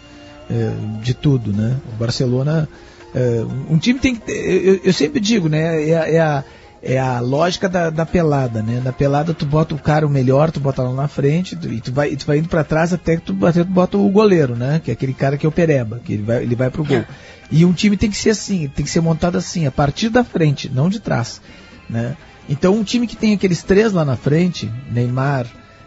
é, 0.51 0.73
de 1.03 1.13
tudo, 1.13 1.53
né? 1.53 1.77
O 1.93 1.97
Barcelona, 1.97 2.67
é, 3.15 3.45
um 3.69 3.79
time 3.79 3.99
tem 3.99 4.17
que, 4.17 4.31
eu, 4.31 4.81
eu 4.85 4.93
sempre 4.93 5.21
digo, 5.21 5.49
né, 5.49 5.83
é, 5.83 6.15
é 6.15 6.21
a 6.21 6.43
é 6.85 6.99
a 6.99 7.19
lógica 7.19 7.67
da, 7.67 7.89
da, 7.89 8.05
pelada, 8.05 8.63
né? 8.63 8.81
Na 8.85 8.93
pelada 8.93 9.33
tu 9.33 9.47
bota 9.47 9.75
o 9.75 9.79
cara 9.79 10.07
o 10.07 10.11
melhor, 10.11 10.51
tu 10.51 10.61
bota 10.61 10.83
lá 10.83 10.93
na 10.93 11.09
frente 11.09 11.57
tu, 11.57 11.73
e 11.73 11.81
tu 11.81 11.91
vai, 11.91 12.11
e 12.11 12.17
tu 12.17 12.27
vai 12.27 12.39
indo 12.39 12.49
para 12.49 12.63
trás 12.63 12.93
até 12.93 13.17
que 13.17 13.23
tu, 13.23 13.47
até 13.47 13.65
tu 13.65 13.71
bota 13.71 13.97
o 13.97 14.09
goleiro, 14.11 14.55
né? 14.55 14.81
Que 14.85 14.91
é 14.91 14.95
aquele 14.95 15.15
cara 15.15 15.39
que 15.39 15.47
é 15.47 15.49
o 15.49 15.53
pereba, 15.53 15.99
que 16.05 16.13
ele 16.13 16.23
vai, 16.23 16.43
ele 16.43 16.55
vai 16.55 16.71
pro 16.71 16.85
gol. 16.85 16.99
É. 16.99 17.07
E 17.51 17.65
um 17.65 17.73
time 17.73 17.97
tem 17.97 18.11
que 18.11 18.17
ser 18.17 18.31
assim, 18.31 18.69
tem 18.69 18.85
que 18.85 18.91
ser 18.91 19.01
montado 19.01 19.39
assim, 19.39 19.67
a 19.67 19.73
partir 19.73 20.11
da 20.11 20.23
frente, 20.23 20.69
não 20.69 20.91
de 20.91 21.01
trás, 21.01 21.41
né? 21.89 22.17
Então 22.49 22.75
um 22.75 22.85
time 22.85 23.07
que 23.07 23.17
tem 23.17 23.33
aqueles 23.33 23.63
três 23.63 23.93
lá 23.93 24.05
na 24.05 24.17
frente, 24.17 24.71
Neymar, 24.91 25.47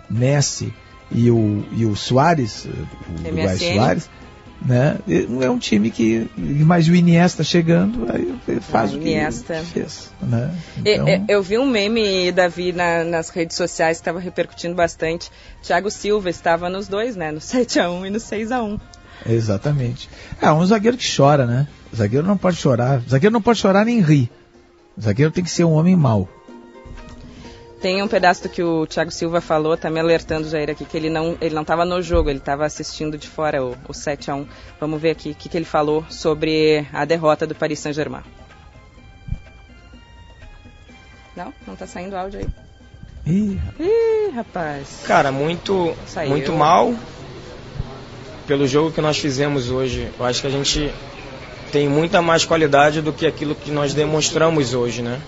Messi 0.10 0.74
e 1.12 1.30
o, 1.30 1.64
e 1.74 1.86
o 1.86 1.96
Soares, 1.96 2.66
o 2.66 3.32
Luiz 3.32 3.62
Soares, 3.62 4.10
né? 4.66 4.98
É 5.42 5.50
um 5.50 5.60
time 5.60 5.92
que, 5.92 6.30
mais 6.38 6.88
o 6.88 6.96
Iniesta 6.96 7.44
chegando, 7.44 8.08
aí 8.12 8.60
faz 8.62 8.94
o, 8.94 8.98
o 8.98 9.00
que 9.00 9.10
Iniesta. 9.10 9.64
fez. 9.64 10.12
Né? 10.22 10.54
Então... 10.78 11.08
Eu, 11.08 11.26
eu, 11.28 11.44
vi 11.44 11.58
um 11.58 11.66
meme, 11.66 12.32
Davi, 12.32 12.72
na, 12.72 13.04
nas 13.04 13.30
redes 13.30 13.56
sociais 13.56 13.98
que 13.98 14.02
estava 14.02 14.20
repercutindo 14.20 14.76
bastante. 14.76 15.30
Thiago 15.62 15.92
Silva 15.92 16.30
estava 16.30 16.70
nos 16.70 16.88
dois, 16.88 17.16
né? 17.16 17.32
No 17.32 17.40
7x1 17.42 18.08
e 18.08 18.10
no 18.10 18.20
6x1. 18.20 18.80
Exatamente. 19.26 20.10
É 20.42 20.52
um 20.52 20.66
zagueiro 20.66 20.98
que 20.98 21.16
chora, 21.16 21.46
né? 21.46 21.68
O 21.92 21.96
zagueiro 21.96 22.26
não 22.26 22.38
pode 22.38 22.58
chorar. 22.58 23.02
O 23.06 23.10
zagueiro 23.10 23.34
não 23.34 23.42
pode 23.42 23.60
chorar 23.60 23.86
nem 23.86 24.00
rir. 24.02 24.30
O 24.98 25.02
zagueiro 25.02 25.32
tem 25.32 25.44
que 25.44 25.50
ser 25.50 25.64
um 25.64 25.74
homem 25.74 25.96
mau. 25.96 26.28
Tem 27.80 28.02
um 28.02 28.08
pedaço 28.08 28.44
do 28.44 28.50
que 28.50 28.64
o 28.64 28.88
Thiago 28.88 29.12
Silva 29.12 29.40
falou, 29.40 29.78
tá 29.78 29.90
me 29.90 30.00
alertando, 30.00 30.50
Jair, 30.50 30.72
aqui, 30.72 30.84
que 30.84 30.98
ele 30.98 31.10
não 31.10 31.38
ele 31.40 31.54
não 31.54 31.62
estava 31.62 31.86
no 31.86 32.02
jogo, 32.02 32.30
ele 32.30 32.40
estava 32.40 32.66
assistindo 32.66 33.18
de 33.18 33.28
fora 33.28 33.64
o, 33.64 33.78
o 33.88 33.94
7 33.94 34.32
a 34.32 34.36
1 34.36 34.48
Vamos 34.80 35.00
ver 35.00 35.12
aqui 35.12 35.32
o 35.32 35.36
que, 35.36 35.48
que 35.48 35.58
ele 35.58 35.66
falou 35.66 36.04
sobre 36.10 36.88
a 36.92 37.06
derrota 37.06 37.46
do 37.46 37.54
Paris 37.54 37.80
Saint-Germain. 37.80 38.24
Não? 41.36 41.54
Não 41.68 41.76
está 41.76 41.86
saindo 41.86 42.18
áudio 42.18 42.40
aí. 42.40 42.48
Ih, 43.28 43.60
Ih 43.80 44.32
rapaz. 44.34 45.04
Cara, 45.06 45.32
muito, 45.32 45.96
muito 46.28 46.54
mal 46.54 46.96
pelo 48.48 48.66
jogo 48.66 48.92
que 48.92 49.02
nós 49.02 49.20
fizemos 49.20 49.70
hoje. 49.70 50.10
Eu 50.18 50.26
acho 50.26 50.42
que 50.42 50.48
a 50.48 50.50
gente 50.50 50.92
tem 51.72 51.88
muita 51.88 52.24
mais 52.24 52.44
qualidade 52.44 53.02
do 53.02 53.14
que 53.14 53.28
aquilo 53.28 53.54
que 53.54 53.70
nós 53.70 53.94
demonstramos 53.94 54.74
hoje, 54.74 55.04
né? 55.04 55.22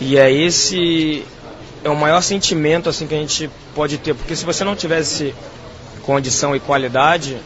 E 0.00 0.18
é 0.18 0.30
esse 0.30 1.24
é 1.84 1.88
o 1.88 1.96
maior 1.96 2.20
sentimento 2.22 2.88
assim 2.88 3.06
que 3.06 3.14
a 3.14 3.18
gente 3.18 3.50
pode 3.74 3.98
ter, 3.98 4.14
porque 4.14 4.36
se 4.36 4.44
você 4.44 4.64
não 4.64 4.76
tivesse 4.76 5.34
condição 6.02 6.54
e 6.54 6.60
qualidade, 6.60 7.38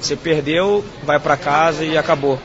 você 0.00 0.16
perdeu, 0.16 0.84
vai 1.02 1.18
para 1.18 1.36
casa 1.36 1.84
e 1.84 1.96
acabou. 1.96 2.38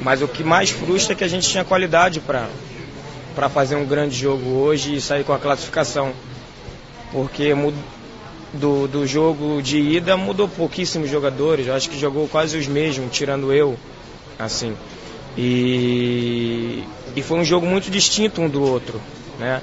Mas 0.00 0.20
o 0.20 0.28
que 0.28 0.42
mais 0.42 0.70
frustra 0.70 1.12
é 1.12 1.16
que 1.16 1.24
a 1.24 1.28
gente 1.28 1.48
tinha 1.48 1.64
qualidade 1.64 2.20
para 2.20 2.48
para 3.34 3.48
fazer 3.48 3.76
um 3.76 3.86
grande 3.86 4.14
jogo 4.14 4.50
hoje 4.50 4.96
e 4.96 5.00
sair 5.00 5.24
com 5.24 5.32
a 5.32 5.38
classificação. 5.38 6.12
Porque 7.10 7.54
do, 8.52 8.86
do 8.86 9.06
jogo 9.06 9.62
de 9.62 9.78
ida 9.78 10.16
mudou 10.16 10.48
pouquíssimos 10.48 11.10
jogadores, 11.10 11.66
eu 11.66 11.74
acho 11.74 11.88
que 11.88 11.98
jogou 11.98 12.28
quase 12.28 12.56
os 12.56 12.66
mesmos, 12.66 13.10
tirando 13.10 13.52
eu, 13.52 13.76
assim. 14.38 14.76
E, 15.36 16.84
e 17.16 17.22
foi 17.22 17.38
um 17.38 17.44
jogo 17.44 17.66
muito 17.66 17.90
distinto 17.90 18.40
um 18.40 18.48
do 18.48 18.62
outro, 18.62 19.00
né? 19.38 19.62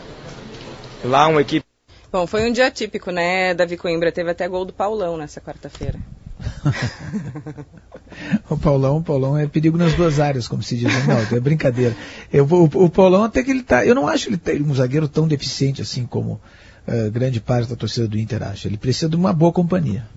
Lá 1.03 1.27
uma 1.27 1.41
equipe. 1.41 1.65
Bom, 2.12 2.25
foi 2.25 2.49
um 2.49 2.51
dia 2.51 2.71
típico, 2.71 3.12
né? 3.12 3.53
Davi 3.53 3.77
Coimbra 3.77 4.12
teve 4.12 4.32
até 4.32 4.47
gol 4.47 4.65
do 4.65 4.73
Paulão 4.73 5.15
nessa 5.15 5.39
quarta-feira. 5.39 5.99
o 8.49 8.58
Paulão, 8.58 8.97
o 8.97 9.03
Paulão 9.03 9.38
é 9.38 9.45
perigo 9.45 9.77
nas 9.77 9.93
duas 9.93 10.19
áreas, 10.19 10.47
como 10.47 10.63
se 10.63 10.75
diz. 10.75 10.91
Não, 11.05 11.38
é 11.38 11.39
brincadeira. 11.39 11.95
Eu, 12.34 12.45
o, 12.45 12.86
o 12.86 12.89
Paulão 12.89 13.23
até 13.23 13.43
que 13.43 13.51
ele 13.51 13.62
tá. 13.62 13.86
Eu 13.86 13.93
não 13.93 14.08
acho 14.08 14.29
ele 14.29 14.63
um 14.63 14.73
zagueiro 14.73 15.08
tão 15.08 15.27
deficiente 15.27 15.82
assim 15.82 16.05
como 16.05 16.41
uh, 16.88 17.12
grande 17.12 17.39
parte 17.39 17.69
da 17.69 17.75
torcida 17.75 18.08
do 18.08 18.17
Inter 18.17 18.41
acha. 18.41 18.67
Ele 18.67 18.77
precisa 18.77 19.10
de 19.10 19.15
uma 19.15 19.32
boa 19.32 19.51
companhia. 19.51 20.08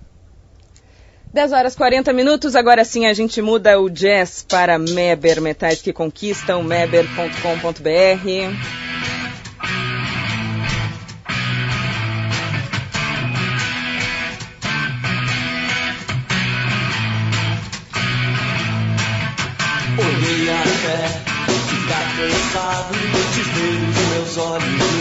10 1.33 1.53
horas 1.53 1.75
40 1.75 2.13
minutos, 2.13 2.55
agora 2.55 2.85
sim 2.85 3.07
a 3.07 3.15
gente 3.15 3.41
muda 3.41 3.81
o 3.81 3.89
jazz 3.89 4.45
para 4.47 4.79
Meber, 4.79 5.41
metais 5.41 5.81
que 5.81 5.91
conquistam, 5.91 6.63
meber.com.br. 6.63 7.33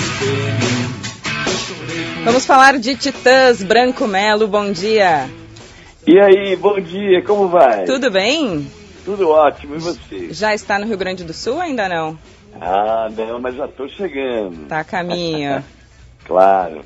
Espelho. 0.01 2.23
Vamos 2.23 2.45
falar 2.45 2.77
de 2.77 2.95
Titãs, 2.95 3.61
Branco 3.61 4.07
Melo, 4.07 4.47
bom 4.47 4.71
dia. 4.71 5.29
E 6.05 6.19
aí, 6.19 6.55
bom 6.55 6.79
dia, 6.79 7.23
como 7.23 7.47
vai? 7.47 7.85
Tudo 7.85 8.09
bem? 8.09 8.67
Tudo 9.05 9.29
ótimo, 9.29 9.75
e 9.75 9.79
você? 9.79 10.33
Já 10.33 10.53
está 10.53 10.79
no 10.79 10.87
Rio 10.87 10.97
Grande 10.97 11.23
do 11.23 11.31
Sul 11.31 11.61
ainda 11.61 11.87
não? 11.87 12.17
Ah, 12.59 13.07
não, 13.15 13.39
mas 13.39 13.55
já 13.55 13.65
estou 13.65 13.87
chegando. 13.87 14.67
Tá 14.67 14.79
a 14.79 14.83
caminho. 14.83 15.63
claro. 16.25 16.83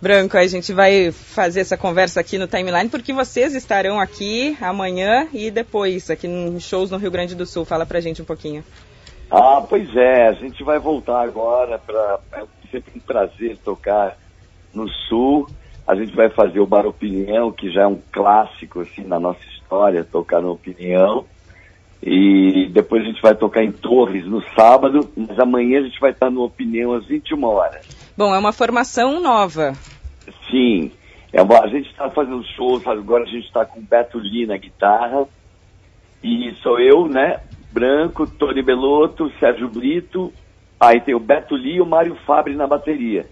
Branco, 0.00 0.36
a 0.36 0.46
gente 0.46 0.72
vai 0.72 1.10
fazer 1.10 1.60
essa 1.60 1.76
conversa 1.76 2.20
aqui 2.20 2.38
no 2.38 2.46
timeline 2.46 2.88
porque 2.88 3.12
vocês 3.12 3.54
estarão 3.54 4.00
aqui 4.00 4.56
amanhã 4.60 5.28
e 5.32 5.50
depois 5.50 6.08
aqui 6.08 6.26
em 6.26 6.58
shows 6.60 6.90
no 6.90 6.98
Rio 6.98 7.10
Grande 7.10 7.34
do 7.34 7.46
Sul. 7.46 7.64
Fala 7.64 7.84
pra 7.84 8.00
gente 8.00 8.22
um 8.22 8.24
pouquinho. 8.24 8.64
Ah, 9.30 9.64
pois 9.68 9.88
é, 9.96 10.28
a 10.28 10.32
gente 10.32 10.62
vai 10.62 10.78
voltar 10.78 11.22
agora 11.22 11.78
para 11.78 12.20
é 12.34 12.44
sempre 12.70 12.92
um 12.96 13.00
prazer 13.00 13.58
tocar 13.58 14.16
no 14.72 14.88
Sul. 14.88 15.48
A 15.86 15.94
gente 15.94 16.14
vai 16.14 16.28
fazer 16.30 16.60
o 16.60 16.66
Bar 16.66 16.86
Opinião, 16.86 17.50
que 17.50 17.70
já 17.70 17.82
é 17.82 17.86
um 17.86 18.00
clássico 18.12 18.80
assim 18.80 19.02
na 19.02 19.18
nossa 19.18 19.44
história, 19.46 20.04
tocar 20.04 20.40
no 20.40 20.52
Opinião. 20.52 21.24
E 22.02 22.68
depois 22.72 23.02
a 23.02 23.06
gente 23.06 23.22
vai 23.22 23.34
tocar 23.34 23.62
em 23.62 23.70
Torres 23.70 24.26
no 24.26 24.42
sábado, 24.56 25.08
mas 25.16 25.38
amanhã 25.38 25.80
a 25.80 25.82
gente 25.82 26.00
vai 26.00 26.10
estar 26.10 26.30
no 26.30 26.42
Opinião 26.42 26.92
às 26.92 27.06
21 27.06 27.44
horas. 27.44 27.86
Bom, 28.16 28.34
é 28.34 28.38
uma 28.38 28.52
formação 28.52 29.20
nova. 29.20 29.72
Sim. 30.50 30.90
É 31.32 31.40
uma, 31.40 31.60
a 31.60 31.68
gente 31.68 31.88
está 31.88 32.10
fazendo 32.10 32.44
shows, 32.56 32.86
agora 32.86 33.24
a 33.24 33.26
gente 33.26 33.46
está 33.46 33.64
com 33.64 33.80
Beto 33.80 34.18
Lee 34.18 34.46
na 34.46 34.56
guitarra, 34.56 35.26
e 36.22 36.52
sou 36.62 36.78
eu, 36.78 37.08
né? 37.08 37.40
Branco, 37.72 38.26
Tony 38.26 38.62
Belotto, 38.62 39.32
Sérgio 39.40 39.68
Brito, 39.68 40.32
aí 40.78 41.00
tem 41.00 41.14
o 41.14 41.20
Beto 41.20 41.54
Lee 41.54 41.76
e 41.76 41.80
o 41.80 41.86
Mário 41.86 42.16
Fabre 42.26 42.54
na 42.54 42.66
bateria. 42.66 43.26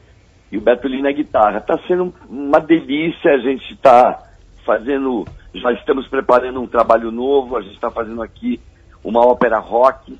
E 0.50 0.58
o 0.58 0.60
Beto 0.60 0.88
Lee 0.88 1.02
na 1.02 1.12
guitarra. 1.12 1.58
Está 1.58 1.78
sendo 1.86 2.12
uma 2.28 2.60
delícia, 2.60 3.32
a 3.32 3.38
gente 3.38 3.72
está 3.72 4.22
fazendo, 4.64 5.24
já 5.54 5.72
estamos 5.72 6.06
preparando 6.08 6.60
um 6.60 6.66
trabalho 6.66 7.10
novo, 7.10 7.56
a 7.56 7.62
gente 7.62 7.74
está 7.74 7.90
fazendo 7.90 8.22
aqui 8.22 8.60
uma 9.02 9.20
ópera 9.26 9.58
rock, 9.58 10.18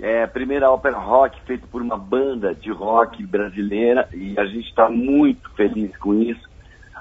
é 0.00 0.24
a 0.24 0.28
primeira 0.28 0.70
ópera 0.70 0.98
rock 0.98 1.40
feita 1.42 1.66
por 1.70 1.80
uma 1.80 1.96
banda 1.96 2.54
de 2.54 2.70
rock 2.70 3.24
brasileira 3.24 4.08
e 4.12 4.38
a 4.38 4.44
gente 4.46 4.68
está 4.68 4.88
muito 4.88 5.48
feliz 5.50 5.96
com 5.98 6.14
isso. 6.14 6.50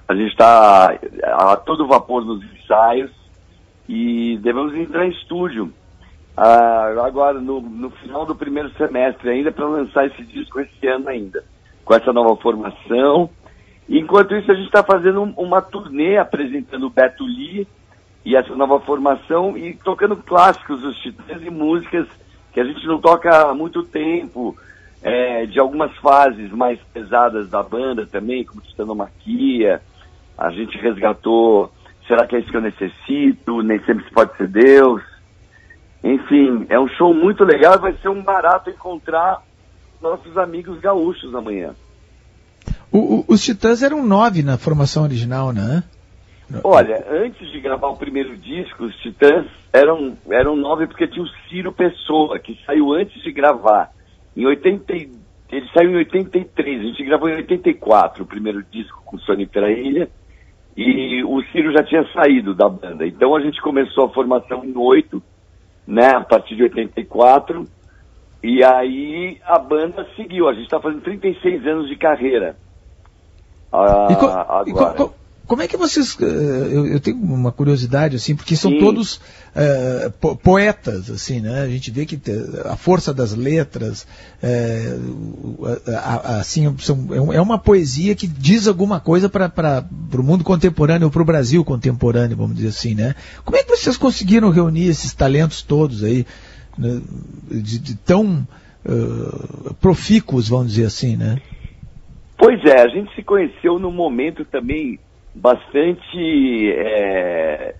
A 0.08 0.14
gente 0.14 0.32
está 0.32 0.94
a 1.24 1.56
todo 1.56 1.88
vapor 1.88 2.24
nos 2.24 2.44
ensaios 2.44 3.12
e 3.88 4.38
devemos 4.42 4.76
entrar 4.76 5.06
em 5.06 5.12
estúdio 5.12 5.74
ah, 6.38 6.94
agora 7.06 7.40
no, 7.40 7.60
no, 7.60 7.90
final 7.90 8.26
do 8.26 8.36
primeiro 8.36 8.70
semestre 8.72 9.30
ainda 9.30 9.52
para 9.52 9.66
lançar 9.66 10.06
esse 10.08 10.24
disco 10.24 10.60
esse 10.60 10.88
ano 10.88 11.10
ainda, 11.10 11.44
com 11.92 11.96
essa 11.96 12.14
nova 12.14 12.38
formação. 12.38 13.30
Enquanto 13.90 14.34
isso 14.34 14.50
a 14.50 14.56
gente 14.56 14.68
está 14.68 14.82
fazendo 14.82 15.24
uma 15.36 15.62
turnê 15.62 16.18
apresentando 16.18 16.88
o 16.88 16.90
Beto 16.90 17.26
Lee 17.26 17.68
e 18.24 18.34
essa 18.34 18.56
nova 18.56 18.80
formação 18.80 19.58
e 19.58 19.74
tocando 19.74 20.16
clássicos 20.16 20.80
dos 20.80 20.98
Titãs 21.00 21.42
e 21.44 21.50
músicas 21.50 22.08
que 22.54 22.62
a 22.62 22.64
gente 22.64 22.88
não 22.88 23.02
toca 23.02 23.50
há 23.50 23.54
muito 23.54 23.84
tempo, 23.84 24.56
é, 25.04 25.46
de 25.46 25.60
algumas 25.60 25.94
fases 25.98 26.50
mais 26.52 26.80
pesadas 26.94 27.50
da 27.50 27.62
banda 27.62 28.06
também, 28.06 28.46
como 28.46 28.62
Titanomaquia. 28.62 29.82
A 30.38 30.50
gente 30.50 30.78
resgatou 30.78 31.74
Será 32.08 32.26
que 32.26 32.36
é 32.36 32.40
isso 32.40 32.50
que 32.50 32.58
eu 32.58 32.62
necessito? 32.62 33.62
Nem 33.62 33.80
sempre 33.84 34.04
se 34.06 34.12
pode 34.12 34.36
ser 34.38 34.48
Deus. 34.48 35.02
Enfim, 36.04 36.66
é 36.70 36.80
um 36.80 36.88
show 36.88 37.14
muito 37.14 37.44
legal 37.44 37.78
vai 37.80 37.94
ser 38.02 38.10
um 38.10 38.22
barato 38.22 38.70
encontrar 38.70 39.42
nossos 40.02 40.38
amigos 40.38 40.80
gaúchos 40.80 41.34
amanhã. 41.34 41.76
O, 42.92 42.98
o, 42.98 43.26
os 43.28 43.44
Titãs 43.44 43.82
eram 43.82 44.06
nove 44.06 44.44
na 44.44 44.58
formação 44.58 45.04
original, 45.04 45.54
né? 45.54 45.84
Olha, 46.64 47.06
antes 47.10 47.50
de 47.50 47.62
gravar 47.62 47.88
o 47.88 47.96
primeiro 47.96 48.36
disco, 48.36 48.84
os 48.84 48.96
Titãs 48.98 49.46
eram, 49.72 50.18
eram 50.30 50.56
nove 50.56 50.86
porque 50.86 51.08
tinha 51.08 51.24
o 51.24 51.30
Ciro 51.48 51.72
Pessoa, 51.72 52.38
que 52.40 52.60
saiu 52.66 52.92
antes 52.92 53.22
de 53.24 53.32
gravar. 53.32 53.92
Em 54.36 54.46
80, 54.46 54.94
ele 54.94 55.70
saiu 55.74 55.92
em 55.92 55.96
83, 55.98 56.80
a 56.80 56.84
gente 56.84 57.04
gravou 57.06 57.30
em 57.30 57.36
84 57.36 58.24
o 58.24 58.28
primeiro 58.28 58.64
disco 58.64 59.02
com 59.06 59.18
Sônia 59.20 59.50
Ilha, 59.70 60.10
e 60.76 61.24
o 61.24 61.42
Ciro 61.52 61.72
já 61.72 61.84
tinha 61.84 62.06
saído 62.14 62.54
da 62.54 62.68
banda. 62.68 63.06
Então 63.06 63.36
a 63.36 63.42
gente 63.42 63.62
começou 63.62 64.06
a 64.06 64.10
formação 64.10 64.64
em 64.66 64.76
oito, 64.78 65.22
né, 65.88 66.12
a 66.16 66.22
partir 66.22 66.56
de 66.56 66.64
84, 66.64 67.66
e 68.44 68.64
aí 68.64 69.40
a 69.46 69.60
banda 69.60 70.08
seguiu. 70.16 70.48
A 70.50 70.54
gente 70.54 70.66
está 70.66 70.80
fazendo 70.80 71.02
36 71.02 71.66
anos 71.68 71.88
de 71.88 71.96
carreira. 71.96 72.56
Ah, 73.72 74.08
e 74.10 74.16
co 74.16 74.26
agora. 74.28 74.70
E 74.70 74.74
co 74.74 75.14
como 75.52 75.62
é 75.62 75.68
que 75.68 75.76
vocês. 75.76 76.18
Eh, 76.22 76.24
eu, 76.24 76.88
eu, 76.88 77.00
tenho 77.02 77.18
uma 77.18 77.52
curiosidade, 77.52 78.16
assim, 78.16 78.34
porque 78.38 78.56
são 78.56 78.72
Sim. 78.72 78.80
todos 78.80 79.16
uh, 79.16 80.10
po 80.18 80.34
poetas, 80.38 81.10
assim, 81.10 81.42
né? 81.42 81.64
A 81.64 81.68
gente 81.68 81.92
vê 81.92 82.06
que 82.06 82.18
a 82.64 82.78
força 82.78 83.14
das 83.14 83.34
letras, 83.34 84.08
é, 84.42 84.96
assim, 86.40 86.74
são, 86.80 87.34
é 87.34 87.42
uma 87.42 87.60
poesia 87.60 88.16
que 88.16 88.28
diz 88.28 88.66
alguma 88.66 89.02
coisa 89.02 89.28
para 89.28 89.86
o 90.18 90.24
mundo 90.24 90.42
contemporâneo, 90.46 91.12
para 91.12 91.22
o 91.22 91.26
Brasil 91.26 91.66
contemporâneo, 91.66 92.38
vamos 92.38 92.56
dizer 92.56 92.70
assim, 92.70 92.96
né? 92.96 93.14
Como 93.44 93.58
é 93.58 93.64
que 93.64 93.76
vocês 93.76 93.98
conseguiram 93.98 94.52
reunir 94.52 94.88
esses 94.88 95.14
talentos 95.14 95.62
todos 95.62 96.02
aí, 96.02 96.26
né? 96.78 97.02
de, 97.50 97.80
de, 97.80 97.98
tão 97.98 98.48
uh, 98.86 99.74
profícuos, 99.76 100.50
vamos 100.50 100.74
dizer 100.74 100.86
assim, 100.86 101.16
né? 101.16 101.42
Pois 102.38 102.64
é, 102.66 102.82
a 102.82 102.88
gente 102.88 103.14
se 103.14 103.24
conheceu 103.24 103.78
num 103.78 103.92
momento 103.92 104.44
também 104.46 105.00
bastante 105.34 106.72
é, 106.72 107.76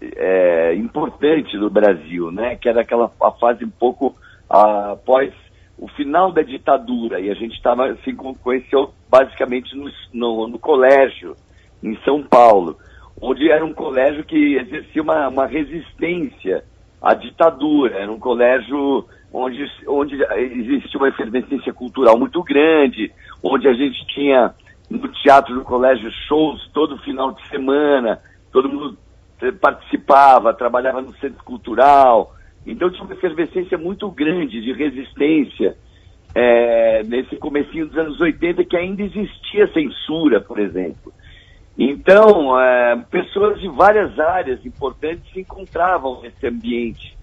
é, 0.00 0.74
importante 0.74 1.56
no 1.56 1.68
Brasil, 1.68 2.30
né? 2.30 2.56
Que 2.56 2.68
era 2.68 2.82
aquela 2.82 3.10
a 3.20 3.30
fase 3.32 3.64
um 3.64 3.70
pouco 3.70 4.14
após 4.48 5.32
o 5.78 5.88
final 5.88 6.32
da 6.32 6.42
ditadura 6.42 7.20
e 7.20 7.30
a 7.30 7.34
gente 7.34 7.54
estava 7.54 7.96
se 8.04 8.12
conheceu 8.14 8.92
basicamente 9.10 9.76
no, 9.76 9.90
no, 10.12 10.48
no, 10.48 10.58
colégio 10.58 11.36
em 11.82 11.96
São 12.04 12.22
Paulo, 12.22 12.78
onde 13.20 13.50
era 13.50 13.64
um 13.64 13.74
colégio 13.74 14.24
que 14.24 14.56
exercia 14.56 15.02
uma, 15.02 15.28
uma 15.28 15.46
resistência 15.46 16.64
à 17.06 17.14
ditadura, 17.14 17.98
era 17.98 18.10
um 18.10 18.18
colégio 18.18 19.06
onde, 19.32 19.64
onde 19.86 20.16
existia 20.24 20.98
uma 20.98 21.08
efervescência 21.08 21.72
cultural 21.72 22.18
muito 22.18 22.42
grande, 22.42 23.12
onde 23.42 23.68
a 23.68 23.74
gente 23.74 24.04
tinha 24.08 24.52
no 24.90 25.06
teatro 25.08 25.54
do 25.54 25.62
colégio 25.62 26.10
shows 26.26 26.68
todo 26.72 26.98
final 26.98 27.32
de 27.32 27.46
semana, 27.48 28.20
todo 28.52 28.68
mundo 28.68 28.98
eh, 29.40 29.52
participava, 29.52 30.52
trabalhava 30.52 31.00
no 31.00 31.14
centro 31.18 31.44
cultural. 31.44 32.34
Então 32.66 32.90
tinha 32.90 33.04
uma 33.04 33.14
efervescência 33.14 33.78
muito 33.78 34.10
grande 34.10 34.60
de 34.60 34.72
resistência 34.72 35.76
é, 36.34 37.04
nesse 37.04 37.36
comecinho 37.36 37.86
dos 37.86 37.96
anos 37.96 38.20
80 38.20 38.64
que 38.64 38.76
ainda 38.76 39.02
existia 39.02 39.72
censura, 39.72 40.40
por 40.40 40.58
exemplo. 40.58 41.12
Então, 41.78 42.58
é, 42.58 42.96
pessoas 43.10 43.60
de 43.60 43.68
várias 43.68 44.18
áreas 44.18 44.64
importantes 44.64 45.30
se 45.32 45.40
encontravam 45.40 46.22
nesse 46.22 46.46
ambiente. 46.46 47.16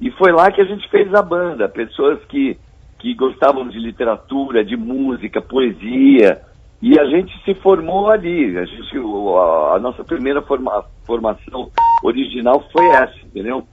E 0.00 0.10
foi 0.12 0.32
lá 0.32 0.50
que 0.50 0.60
a 0.60 0.64
gente 0.64 0.88
fez 0.88 1.12
a 1.12 1.20
banda. 1.20 1.68
Pessoas 1.68 2.24
que, 2.24 2.56
que 2.98 3.14
gostavam 3.14 3.68
de 3.68 3.78
literatura, 3.78 4.64
de 4.64 4.76
música, 4.76 5.42
poesia, 5.42 6.40
e 6.80 6.98
a 6.98 7.04
gente 7.06 7.32
se 7.44 7.54
formou 7.54 8.08
ali. 8.08 8.56
A, 8.56 8.64
gente, 8.64 8.96
a, 8.96 9.74
a 9.74 9.78
nossa 9.78 10.04
primeira 10.04 10.40
forma, 10.40 10.84
formação 11.04 11.70
original 12.02 12.64
foi 12.72 12.86
essa, 12.90 13.18
entendeu? 13.24 13.66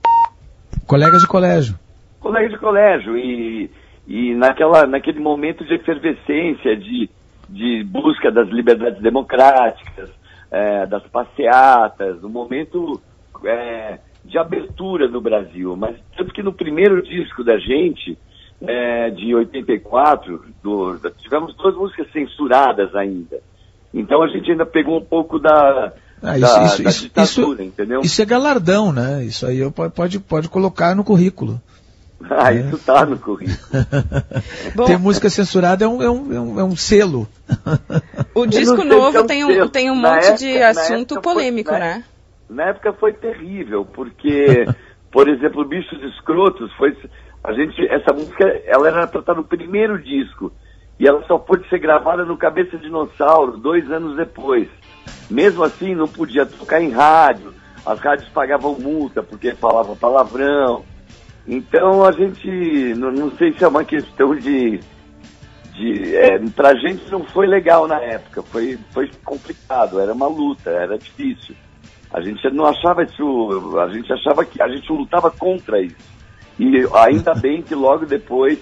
Colegas 0.86 1.22
de 1.22 1.28
colégio. 1.28 1.80
Colegas 2.20 2.52
de 2.52 2.58
colégio. 2.58 3.18
E, 3.18 3.70
e 4.08 4.34
naquela, 4.36 4.86
naquele 4.86 5.20
momento 5.20 5.64
de 5.64 5.76
efervescência, 5.76 6.76
de, 6.76 7.10
de 7.48 7.84
busca 7.84 8.32
das 8.32 8.50
liberdades 8.50 9.02
democráticas, 9.02 10.10
é, 10.52 10.86
das 10.86 11.04
passeatas, 11.08 12.24
um 12.24 12.30
momento 12.30 13.02
é, 13.46 14.00
de 14.24 14.38
abertura 14.38 15.08
no 15.08 15.22
Brasil. 15.22 15.76
Mas 15.76 15.96
tanto 16.18 16.34
que 16.34 16.44
no 16.44 16.54
primeiro 16.54 17.02
disco 17.02 17.44
da 17.44 17.58
gente, 17.58 18.18
é, 18.62 19.10
de 19.10 19.36
84, 19.36 20.46
do, 20.64 21.00
tivemos 21.22 21.56
duas 21.56 21.76
músicas 21.76 22.12
censuradas 22.12 22.96
ainda. 22.96 23.40
Então 23.94 24.22
a 24.22 24.28
gente 24.28 24.52
ainda 24.52 24.66
pegou 24.66 24.98
um 24.98 25.06
pouco 25.06 25.40
da, 25.40 25.94
ah, 26.22 26.38
isso, 26.38 26.56
da, 26.56 26.66
isso, 26.66 26.84
da 26.84 26.92
ditadura, 26.92 27.62
isso, 27.62 27.64
entendeu? 27.64 28.02
Isso 28.02 28.22
é 28.22 28.26
galardão, 28.26 28.92
né? 28.92 29.24
Isso 29.24 29.46
aí 29.46 29.60
pode, 29.96 30.20
pode 30.20 30.50
colocar 30.50 30.96
no 30.96 31.04
currículo. 31.04 31.62
Ah, 32.30 32.54
é. 32.54 32.60
isso 32.60 32.78
tá 32.80 33.06
no 33.06 33.18
currículo. 33.18 33.58
Ter 34.88 34.98
música 34.98 35.30
censurada 35.30 35.86
é 35.86 35.88
um, 35.88 36.02
é 36.02 36.10
um, 36.10 36.34
é 36.34 36.40
um, 36.40 36.60
é 36.60 36.64
um 36.64 36.76
selo. 36.76 37.28
O 38.34 38.46
disco 38.46 38.84
novo 38.84 39.18
é 39.18 39.22
um 39.22 39.28
tem, 39.28 39.44
um, 39.44 39.68
tem 39.68 39.92
um 39.92 39.96
monte 39.96 40.26
época, 40.26 40.38
de 40.38 40.62
assunto 40.64 41.22
polêmico, 41.22 41.70
foi, 41.70 41.80
né? 41.80 42.04
Na 42.50 42.64
época 42.70 42.94
foi 42.94 43.14
terrível, 43.14 43.86
porque, 43.86 44.66
por 45.12 45.30
exemplo, 45.30 45.64
Bichos 45.66 46.02
Escrotos 46.04 46.72
foi 46.74 46.96
a 47.46 47.54
gente, 47.54 47.80
essa 47.88 48.12
música, 48.12 48.44
ela 48.66 48.88
era 48.88 49.06
para 49.06 49.20
estar 49.20 49.36
no 49.36 49.44
primeiro 49.44 50.02
disco. 50.02 50.52
E 51.00 51.08
ela 51.08 51.24
só 51.28 51.38
pôde 51.38 51.68
ser 51.70 51.78
gravada 51.78 52.26
no 52.26 52.38
Cabeça 52.38 52.76
Dinossauro, 52.78 53.58
dois 53.58 53.90
anos 53.92 54.18
depois. 54.18 54.68
Mesmo 55.30 55.64
assim, 55.64 55.94
não 55.94 56.08
podia 56.08 56.46
tocar 56.46 56.82
em 56.82 56.90
rádio. 56.90 57.54
As 57.86 58.00
rádios 58.00 58.28
pagavam 58.30 58.80
multa 58.80 59.22
porque 59.22 59.54
falava 59.54 59.96
palavrão. 59.96 60.84
Então 61.48 62.04
a 62.04 62.12
gente, 62.12 62.94
não, 62.96 63.12
não 63.12 63.32
sei 63.38 63.54
se 63.54 63.64
é 63.64 63.68
uma 63.68 63.84
questão 63.84 64.36
de. 64.36 64.80
de 65.74 66.16
é, 66.16 66.40
pra 66.56 66.74
gente 66.76 67.10
não 67.12 67.24
foi 67.26 67.46
legal 67.46 67.88
na 67.88 68.00
época, 68.00 68.42
foi, 68.42 68.80
foi 68.92 69.10
complicado, 69.24 70.00
era 70.00 70.14
uma 70.14 70.28
luta, 70.28 70.72
era 70.72 70.98
difícil. 70.98 71.56
A 72.12 72.22
gente 72.22 72.50
não 72.52 72.66
achava 72.66 73.04
isso, 73.04 73.78
a 73.80 73.90
gente 73.90 74.12
achava 74.12 74.46
que 74.46 74.62
a 74.62 74.68
gente 74.68 74.92
lutava 74.92 75.30
contra 75.30 75.82
isso. 75.82 76.16
E 76.58 76.88
ainda 76.94 77.36
bem 77.40 77.62
que 77.62 77.76
logo 77.76 78.06
depois 78.06 78.58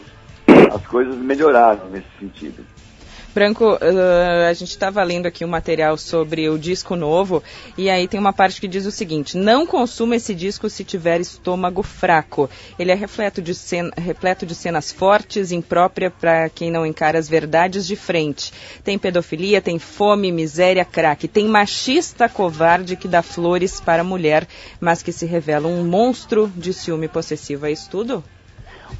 as 0.73 0.85
coisas 0.87 1.15
melhoraram 1.15 1.87
nesse 1.89 2.07
sentido. 2.19 2.65
Branco, 3.33 3.73
uh, 3.73 4.47
a 4.47 4.53
gente 4.53 4.69
estava 4.69 5.01
lendo 5.03 5.25
aqui 5.25 5.43
um 5.43 5.47
material 5.47 5.97
sobre 5.97 6.47
o 6.49 6.57
disco 6.57 6.95
novo 6.95 7.41
e 7.75 7.89
aí 7.89 8.07
tem 8.07 8.19
uma 8.19 8.31
parte 8.31 8.61
que 8.61 8.67
diz 8.67 8.85
o 8.85 8.91
seguinte: 8.91 9.35
não 9.35 9.65
consuma 9.65 10.15
esse 10.15 10.35
disco 10.35 10.69
se 10.69 10.83
tiver 10.83 11.19
estômago 11.19 11.81
fraco. 11.81 12.47
Ele 12.77 12.91
é 12.91 12.93
repleto 12.93 13.41
de, 13.41 13.53
repleto 13.97 14.45
de 14.45 14.53
cenas 14.53 14.91
fortes, 14.91 15.51
imprópria 15.51 16.11
para 16.11 16.47
quem 16.47 16.69
não 16.69 16.85
encara 16.85 17.17
as 17.17 17.27
verdades 17.27 17.87
de 17.87 17.95
frente. 17.95 18.53
Tem 18.83 18.99
pedofilia, 18.99 19.61
tem 19.61 19.79
fome, 19.79 20.31
miséria, 20.31 20.85
crack. 20.85 21.27
Tem 21.27 21.47
machista 21.47 22.29
covarde 22.29 22.95
que 22.95 23.07
dá 23.07 23.23
flores 23.23 23.81
para 23.81 24.01
a 24.01 24.05
mulher, 24.05 24.47
mas 24.79 25.01
que 25.01 25.11
se 25.11 25.25
revela 25.25 25.67
um 25.67 25.83
monstro 25.83 26.51
de 26.55 26.71
ciúme 26.71 27.07
possessivo. 27.07 27.65
É 27.65 27.71
isso 27.71 27.89
tudo? 27.89 28.23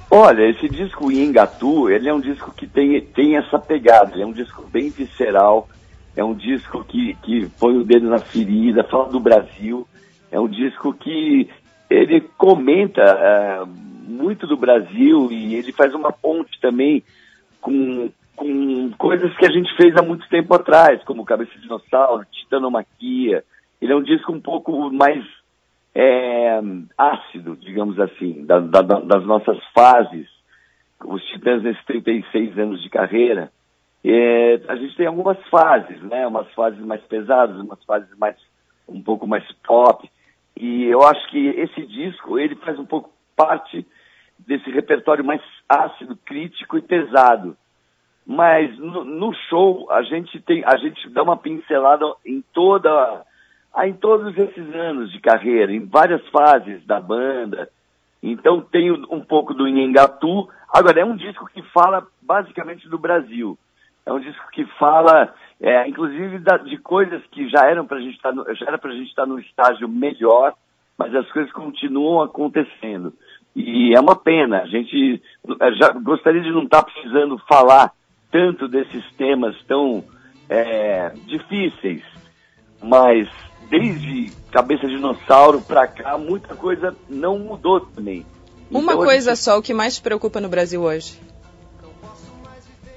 Olha, 0.09 0.47
esse 0.47 0.69
disco 0.69 1.11
Ingatu, 1.11 1.89
ele 1.89 2.07
é 2.07 2.13
um 2.13 2.19
disco 2.19 2.51
que 2.51 2.67
tem, 2.67 3.01
tem 3.01 3.35
essa 3.35 3.57
pegada, 3.57 4.13
ele 4.13 4.23
é 4.23 4.25
um 4.25 4.31
disco 4.31 4.63
bem 4.71 4.89
visceral, 4.89 5.67
é 6.15 6.23
um 6.23 6.33
disco 6.35 6.83
que, 6.83 7.15
que 7.23 7.49
põe 7.59 7.75
o 7.75 7.83
dedo 7.83 8.09
na 8.09 8.19
ferida, 8.19 8.83
fala 8.83 9.09
do 9.09 9.19
Brasil, 9.19 9.87
é 10.31 10.39
um 10.39 10.47
disco 10.47 10.93
que 10.93 11.49
ele 11.89 12.21
comenta 12.37 13.01
uh, 13.01 13.67
muito 14.07 14.45
do 14.45 14.57
Brasil 14.57 15.31
e 15.31 15.55
ele 15.55 15.71
faz 15.71 15.93
uma 15.93 16.11
ponte 16.11 16.59
também 16.59 17.03
com, 17.59 18.09
com 18.35 18.91
coisas 18.97 19.35
que 19.37 19.45
a 19.45 19.51
gente 19.51 19.75
fez 19.75 19.95
há 19.95 20.01
muito 20.01 20.27
tempo 20.29 20.53
atrás, 20.53 21.03
como 21.03 21.25
Cabeça 21.25 21.51
de 21.55 21.61
Dinossauro, 21.61 22.25
Titanomaquia. 22.31 23.43
Ele 23.81 23.91
é 23.91 23.95
um 23.95 24.03
disco 24.03 24.31
um 24.31 24.39
pouco 24.39 24.91
mais 24.91 25.23
é, 25.95 26.59
ácido, 26.97 27.55
digamos 27.55 27.99
assim, 27.99 28.45
da, 28.45 28.59
da, 28.59 28.81
das 28.81 29.25
nossas 29.25 29.57
fases, 29.73 30.27
os 31.03 31.23
titãs 31.25 31.61
nesses 31.61 31.83
36 31.85 32.57
anos 32.57 32.81
de 32.81 32.89
carreira, 32.89 33.51
é, 34.03 34.61
a 34.67 34.75
gente 34.75 34.95
tem 34.97 35.05
algumas 35.05 35.37
fases, 35.49 36.01
né? 36.01 36.27
Umas 36.27 36.51
fases 36.53 36.79
mais 36.79 37.01
pesadas, 37.03 37.57
umas 37.57 37.81
fases 37.85 38.09
mais 38.17 38.35
um 38.87 39.01
pouco 39.01 39.25
mais 39.25 39.49
pop. 39.65 40.09
E 40.57 40.85
eu 40.85 41.01
acho 41.03 41.25
que 41.29 41.47
esse 41.47 41.85
disco 41.85 42.37
ele 42.37 42.55
faz 42.55 42.77
um 42.77 42.85
pouco 42.85 43.09
parte 43.35 43.85
desse 44.37 44.69
repertório 44.69 45.23
mais 45.23 45.41
ácido, 45.69 46.17
crítico 46.17 46.77
e 46.77 46.81
pesado. 46.81 47.55
Mas 48.25 48.77
no, 48.77 49.03
no 49.03 49.33
show 49.49 49.89
a 49.91 50.01
gente 50.03 50.39
tem, 50.41 50.63
a 50.65 50.75
gente 50.77 51.09
dá 51.09 51.23
uma 51.23 51.37
pincelada 51.37 52.05
em 52.25 52.43
toda 52.53 53.25
ah, 53.73 53.87
em 53.87 53.93
todos 53.93 54.37
esses 54.37 54.75
anos 54.75 55.11
de 55.11 55.19
carreira, 55.19 55.73
em 55.73 55.85
várias 55.85 56.25
fases 56.27 56.85
da 56.85 56.99
banda. 56.99 57.67
Então 58.21 58.61
tem 58.61 58.91
um 58.91 59.21
pouco 59.21 59.53
do 59.53 59.67
Nhengatu. 59.67 60.47
Agora, 60.71 60.99
é 60.99 61.05
um 61.05 61.15
disco 61.15 61.49
que 61.53 61.61
fala 61.73 62.05
basicamente 62.21 62.87
do 62.87 62.99
Brasil. 62.99 63.57
É 64.05 64.13
um 64.13 64.19
disco 64.19 64.43
que 64.51 64.65
fala, 64.77 65.33
é, 65.59 65.87
inclusive, 65.87 66.39
da, 66.39 66.57
de 66.57 66.77
coisas 66.77 67.21
que 67.31 67.49
já 67.49 67.65
eram 67.65 67.85
para 67.85 67.97
a 67.97 68.01
gente 68.01 68.15
estar 68.15 68.33
tá 68.33 68.53
já 68.53 68.67
era 68.67 68.77
para 68.77 68.91
a 68.91 68.95
gente 68.95 69.09
estar 69.09 69.23
tá 69.23 69.27
no 69.27 69.39
estágio 69.39 69.87
melhor, 69.87 70.53
mas 70.97 71.15
as 71.15 71.29
coisas 71.31 71.51
continuam 71.51 72.21
acontecendo. 72.21 73.13
E 73.55 73.95
é 73.95 73.99
uma 73.99 74.15
pena. 74.15 74.61
A 74.61 74.67
gente 74.67 75.21
já 75.79 75.89
gostaria 75.93 76.41
de 76.41 76.51
não 76.51 76.63
estar 76.63 76.83
tá 76.83 76.91
precisando 76.91 77.37
falar 77.47 77.91
tanto 78.31 78.67
desses 78.67 79.03
temas 79.15 79.55
tão 79.63 80.03
é, 80.49 81.09
difíceis, 81.25 82.03
mas 82.81 83.29
desde 83.69 84.31
Cabeça 84.51 84.87
de 84.87 84.95
Dinossauro 84.95 85.61
para 85.61 85.87
cá, 85.87 86.17
muita 86.17 86.55
coisa 86.55 86.95
não 87.09 87.39
mudou 87.39 87.81
também. 87.81 88.25
Uma 88.69 88.93
então, 88.93 89.05
coisa 89.05 89.31
gente... 89.31 89.43
só, 89.43 89.57
o 89.57 89.61
que 89.61 89.73
mais 89.73 89.95
te 89.95 90.01
preocupa 90.01 90.39
no 90.39 90.49
Brasil 90.49 90.81
hoje? 90.81 91.19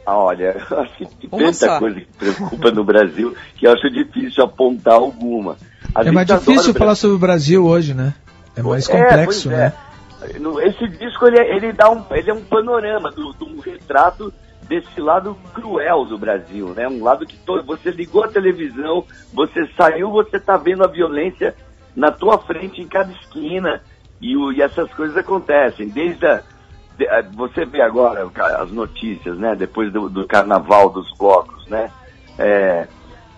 Ah, 0.04 0.18
olha, 0.18 0.56
acho 0.70 0.96
que 0.96 1.06
tem 1.06 1.30
tanta 1.30 1.52
só. 1.52 1.78
coisa 1.78 2.00
que 2.00 2.06
preocupa 2.06 2.70
no 2.70 2.84
Brasil 2.84 3.34
que 3.56 3.66
eu 3.66 3.72
acho 3.72 3.90
difícil 3.90 4.44
apontar 4.44 4.94
alguma. 4.94 5.56
A 5.94 6.04
é 6.04 6.10
mais 6.10 6.26
difícil 6.26 6.72
falar 6.74 6.94
sobre 6.94 7.16
o 7.16 7.18
Brasil 7.18 7.64
hoje, 7.66 7.92
né? 7.92 8.14
É 8.54 8.62
mais 8.62 8.88
é, 8.88 8.92
complexo, 8.92 9.50
é, 9.50 9.56
né? 9.56 9.72
Esse 10.64 10.88
disco 10.88 11.26
ele, 11.26 11.38
ele 11.38 11.72
dá 11.72 11.90
um, 11.90 12.04
ele 12.10 12.30
é 12.30 12.34
um 12.34 12.42
panorama 12.42 13.10
do, 13.10 13.32
do 13.34 13.46
um 13.46 13.60
retrato 13.60 14.32
desse 14.68 15.00
lado 15.00 15.36
cruel 15.54 16.04
do 16.04 16.18
Brasil, 16.18 16.68
né? 16.68 16.88
Um 16.88 17.02
lado 17.02 17.26
que 17.26 17.36
todo, 17.38 17.64
você 17.64 17.90
ligou 17.90 18.24
a 18.24 18.28
televisão, 18.28 19.04
você 19.32 19.66
saiu, 19.76 20.10
você 20.10 20.36
está 20.36 20.56
vendo 20.56 20.84
a 20.84 20.88
violência 20.88 21.54
na 21.94 22.10
tua 22.10 22.38
frente 22.38 22.80
em 22.80 22.88
cada 22.88 23.12
esquina 23.12 23.82
e, 24.20 24.36
o, 24.36 24.52
e 24.52 24.60
essas 24.60 24.92
coisas 24.94 25.16
acontecem. 25.16 25.88
Desde 25.88 26.26
a, 26.26 26.42
de, 26.98 27.08
a, 27.08 27.22
você 27.22 27.64
vê 27.64 27.80
agora 27.80 28.30
as 28.58 28.70
notícias, 28.70 29.38
né? 29.38 29.54
Depois 29.54 29.92
do, 29.92 30.08
do 30.08 30.26
carnaval 30.26 30.90
dos 30.90 31.10
blocos, 31.16 31.66
né? 31.68 31.90
É, 32.38 32.86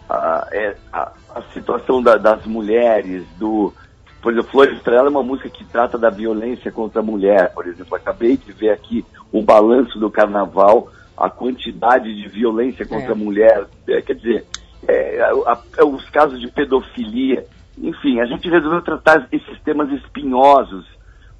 a, 0.08 0.48
é, 0.52 0.76
a, 0.92 1.12
a 1.34 1.42
situação 1.52 2.02
da, 2.02 2.16
das 2.16 2.44
mulheres, 2.46 3.24
do 3.38 3.72
por 4.20 4.32
exemplo, 4.32 4.50
Flor 4.50 4.68
Estrela 4.72 5.06
é 5.06 5.10
uma 5.10 5.22
música 5.22 5.48
que 5.48 5.64
trata 5.64 5.96
da 5.96 6.10
violência 6.10 6.72
contra 6.72 7.00
a 7.00 7.04
mulher, 7.04 7.52
por 7.54 7.66
exemplo. 7.66 7.94
Acabei 7.94 8.36
de 8.36 8.52
ver 8.52 8.70
aqui 8.70 9.04
o 9.30 9.42
balanço 9.42 9.98
do 9.98 10.10
carnaval 10.10 10.88
a 11.18 11.28
quantidade 11.28 12.14
de 12.14 12.28
violência 12.28 12.86
contra 12.86 13.08
é. 13.08 13.12
a 13.12 13.14
mulher, 13.14 13.66
é, 13.88 14.00
quer 14.00 14.14
dizer, 14.14 14.46
é, 14.86 15.20
a, 15.20 15.52
a, 15.78 15.84
os 15.84 16.08
casos 16.10 16.40
de 16.40 16.48
pedofilia, 16.48 17.44
enfim, 17.76 18.20
a 18.20 18.26
gente 18.26 18.48
resolveu 18.48 18.82
tratar 18.82 19.28
esses 19.32 19.60
temas 19.62 19.90
espinhosos, 19.92 20.86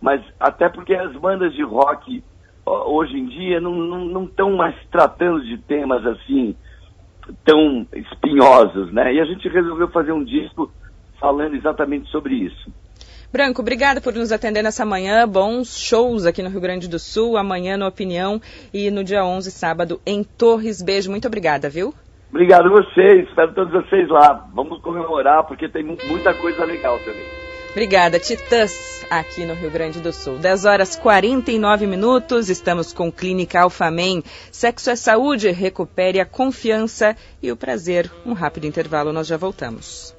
mas 0.01 0.23
até 0.39 0.69
porque 0.69 0.95
as 0.95 1.13
bandas 1.17 1.53
de 1.55 1.63
rock 1.63 2.23
hoje 2.65 3.17
em 3.17 3.27
dia 3.27 3.61
não 3.61 4.25
estão 4.25 4.57
mais 4.57 4.75
tratando 4.91 5.43
de 5.45 5.57
temas 5.59 6.05
assim 6.07 6.55
tão 7.45 7.87
espinhosos, 7.95 8.93
né? 8.93 9.15
E 9.15 9.21
a 9.21 9.25
gente 9.25 9.49
resolveu 9.49 9.89
fazer 9.89 10.13
um 10.13 10.25
disco 10.25 10.71
falando 11.19 11.55
exatamente 11.55 12.09
sobre 12.11 12.35
isso. 12.35 12.73
Branco, 13.31 13.61
obrigada 13.61 14.01
por 14.01 14.15
nos 14.15 14.33
atender 14.33 14.63
nessa 14.63 14.87
manhã. 14.87 15.29
Bons 15.29 15.79
shows 15.79 16.25
aqui 16.25 16.43
no 16.43 16.49
Rio 16.49 16.63
Grande 16.63 16.89
do 16.89 16.99
Sul, 16.99 17.37
amanhã 17.37 17.77
no 17.77 17.87
Opinião 17.87 18.41
e 18.73 18.91
no 18.91 19.05
dia 19.05 19.23
11, 19.23 19.51
sábado, 19.51 20.01
em 20.07 20.25
Torres. 20.25 20.81
Beijo, 20.81 21.11
muito 21.11 21.29
obrigada, 21.29 21.69
viu? 21.69 21.93
Obrigado 22.31 22.67
a 22.67 22.71
vocês, 22.71 23.29
espero 23.29 23.53
todos 23.53 23.73
vocês 23.73 24.09
lá. 24.09 24.49
Vamos 24.55 24.81
comemorar, 24.81 25.45
porque 25.45 25.69
tem 25.69 25.85
muita 25.85 26.33
coisa 26.35 26.65
legal 26.65 26.99
também. 27.01 27.27
Obrigada, 27.71 28.19
Titãs, 28.19 29.05
aqui 29.11 29.45
no 29.45 29.55
Rio 29.55 29.71
Grande 29.71 30.01
do 30.01 30.13
Sul. 30.13 30.39
10 30.39 30.65
horas 30.65 30.97
49 30.97 31.87
minutos, 31.87 32.49
estamos 32.49 32.95
com 32.95 33.13
Clínica 33.13 33.61
Alfamen. 33.61 34.23
Sexo 34.51 34.89
é 34.89 34.97
saúde, 34.97 35.51
recupere 35.51 36.19
a 36.19 36.25
confiança 36.25 37.15
e 37.43 37.53
o 37.53 37.57
prazer. 37.57 38.11
Um 38.25 38.33
rápido 38.33 38.67
intervalo, 38.67 39.13
nós 39.13 39.27
já 39.27 39.37
voltamos. 39.37 40.17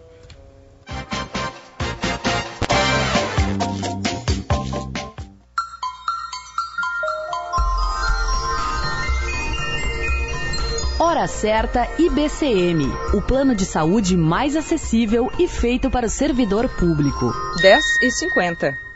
Hora 11.02 11.26
certa 11.28 11.88
IBCM, 11.98 12.84
o 13.14 13.22
plano 13.22 13.56
de 13.56 13.66
saúde 13.66 14.18
mais 14.18 14.58
acessível 14.58 15.32
e 15.40 15.48
feito 15.48 15.90
para 15.90 16.08
o 16.08 16.10
servidor 16.10 16.68
público. 16.68 17.34
10 17.62 18.02
e 18.02 18.12
50. 18.12 18.89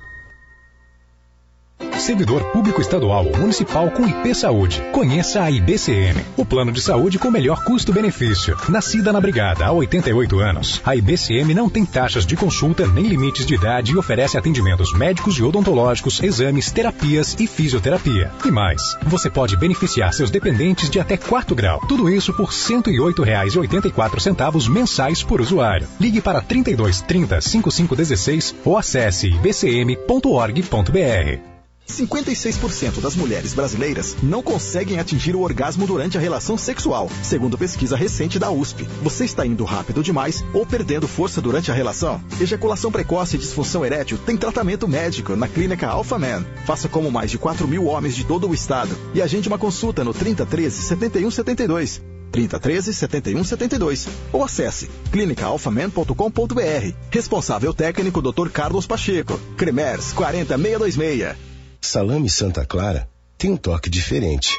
Servidor 1.97 2.43
público 2.51 2.81
estadual 2.81 3.25
ou 3.25 3.37
municipal 3.37 3.89
com 3.91 4.07
IP 4.07 4.35
Saúde. 4.35 4.83
Conheça 4.91 5.41
a 5.41 5.49
IBCM, 5.49 6.19
o 6.35 6.45
plano 6.45 6.71
de 6.71 6.81
saúde 6.81 7.17
com 7.17 7.31
melhor 7.31 7.63
custo-benefício. 7.63 8.57
Nascida 8.67 9.13
na 9.13 9.21
Brigada 9.21 9.65
há 9.65 9.71
88 9.71 10.39
anos, 10.39 10.81
a 10.85 10.95
IBCM 10.95 11.53
não 11.53 11.69
tem 11.69 11.85
taxas 11.85 12.25
de 12.25 12.35
consulta 12.35 12.85
nem 12.87 13.05
limites 13.05 13.45
de 13.45 13.55
idade 13.55 13.93
e 13.93 13.97
oferece 13.97 14.37
atendimentos 14.37 14.91
médicos 14.93 15.37
e 15.37 15.43
odontológicos, 15.43 16.21
exames, 16.21 16.69
terapias 16.71 17.37
e 17.39 17.47
fisioterapia. 17.47 18.31
E 18.45 18.51
mais, 18.51 18.97
você 19.03 19.29
pode 19.29 19.55
beneficiar 19.55 20.13
seus 20.13 20.29
dependentes 20.29 20.89
de 20.89 20.99
até 20.99 21.15
quarto 21.15 21.55
grau. 21.55 21.79
Tudo 21.87 22.09
isso 22.09 22.33
por 22.33 22.49
R$ 22.49 22.55
108,84 22.55 24.69
mensais 24.69 25.23
por 25.23 25.39
usuário. 25.39 25.87
Ligue 25.99 26.21
para 26.21 26.41
32 26.41 27.01
30 27.01 27.41
5516 27.41 28.55
ou 28.65 28.77
acesse 28.77 29.27
ibcm.org.br. 29.27 31.52
56% 31.87 33.01
das 33.01 33.15
mulheres 33.15 33.53
brasileiras 33.53 34.15
não 34.23 34.41
conseguem 34.41 34.99
atingir 34.99 35.35
o 35.35 35.41
orgasmo 35.41 35.85
durante 35.85 36.17
a 36.17 36.21
relação 36.21 36.57
sexual, 36.57 37.09
segundo 37.21 37.57
pesquisa 37.57 37.95
recente 37.95 38.39
da 38.39 38.49
USP. 38.49 38.87
Você 39.01 39.25
está 39.25 39.45
indo 39.45 39.63
rápido 39.63 40.01
demais 40.01 40.43
ou 40.53 40.65
perdendo 40.65 41.07
força 41.07 41.41
durante 41.41 41.71
a 41.71 41.73
relação? 41.73 42.23
Ejaculação 42.39 42.91
precoce 42.91 43.35
e 43.35 43.39
disfunção 43.39 43.85
erétil 43.85 44.17
tem 44.17 44.37
tratamento 44.37 44.87
médico 44.87 45.35
na 45.35 45.47
clínica 45.47 45.87
Alpha 45.87 46.17
Man. 46.17 46.45
Faça 46.65 46.87
como 46.87 47.11
mais 47.11 47.29
de 47.29 47.37
4 47.37 47.67
mil 47.67 47.85
homens 47.85 48.15
de 48.15 48.23
todo 48.23 48.49
o 48.49 48.53
estado 48.53 48.97
e 49.13 49.21
agende 49.21 49.47
uma 49.47 49.57
consulta 49.57 50.03
no 50.03 50.13
3013 50.13 50.81
7172. 50.81 52.01
3013 52.31 52.93
7172 52.93 54.07
ou 54.31 54.43
acesse 54.43 54.89
clinicaalphaman.com.br. 55.11 56.95
Responsável 57.11 57.73
técnico 57.73 58.21
Dr. 58.21 58.49
Carlos 58.49 58.87
Pacheco. 58.87 59.39
Cremers 59.55 60.11
40626. 60.13 61.52
Salame 61.85 62.29
Santa 62.29 62.65
Clara 62.65 63.09
tem 63.37 63.51
um 63.51 63.57
toque 63.57 63.89
diferente. 63.89 64.49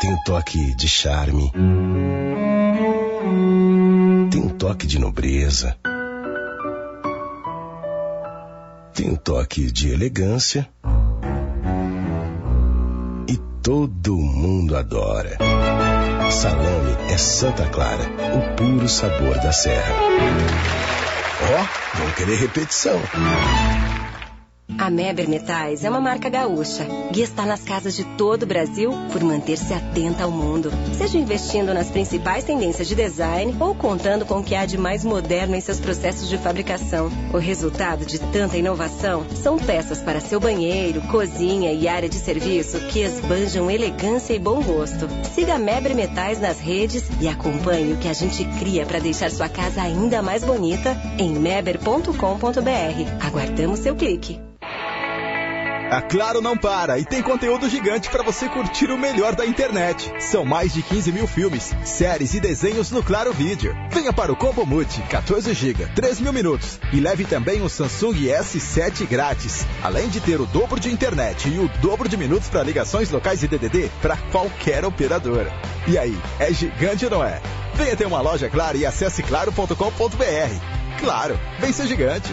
tem 0.00 0.14
um 0.14 0.16
toque 0.24 0.74
de 0.74 0.88
charme. 0.88 1.52
Tem 4.30 4.40
um 4.40 4.48
toque 4.48 4.86
de 4.86 4.98
nobreza. 4.98 5.76
Tem 8.94 9.10
um 9.10 9.14
toque 9.14 9.70
de 9.70 9.90
elegância. 9.90 10.66
E 13.28 13.36
todo 13.62 14.16
mundo 14.16 14.74
adora. 14.74 15.36
Salame 16.30 16.96
é 17.12 17.18
Santa 17.18 17.66
Clara, 17.66 18.04
o 18.34 18.56
puro 18.56 18.88
sabor 18.88 19.34
da 19.34 19.52
serra. 19.52 19.94
Ó, 21.42 21.60
oh, 21.60 21.98
vão 21.98 22.10
querer 22.12 22.36
repetição. 22.36 22.98
A 24.78 24.90
Meber 24.90 25.28
Metais 25.28 25.84
é 25.84 25.90
uma 25.90 26.00
marca 26.00 26.28
gaúcha 26.28 26.86
que 27.12 27.20
está 27.20 27.44
nas 27.44 27.62
casas 27.62 27.94
de 27.94 28.04
todo 28.16 28.44
o 28.44 28.46
Brasil 28.46 28.92
por 29.12 29.22
manter-se 29.22 29.72
atenta 29.72 30.24
ao 30.24 30.30
mundo. 30.30 30.70
Seja 30.96 31.18
investindo 31.18 31.74
nas 31.74 31.90
principais 31.90 32.44
tendências 32.44 32.88
de 32.88 32.94
design 32.94 33.54
ou 33.60 33.74
contando 33.74 34.24
com 34.24 34.38
o 34.38 34.42
que 34.42 34.54
há 34.54 34.64
de 34.64 34.78
mais 34.78 35.04
moderno 35.04 35.54
em 35.54 35.60
seus 35.60 35.80
processos 35.80 36.28
de 36.28 36.38
fabricação. 36.38 37.10
O 37.32 37.38
resultado 37.38 38.06
de 38.06 38.18
tanta 38.18 38.56
inovação 38.56 39.26
são 39.42 39.58
peças 39.58 40.00
para 40.00 40.20
seu 40.20 40.40
banheiro, 40.40 41.00
cozinha 41.02 41.72
e 41.72 41.88
área 41.88 42.08
de 42.08 42.16
serviço 42.16 42.78
que 42.88 43.00
esbanjam 43.00 43.70
elegância 43.70 44.34
e 44.34 44.38
bom 44.38 44.62
gosto. 44.62 45.08
Siga 45.34 45.54
a 45.54 45.58
Meber 45.58 45.94
Metais 45.94 46.40
nas 46.40 46.58
redes 46.58 47.04
e 47.20 47.28
acompanhe 47.28 47.92
o 47.92 47.98
que 47.98 48.08
a 48.08 48.14
gente 48.14 48.44
cria 48.58 48.86
para 48.86 48.98
deixar 48.98 49.30
sua 49.30 49.48
casa 49.48 49.82
ainda 49.82 50.22
mais 50.22 50.44
bonita 50.44 50.96
em 51.18 51.32
meber.com.br. 51.32 53.26
Aguardamos 53.26 53.80
seu 53.80 53.94
clique. 53.94 54.40
A 55.90 56.00
Claro 56.00 56.40
não 56.40 56.56
para 56.56 57.00
e 57.00 57.04
tem 57.04 57.20
conteúdo 57.20 57.68
gigante 57.68 58.08
para 58.08 58.22
você 58.22 58.48
curtir 58.48 58.92
o 58.92 58.96
melhor 58.96 59.34
da 59.34 59.44
internet. 59.44 60.12
São 60.20 60.44
mais 60.44 60.72
de 60.72 60.84
15 60.84 61.10
mil 61.10 61.26
filmes, 61.26 61.74
séries 61.84 62.32
e 62.32 62.38
desenhos 62.38 62.92
no 62.92 63.02
Claro 63.02 63.32
Vídeo. 63.32 63.76
Venha 63.90 64.12
para 64.12 64.30
o 64.30 64.36
Combo 64.36 64.64
Multi, 64.64 65.02
14 65.10 65.52
GB, 65.52 65.86
3 65.96 66.20
mil 66.20 66.32
minutos. 66.32 66.78
E 66.92 67.00
leve 67.00 67.24
também 67.24 67.60
o 67.60 67.68
Samsung 67.68 68.14
S7 68.14 69.04
grátis. 69.04 69.66
Além 69.82 70.08
de 70.08 70.20
ter 70.20 70.40
o 70.40 70.46
dobro 70.46 70.78
de 70.78 70.92
internet 70.92 71.48
e 71.48 71.58
o 71.58 71.66
dobro 71.82 72.08
de 72.08 72.16
minutos 72.16 72.48
para 72.48 72.62
ligações 72.62 73.10
locais 73.10 73.42
e 73.42 73.48
DDD 73.48 73.90
para 74.00 74.16
qualquer 74.30 74.84
operadora. 74.84 75.52
E 75.88 75.98
aí, 75.98 76.16
é 76.38 76.52
gigante 76.52 77.04
ou 77.06 77.10
não 77.10 77.24
é? 77.24 77.42
Venha 77.74 77.96
ter 77.96 78.06
uma 78.06 78.20
loja 78.20 78.48
Claro 78.48 78.78
e 78.78 78.86
acesse 78.86 79.24
claro.com.br. 79.24 80.80
Claro, 81.00 81.40
vem 81.58 81.72
ser 81.72 81.88
gigante. 81.88 82.30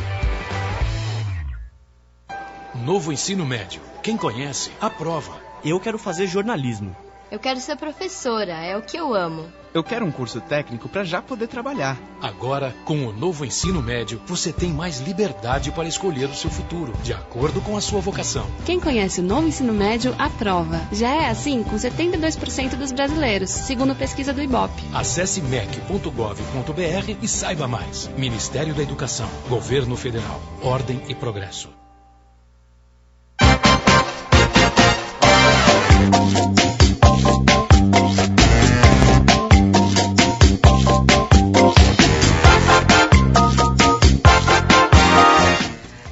Novo 2.75 3.11
ensino 3.11 3.45
médio. 3.45 3.81
Quem 4.03 4.17
conhece, 4.17 4.71
aprova. 4.79 5.39
Eu 5.63 5.79
quero 5.79 5.97
fazer 5.97 6.27
jornalismo. 6.27 6.95
Eu 7.29 7.39
quero 7.39 7.59
ser 7.59 7.75
professora, 7.75 8.53
é 8.53 8.77
o 8.77 8.81
que 8.81 8.95
eu 8.95 9.13
amo. 9.13 9.51
Eu 9.73 9.83
quero 9.83 10.05
um 10.05 10.11
curso 10.11 10.39
técnico 10.39 10.87
para 10.87 11.03
já 11.03 11.21
poder 11.21 11.47
trabalhar. 11.47 11.97
Agora, 12.21 12.73
com 12.85 13.05
o 13.05 13.11
novo 13.11 13.45
ensino 13.45 13.81
médio, 13.81 14.21
você 14.25 14.51
tem 14.51 14.71
mais 14.71 14.99
liberdade 14.99 15.71
para 15.71 15.87
escolher 15.87 16.29
o 16.29 16.33
seu 16.33 16.49
futuro, 16.49 16.93
de 17.03 17.13
acordo 17.13 17.59
com 17.61 17.75
a 17.75 17.81
sua 17.81 17.99
vocação. 17.99 18.47
Quem 18.65 18.79
conhece 18.79 19.19
o 19.19 19.23
novo 19.23 19.47
ensino 19.47 19.73
médio, 19.73 20.15
aprova. 20.17 20.79
Já 20.91 21.09
é 21.09 21.29
assim 21.29 21.63
com 21.63 21.75
72% 21.75 22.75
dos 22.75 22.91
brasileiros, 22.91 23.49
segundo 23.49 23.93
pesquisa 23.93 24.33
do 24.33 24.41
IBOP. 24.41 24.71
Acesse 24.93 25.41
mec.gov.br 25.41 27.17
e 27.21 27.27
saiba 27.27 27.67
mais. 27.67 28.09
Ministério 28.17 28.73
da 28.73 28.81
Educação, 28.81 29.29
Governo 29.49 29.97
Federal, 29.97 30.41
Ordem 30.63 31.03
e 31.09 31.13
Progresso. 31.13 31.76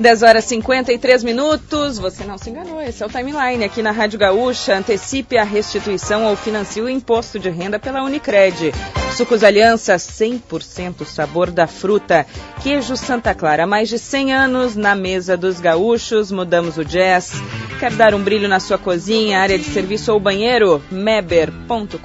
10 0.05 0.21
horas 0.21 0.45
e 0.45 0.49
53 0.49 1.23
minutos. 1.23 1.97
Você 1.97 2.23
não 2.25 2.37
se 2.37 2.51
enganou, 2.51 2.79
esse 2.79 3.01
é 3.01 3.05
o 3.07 3.09
timeline 3.09 3.63
aqui 3.63 3.81
na 3.81 3.89
Rádio 3.89 4.19
Gaúcha. 4.19 4.77
Antecipe 4.77 5.35
a 5.35 5.43
restituição 5.43 6.27
ou 6.27 6.35
financie 6.35 6.79
o 6.79 6.87
imposto 6.87 7.39
de 7.39 7.49
renda 7.49 7.79
pela 7.79 8.03
Unicred. 8.03 8.71
Sucos 9.17 9.43
Aliança, 9.43 9.95
100% 9.95 11.05
sabor 11.05 11.49
da 11.49 11.65
fruta. 11.65 12.23
Queijo 12.61 12.95
Santa 12.95 13.33
Clara, 13.33 13.65
mais 13.65 13.89
de 13.89 13.97
100 13.97 14.31
anos 14.31 14.75
na 14.75 14.93
mesa 14.93 15.35
dos 15.35 15.59
gaúchos. 15.59 16.31
Mudamos 16.31 16.77
o 16.77 16.85
jazz. 16.85 17.41
Quer 17.79 17.91
dar 17.91 18.13
um 18.13 18.23
brilho 18.23 18.47
na 18.47 18.57
sua 18.61 18.77
cozinha, 18.77 19.41
área 19.41 19.57
de 19.57 19.65
serviço 19.65 20.13
ou 20.13 20.19
banheiro? 20.19 20.81
Meber.com.br. 20.89 21.99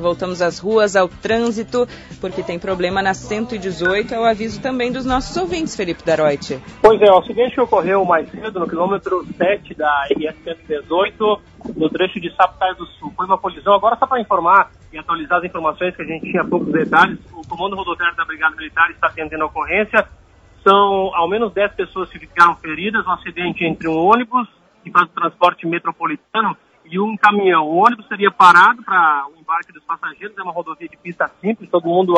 Voltamos 0.00 0.40
às 0.40 0.58
ruas, 0.58 0.96
ao 0.96 1.08
trânsito, 1.08 1.86
porque 2.22 2.42
tem 2.42 2.58
problema 2.58 3.02
na 3.02 3.12
118. 3.12 4.14
É 4.14 4.18
o 4.18 4.24
aviso 4.24 4.60
também 4.62 4.90
dos 4.90 5.04
nossos 5.04 5.36
ouvintes, 5.36 5.76
Felipe 5.76 6.02
Daroit. 6.02 6.58
Pois 6.80 7.00
é, 7.02 7.04
o 7.04 7.18
acidente 7.18 7.60
ocorreu 7.60 8.02
mais 8.06 8.30
cedo, 8.30 8.58
no 8.58 8.66
quilômetro 8.66 9.26
7 9.36 9.74
da 9.74 10.06
RS 10.10 10.36
118, 10.42 11.40
no 11.76 11.90
trecho 11.90 12.18
de 12.18 12.34
Sapucaia 12.34 12.74
do 12.76 12.86
Sul. 12.86 13.12
Foi 13.14 13.26
uma 13.26 13.36
colisão. 13.36 13.74
Agora, 13.74 13.96
só 13.96 14.06
para 14.06 14.22
informar 14.22 14.70
e 14.90 14.98
atualizar 14.98 15.38
as 15.38 15.44
informações 15.44 15.94
que 15.94 16.00
a 16.00 16.06
gente 16.06 16.30
tinha 16.30 16.42
poucos 16.42 16.72
detalhes, 16.72 17.18
o 17.34 17.46
Comando 17.46 17.76
Rodoviário 17.76 18.16
da 18.16 18.24
Brigada 18.24 18.56
Militar 18.56 18.90
está 18.90 19.08
atendendo 19.08 19.42
a 19.42 19.46
ocorrência. 19.46 20.08
São 20.66 21.14
ao 21.14 21.28
menos 21.28 21.52
10 21.52 21.74
pessoas 21.74 22.10
que 22.10 22.18
ficaram 22.18 22.56
feridas, 22.56 23.06
um 23.06 23.12
acidente 23.12 23.64
entre 23.64 23.86
um 23.86 23.96
ônibus 23.96 24.48
que 24.82 24.90
faz 24.90 25.04
o 25.04 25.14
transporte 25.14 25.64
metropolitano 25.64 26.56
e 26.84 26.98
um 26.98 27.16
caminhão. 27.16 27.68
O 27.68 27.76
ônibus 27.76 28.08
seria 28.08 28.32
parado 28.32 28.82
para 28.82 29.26
o 29.28 29.40
embarque 29.40 29.72
dos 29.72 29.84
passageiros, 29.84 30.36
é 30.36 30.42
uma 30.42 30.52
rodovia 30.52 30.88
de 30.88 30.96
pista 30.96 31.30
simples, 31.40 31.70
todo 31.70 31.86
mundo 31.86 32.14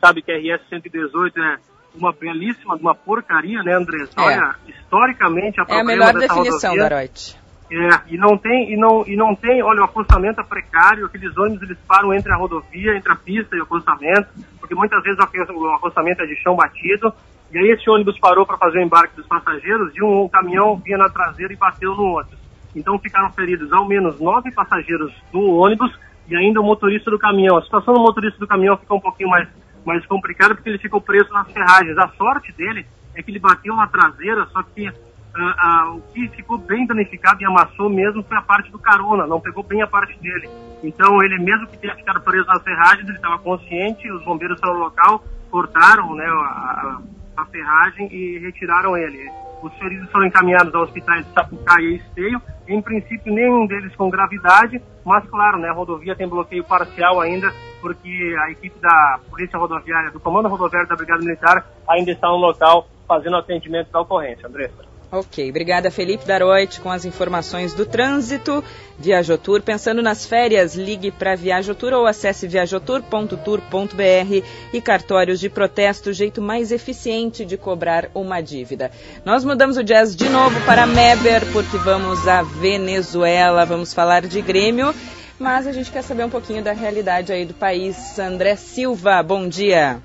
sabe 0.00 0.20
que 0.20 0.32
a 0.32 0.36
RS 0.36 0.68
118 0.68 1.40
é 1.40 1.58
uma 1.94 2.12
belíssima, 2.12 2.74
uma 2.74 2.94
porcaria, 2.94 3.62
né, 3.62 3.74
André? 3.74 4.04
É. 4.16 4.20
Olha, 4.20 4.56
historicamente 4.66 5.60
a 5.60 5.66
É 5.68 5.80
a 5.80 5.84
melhor 5.84 6.12
definição, 6.12 6.76
Daroit. 6.76 7.40
É, 7.70 8.12
e 8.12 8.18
não 8.18 8.36
tem, 8.36 8.72
e 8.72 8.76
não, 8.76 9.06
e 9.06 9.16
não 9.16 9.34
tem, 9.34 9.62
olha, 9.62 9.80
o 9.80 9.84
acostamento 9.84 10.40
é 10.40 10.44
precário, 10.44 11.06
aqueles 11.06 11.34
ônibus 11.38 11.62
eles 11.62 11.78
param 11.86 12.12
entre 12.12 12.30
a 12.32 12.36
rodovia, 12.36 12.96
entre 12.96 13.12
a 13.12 13.16
pista 13.16 13.56
e 13.56 13.60
o 13.60 13.62
acostamento, 13.62 14.28
porque 14.58 14.74
muitas 14.74 15.02
vezes 15.02 15.18
o 15.18 15.66
acostamento 15.70 16.20
é 16.20 16.26
de 16.26 16.36
chão 16.42 16.54
batido, 16.54 17.14
e 17.52 17.58
aí 17.58 17.70
esse 17.70 17.88
ônibus 17.90 18.18
parou 18.18 18.46
para 18.46 18.56
fazer 18.56 18.78
o 18.78 18.82
embarque 18.82 19.14
dos 19.14 19.26
passageiros 19.26 19.94
e 19.94 20.02
um, 20.02 20.26
caminhão 20.26 20.76
vinha 20.76 20.96
na 20.96 21.10
traseira 21.10 21.52
e 21.52 21.56
bateu 21.56 21.94
no 21.94 22.16
ônibus. 22.16 22.38
Então 22.74 22.98
ficaram 22.98 23.30
feridos 23.32 23.70
ao 23.72 23.86
menos 23.86 24.18
nove 24.18 24.50
passageiros 24.50 25.12
no 25.32 25.56
ônibus 25.56 25.92
e 26.28 26.34
ainda 26.34 26.60
o 26.60 26.64
motorista 26.64 27.10
do 27.10 27.18
caminhão. 27.18 27.58
A 27.58 27.62
situação 27.62 27.92
do 27.92 28.00
motorista 28.00 28.38
do 28.38 28.46
caminhão 28.46 28.78
ficou 28.78 28.96
um 28.96 29.00
pouquinho 29.00 29.28
mais, 29.28 29.46
mais 29.84 30.04
complicada 30.06 30.54
porque 30.54 30.70
ele 30.70 30.78
ficou 30.78 30.98
preso 30.98 31.30
nas 31.30 31.50
ferragens. 31.52 31.98
A 31.98 32.08
sorte 32.16 32.50
dele 32.52 32.86
é 33.14 33.22
que 33.22 33.30
ele 33.30 33.38
bateu 33.38 33.76
na 33.76 33.86
traseira, 33.86 34.46
só 34.46 34.62
que 34.62 34.88
ah, 35.34 35.54
ah, 35.58 35.90
o 35.90 36.00
que 36.12 36.28
ficou 36.28 36.56
bem 36.56 36.86
danificado 36.86 37.42
e 37.42 37.44
amassou 37.44 37.90
mesmo 37.90 38.22
foi 38.22 38.36
a 38.36 38.42
parte 38.42 38.70
do 38.70 38.78
carona, 38.78 39.26
não 39.26 39.40
pegou 39.40 39.62
bem 39.62 39.82
a 39.82 39.86
parte 39.86 40.18
dele. 40.20 40.48
Então 40.82 41.22
ele 41.22 41.38
mesmo 41.38 41.66
que 41.66 41.76
tenha 41.76 41.94
ficado 41.94 42.20
preso 42.22 42.46
nas 42.46 42.62
ferragens, 42.62 43.06
ele 43.06 43.16
estava 43.16 43.38
consciente, 43.38 44.10
os 44.10 44.24
bombeiros 44.24 44.58
foram 44.58 44.74
no 44.74 44.80
local, 44.80 45.22
cortaram 45.50 46.14
né, 46.14 46.24
a, 46.24 46.30
a, 46.30 47.02
ferragem 47.46 48.08
e 48.12 48.38
retiraram 48.38 48.96
ele. 48.96 49.30
Os 49.62 49.72
feridos 49.78 50.10
foram 50.10 50.26
encaminhados 50.26 50.74
aos 50.74 50.88
hospitais 50.88 51.24
de 51.24 51.32
Sapucaia 51.32 51.84
e 51.84 51.96
Esteio, 51.96 52.42
em 52.66 52.82
princípio 52.82 53.32
nenhum 53.32 53.66
deles 53.66 53.94
com 53.94 54.10
gravidade, 54.10 54.82
mas 55.04 55.24
claro, 55.28 55.58
né, 55.58 55.68
a 55.68 55.72
rodovia 55.72 56.16
tem 56.16 56.28
bloqueio 56.28 56.64
parcial 56.64 57.20
ainda, 57.20 57.52
porque 57.80 58.36
a 58.40 58.50
equipe 58.50 58.78
da 58.80 59.20
Polícia 59.30 59.58
Rodoviária, 59.58 60.10
do 60.10 60.18
Comando 60.18 60.48
Rodoviário 60.48 60.88
da 60.88 60.96
Brigada 60.96 61.20
Militar, 61.20 61.64
ainda 61.88 62.10
está 62.10 62.28
no 62.28 62.36
local 62.36 62.88
fazendo 63.06 63.36
atendimento 63.36 63.90
da 63.90 64.00
ocorrência. 64.00 64.48
Andressa. 64.48 64.91
Ok, 65.14 65.50
obrigada 65.50 65.90
Felipe 65.90 66.24
Daroit 66.24 66.80
com 66.80 66.90
as 66.90 67.04
informações 67.04 67.74
do 67.74 67.84
trânsito. 67.84 68.64
Viajotur, 68.98 69.60
pensando 69.60 70.00
nas 70.00 70.24
férias, 70.24 70.74
ligue 70.74 71.10
para 71.10 71.34
Viajotur 71.34 71.92
ou 71.92 72.06
acesse 72.06 72.48
viajotur.tour.br 72.48 74.46
e 74.72 74.80
cartórios 74.80 75.38
de 75.38 75.50
protesto, 75.50 76.08
o 76.08 76.12
jeito 76.14 76.40
mais 76.40 76.72
eficiente 76.72 77.44
de 77.44 77.58
cobrar 77.58 78.08
uma 78.14 78.40
dívida. 78.40 78.90
Nós 79.22 79.44
mudamos 79.44 79.76
o 79.76 79.84
jazz 79.84 80.16
de 80.16 80.30
novo 80.30 80.58
para 80.64 80.86
Meber, 80.86 81.42
porque 81.52 81.76
vamos 81.76 82.26
à 82.26 82.42
Venezuela, 82.42 83.66
vamos 83.66 83.92
falar 83.92 84.22
de 84.22 84.40
Grêmio, 84.40 84.94
mas 85.38 85.66
a 85.66 85.72
gente 85.72 85.90
quer 85.90 86.02
saber 86.02 86.24
um 86.24 86.30
pouquinho 86.30 86.64
da 86.64 86.72
realidade 86.72 87.34
aí 87.34 87.44
do 87.44 87.52
país. 87.52 88.18
André 88.18 88.56
Silva, 88.56 89.22
bom 89.22 89.46
dia. 89.46 90.00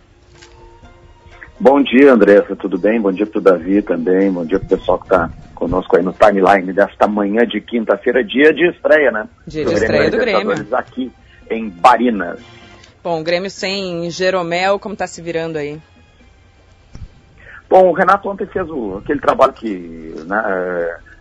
Bom 1.59 1.81
dia, 1.81 2.13
Andressa, 2.13 2.55
tudo 2.55 2.77
bem? 2.77 3.01
Bom 3.01 3.11
dia 3.11 3.25
para 3.25 3.39
o 3.39 3.41
Davi 3.41 3.81
também, 3.81 4.31
bom 4.31 4.45
dia 4.45 4.59
para 4.59 4.67
o 4.67 4.77
pessoal 4.77 4.99
que 4.99 5.05
está 5.05 5.29
conosco 5.55 5.97
aí 5.97 6.03
no 6.03 6.13
timeline 6.13 6.71
desta 6.71 7.07
manhã 7.07 7.47
de 7.47 7.59
quinta-feira, 7.59 8.23
dia 8.23 8.53
de 8.53 8.67
estreia, 8.67 9.09
né? 9.09 9.27
Dia 9.47 9.65
de 9.65 9.73
estreia 9.73 10.11
do 10.11 10.17
Grêmio. 10.17 10.53
aqui 10.75 11.11
em 11.49 11.67
Barinas. 11.67 12.39
Bom, 13.03 13.21
o 13.21 13.23
Grêmio 13.23 13.49
sem 13.49 14.07
Jeromel, 14.11 14.77
como 14.77 14.93
está 14.93 15.07
se 15.07 15.19
virando 15.19 15.57
aí? 15.57 15.81
Bom, 17.67 17.89
o 17.89 17.93
Renato 17.93 18.29
ontem 18.29 18.45
fez 18.45 18.69
o, 18.69 18.97
aquele 18.97 19.19
trabalho 19.19 19.53
que 19.53 20.13
né, 20.27 20.43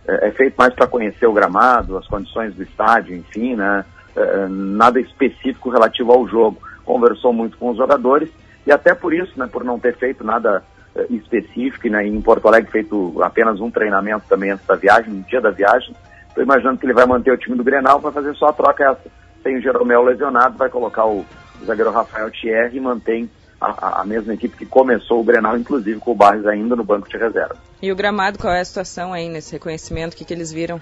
é, 0.07 0.27
é 0.27 0.31
feito 0.31 0.55
mais 0.55 0.71
para 0.71 0.85
conhecer 0.85 1.25
o 1.25 1.33
gramado, 1.33 1.97
as 1.97 2.05
condições 2.05 2.53
do 2.53 2.61
estádio, 2.61 3.15
enfim, 3.15 3.55
né? 3.55 3.83
uh, 4.15 4.47
nada 4.49 4.99
específico 4.99 5.71
relativo 5.71 6.11
ao 6.11 6.27
jogo. 6.27 6.61
Conversou 6.85 7.33
muito 7.33 7.57
com 7.57 7.71
os 7.71 7.77
jogadores 7.77 8.29
e 8.67 8.71
até 8.71 8.93
por 8.93 9.13
isso, 9.13 9.31
né, 9.39 9.47
por 9.49 9.63
não 9.63 9.79
ter 9.79 9.95
feito 9.95 10.25
nada 10.25 10.61
uh, 10.93 11.15
específico, 11.15 11.87
né, 11.87 12.05
em 12.05 12.21
Porto 12.21 12.47
Alegre 12.47 12.69
feito 12.69 13.23
apenas 13.23 13.61
um 13.61 13.71
treinamento 13.71 14.25
também 14.27 14.51
antes 14.51 14.67
da 14.67 14.75
viagem, 14.75 15.13
no 15.13 15.23
dia 15.23 15.39
da 15.39 15.51
viagem, 15.51 15.95
estou 16.27 16.43
imaginando 16.43 16.77
que 16.77 16.85
ele 16.85 16.93
vai 16.93 17.05
manter 17.05 17.31
o 17.31 17.37
time 17.37 17.55
do 17.55 17.63
Grenal, 17.63 17.99
vai 17.99 18.11
fazer 18.11 18.35
só 18.35 18.47
a 18.47 18.53
troca 18.53 18.83
essa. 18.83 19.09
Tem 19.41 19.57
o 19.57 19.61
Jeromel 19.61 20.03
lesionado, 20.03 20.57
vai 20.57 20.69
colocar 20.69 21.05
o, 21.05 21.25
o 21.61 21.65
zagueiro 21.65 21.91
Rafael 21.91 22.29
Thierry 22.29 22.75
e 22.75 22.81
mantém 22.81 23.29
a, 23.59 24.01
a, 24.01 24.05
mesma 24.05 24.33
equipe 24.33 24.57
que 24.57 24.65
começou 24.65 25.21
o 25.21 25.23
Grenal, 25.23 25.57
inclusive 25.57 25.99
com 25.99 26.11
o 26.11 26.15
Barres 26.15 26.45
ainda 26.45 26.75
no 26.75 26.83
banco 26.83 27.09
de 27.09 27.17
reserva. 27.17 27.55
E 27.81 27.91
o 27.91 27.95
gramado, 27.95 28.37
qual 28.37 28.53
é 28.53 28.59
a 28.59 28.65
situação 28.65 29.13
aí 29.13 29.29
nesse 29.29 29.53
reconhecimento? 29.53 30.13
O 30.13 30.17
que, 30.17 30.25
que 30.25 30.33
eles 30.33 30.51
viram? 30.51 30.81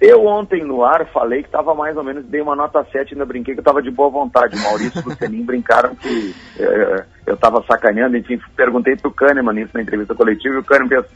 Eu 0.00 0.26
ontem 0.26 0.64
no 0.64 0.84
ar 0.84 1.06
falei 1.12 1.42
que 1.42 1.48
estava 1.48 1.74
mais 1.74 1.96
ou 1.96 2.04
menos, 2.04 2.24
dei 2.24 2.40
uma 2.40 2.54
nota 2.54 2.86
7, 2.92 3.14
ainda 3.14 3.26
brinquei 3.26 3.54
que 3.54 3.58
eu 3.58 3.62
estava 3.62 3.82
de 3.82 3.90
boa 3.90 4.08
vontade. 4.08 4.56
O 4.56 4.62
Maurício 4.62 5.00
e 5.00 5.04
o 5.04 5.08
Lucenim 5.08 5.44
brincaram 5.44 5.96
que 5.96 6.34
é, 6.58 7.04
eu 7.26 7.34
estava 7.34 7.64
sacaneando, 7.66 8.16
enfim, 8.16 8.38
perguntei 8.56 8.94
para 8.96 9.08
o 9.08 9.12
Kahneman 9.12 9.60
isso 9.60 9.72
na 9.74 9.82
entrevista 9.82 10.14
coletiva 10.14 10.54
e 10.54 10.58
o 10.58 10.64
Kahneman 10.64 10.88
pensou, 10.88 11.10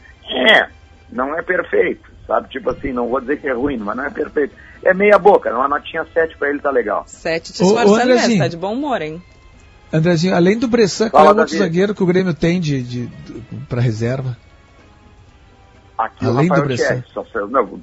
é, 0.49 0.67
não 1.11 1.37
é 1.37 1.41
perfeito, 1.41 2.11
sabe? 2.27 2.49
Tipo 2.49 2.71
assim, 2.71 2.91
não 2.91 3.07
vou 3.07 3.21
dizer 3.21 3.39
que 3.39 3.47
é 3.47 3.53
ruim, 3.53 3.77
mas 3.77 3.95
não 3.95 4.05
é 4.05 4.09
perfeito. 4.09 4.53
É 4.83 4.93
meia 4.93 5.17
boca, 5.17 5.53
uma 5.53 5.69
notinha 5.69 6.05
7 6.13 6.37
para 6.37 6.49
ele 6.49 6.59
tá 6.59 6.69
legal. 6.69 7.05
7 7.07 7.53
te 7.53 7.63
esforçando 7.63 8.05
mesmo, 8.05 8.37
tá 8.37 8.47
de 8.49 8.57
bom 8.57 8.73
humor, 8.73 9.01
hein? 9.01 9.21
Andrezinho, 9.93 10.35
além 10.35 10.57
do 10.57 10.67
Bressan, 10.67 11.09
qual 11.09 11.27
é 11.27 11.31
o 11.31 11.37
outro 11.37 11.57
zagueiro 11.57 11.95
que 11.95 12.03
o 12.03 12.05
Grêmio 12.05 12.33
tem 12.33 12.59
de, 12.59 12.81
de, 12.81 13.07
de 13.07 13.41
para 13.69 13.79
reserva? 13.79 14.35
Aqui 15.97 16.25
além 16.25 16.49
do 16.49 16.63
Bressan. 16.63 17.03
não, 17.49 17.79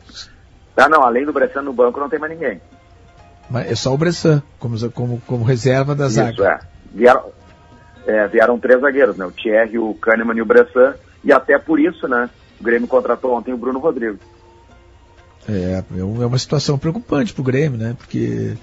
ah, 0.76 0.88
não, 0.88 1.02
além 1.02 1.24
do 1.24 1.32
Bressan 1.32 1.62
no 1.62 1.72
banco 1.72 2.00
não 2.00 2.08
tem 2.08 2.18
mais 2.18 2.32
ninguém. 2.32 2.60
Mas 3.50 3.70
é 3.70 3.74
só 3.74 3.92
o 3.92 3.98
Bressan, 3.98 4.42
como, 4.58 4.90
como, 4.90 5.20
como 5.26 5.44
reserva 5.44 5.94
da 5.94 6.08
zaga. 6.08 6.32
Isso, 6.32 6.44
é. 6.44 6.58
Vieram, 6.92 7.24
é, 8.06 8.26
vieram 8.28 8.58
três 8.58 8.80
zagueiros, 8.80 9.16
né? 9.16 9.26
O 9.26 9.32
Thierry, 9.32 9.78
o 9.78 9.94
Kahneman 9.94 10.36
e 10.36 10.42
o 10.42 10.46
Bressan. 10.46 10.94
E 11.24 11.32
até 11.32 11.58
por 11.58 11.80
isso, 11.80 12.06
né? 12.08 12.30
O 12.60 12.64
Grêmio 12.64 12.88
contratou 12.88 13.36
ontem 13.36 13.52
o 13.52 13.58
Bruno 13.58 13.78
Rodrigues. 13.78 14.20
É, 15.48 15.82
é 15.98 16.04
uma 16.04 16.38
situação 16.38 16.78
preocupante 16.78 17.32
para 17.32 17.40
o 17.40 17.44
Grêmio, 17.44 17.78
né? 17.78 17.94
Porque 17.98 18.56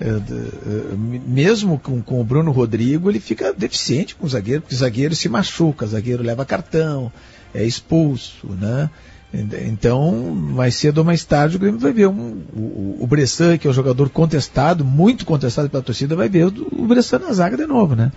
é, 0.00 0.08
é, 0.08 0.96
mesmo 0.96 1.78
com, 1.78 2.00
com 2.00 2.20
o 2.20 2.24
Bruno 2.24 2.50
Rodrigo, 2.50 3.10
ele 3.10 3.20
fica 3.20 3.52
deficiente 3.52 4.14
com 4.14 4.24
o 4.24 4.28
zagueiro, 4.28 4.62
porque 4.62 4.74
o 4.74 4.78
zagueiro 4.78 5.14
se 5.14 5.28
machuca, 5.28 5.84
o 5.84 5.88
zagueiro 5.88 6.22
leva 6.22 6.46
cartão, 6.46 7.12
é 7.54 7.62
expulso, 7.62 8.46
né? 8.48 8.88
Então, 9.32 10.12
mais 10.34 10.74
cedo 10.74 10.98
ou 10.98 11.04
mais 11.04 11.24
tarde, 11.24 11.56
o 11.56 11.60
Grêmio 11.60 11.78
vai 11.78 11.92
ver 11.92 12.08
um, 12.08 12.42
o, 12.52 12.98
o 13.00 13.06
Bressan, 13.06 13.56
que 13.58 13.68
é 13.68 13.70
um 13.70 13.74
jogador 13.74 14.10
contestado, 14.10 14.84
muito 14.84 15.24
contestado 15.24 15.70
pela 15.70 15.82
torcida, 15.82 16.16
vai 16.16 16.28
ver 16.28 16.46
o, 16.46 16.48
o 16.72 16.86
Bressan 16.86 17.20
na 17.20 17.32
zaga 17.32 17.56
de 17.56 17.66
novo, 17.66 17.94
né? 17.94 18.10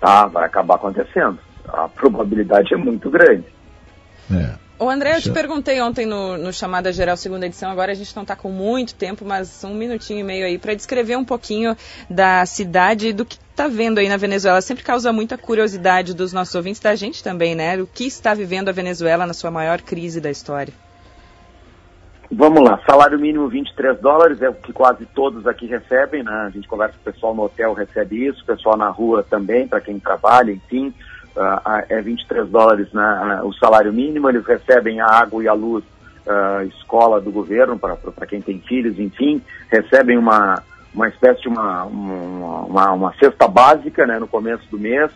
Tá, 0.00 0.26
vai 0.26 0.46
acabar 0.46 0.74
acontecendo. 0.76 1.38
A 1.68 1.88
probabilidade 1.88 2.74
é 2.74 2.76
muito 2.76 3.08
grande. 3.08 3.44
É. 4.32 4.54
O 4.80 4.88
André, 4.88 5.14
eu 5.14 5.20
te 5.20 5.30
perguntei 5.30 5.78
ontem 5.82 6.06
no, 6.06 6.38
no, 6.38 6.50
Chamada 6.54 6.90
Geral 6.90 7.14
segunda 7.14 7.44
edição, 7.44 7.70
agora 7.70 7.92
a 7.92 7.94
gente 7.94 8.16
não 8.16 8.22
está 8.22 8.34
com 8.34 8.50
muito 8.50 8.94
tempo, 8.94 9.26
mas 9.26 9.62
um 9.62 9.74
minutinho 9.74 10.20
e 10.20 10.22
meio 10.22 10.46
aí 10.46 10.56
para 10.56 10.72
descrever 10.72 11.16
um 11.16 11.24
pouquinho 11.24 11.76
da 12.08 12.46
cidade 12.46 13.08
e 13.08 13.12
do 13.12 13.26
que 13.26 13.36
está 13.36 13.68
vendo 13.68 13.98
aí 13.98 14.08
na 14.08 14.16
Venezuela. 14.16 14.58
Sempre 14.62 14.82
causa 14.82 15.12
muita 15.12 15.36
curiosidade 15.36 16.14
dos 16.14 16.32
nossos 16.32 16.54
ouvintes, 16.54 16.80
da 16.80 16.94
gente 16.94 17.22
também, 17.22 17.54
né? 17.54 17.76
O 17.76 17.86
que 17.86 18.06
está 18.06 18.32
vivendo 18.32 18.70
a 18.70 18.72
Venezuela 18.72 19.26
na 19.26 19.34
sua 19.34 19.50
maior 19.50 19.82
crise 19.82 20.18
da 20.18 20.30
história? 20.30 20.72
Vamos 22.32 22.62
lá, 22.62 22.80
salário 22.88 23.18
mínimo 23.18 23.48
23 23.48 24.00
dólares 24.00 24.40
é 24.40 24.48
o 24.48 24.54
que 24.54 24.72
quase 24.72 25.04
todos 25.04 25.46
aqui 25.46 25.66
recebem, 25.66 26.22
né? 26.22 26.32
A 26.46 26.48
gente 26.48 26.66
conversa 26.66 26.94
com 26.94 27.10
o 27.10 27.12
pessoal 27.12 27.34
no 27.34 27.42
hotel, 27.42 27.74
recebe 27.74 28.28
isso, 28.28 28.42
o 28.42 28.46
pessoal 28.46 28.78
na 28.78 28.88
rua 28.88 29.22
também, 29.28 29.68
para 29.68 29.82
quem 29.82 30.00
trabalha, 30.00 30.52
enfim 30.52 30.94
uh, 31.36 31.84
é 31.88 32.00
23 32.00 32.48
dólares 32.48 32.92
né, 32.92 33.40
o 33.44 33.52
salário 33.54 33.92
mínimo, 33.92 34.28
eles 34.28 34.44
recebem 34.46 35.00
a 35.00 35.06
água 35.06 35.42
e 35.42 35.48
a 35.48 35.52
luz, 35.52 35.84
uh, 36.26 36.62
escola 36.66 37.20
do 37.20 37.30
governo 37.30 37.78
para 37.78 38.26
quem 38.26 38.40
tem 38.40 38.60
filhos, 38.60 38.98
enfim, 38.98 39.42
recebem 39.70 40.18
uma, 40.18 40.62
uma 40.94 41.08
espécie 41.08 41.42
de 41.42 41.48
uma, 41.48 41.84
uma, 41.84 42.92
uma 42.92 43.14
cesta 43.14 43.46
básica 43.48 44.06
né, 44.06 44.18
no 44.18 44.28
começo 44.28 44.64
do 44.70 44.78
mês, 44.78 45.10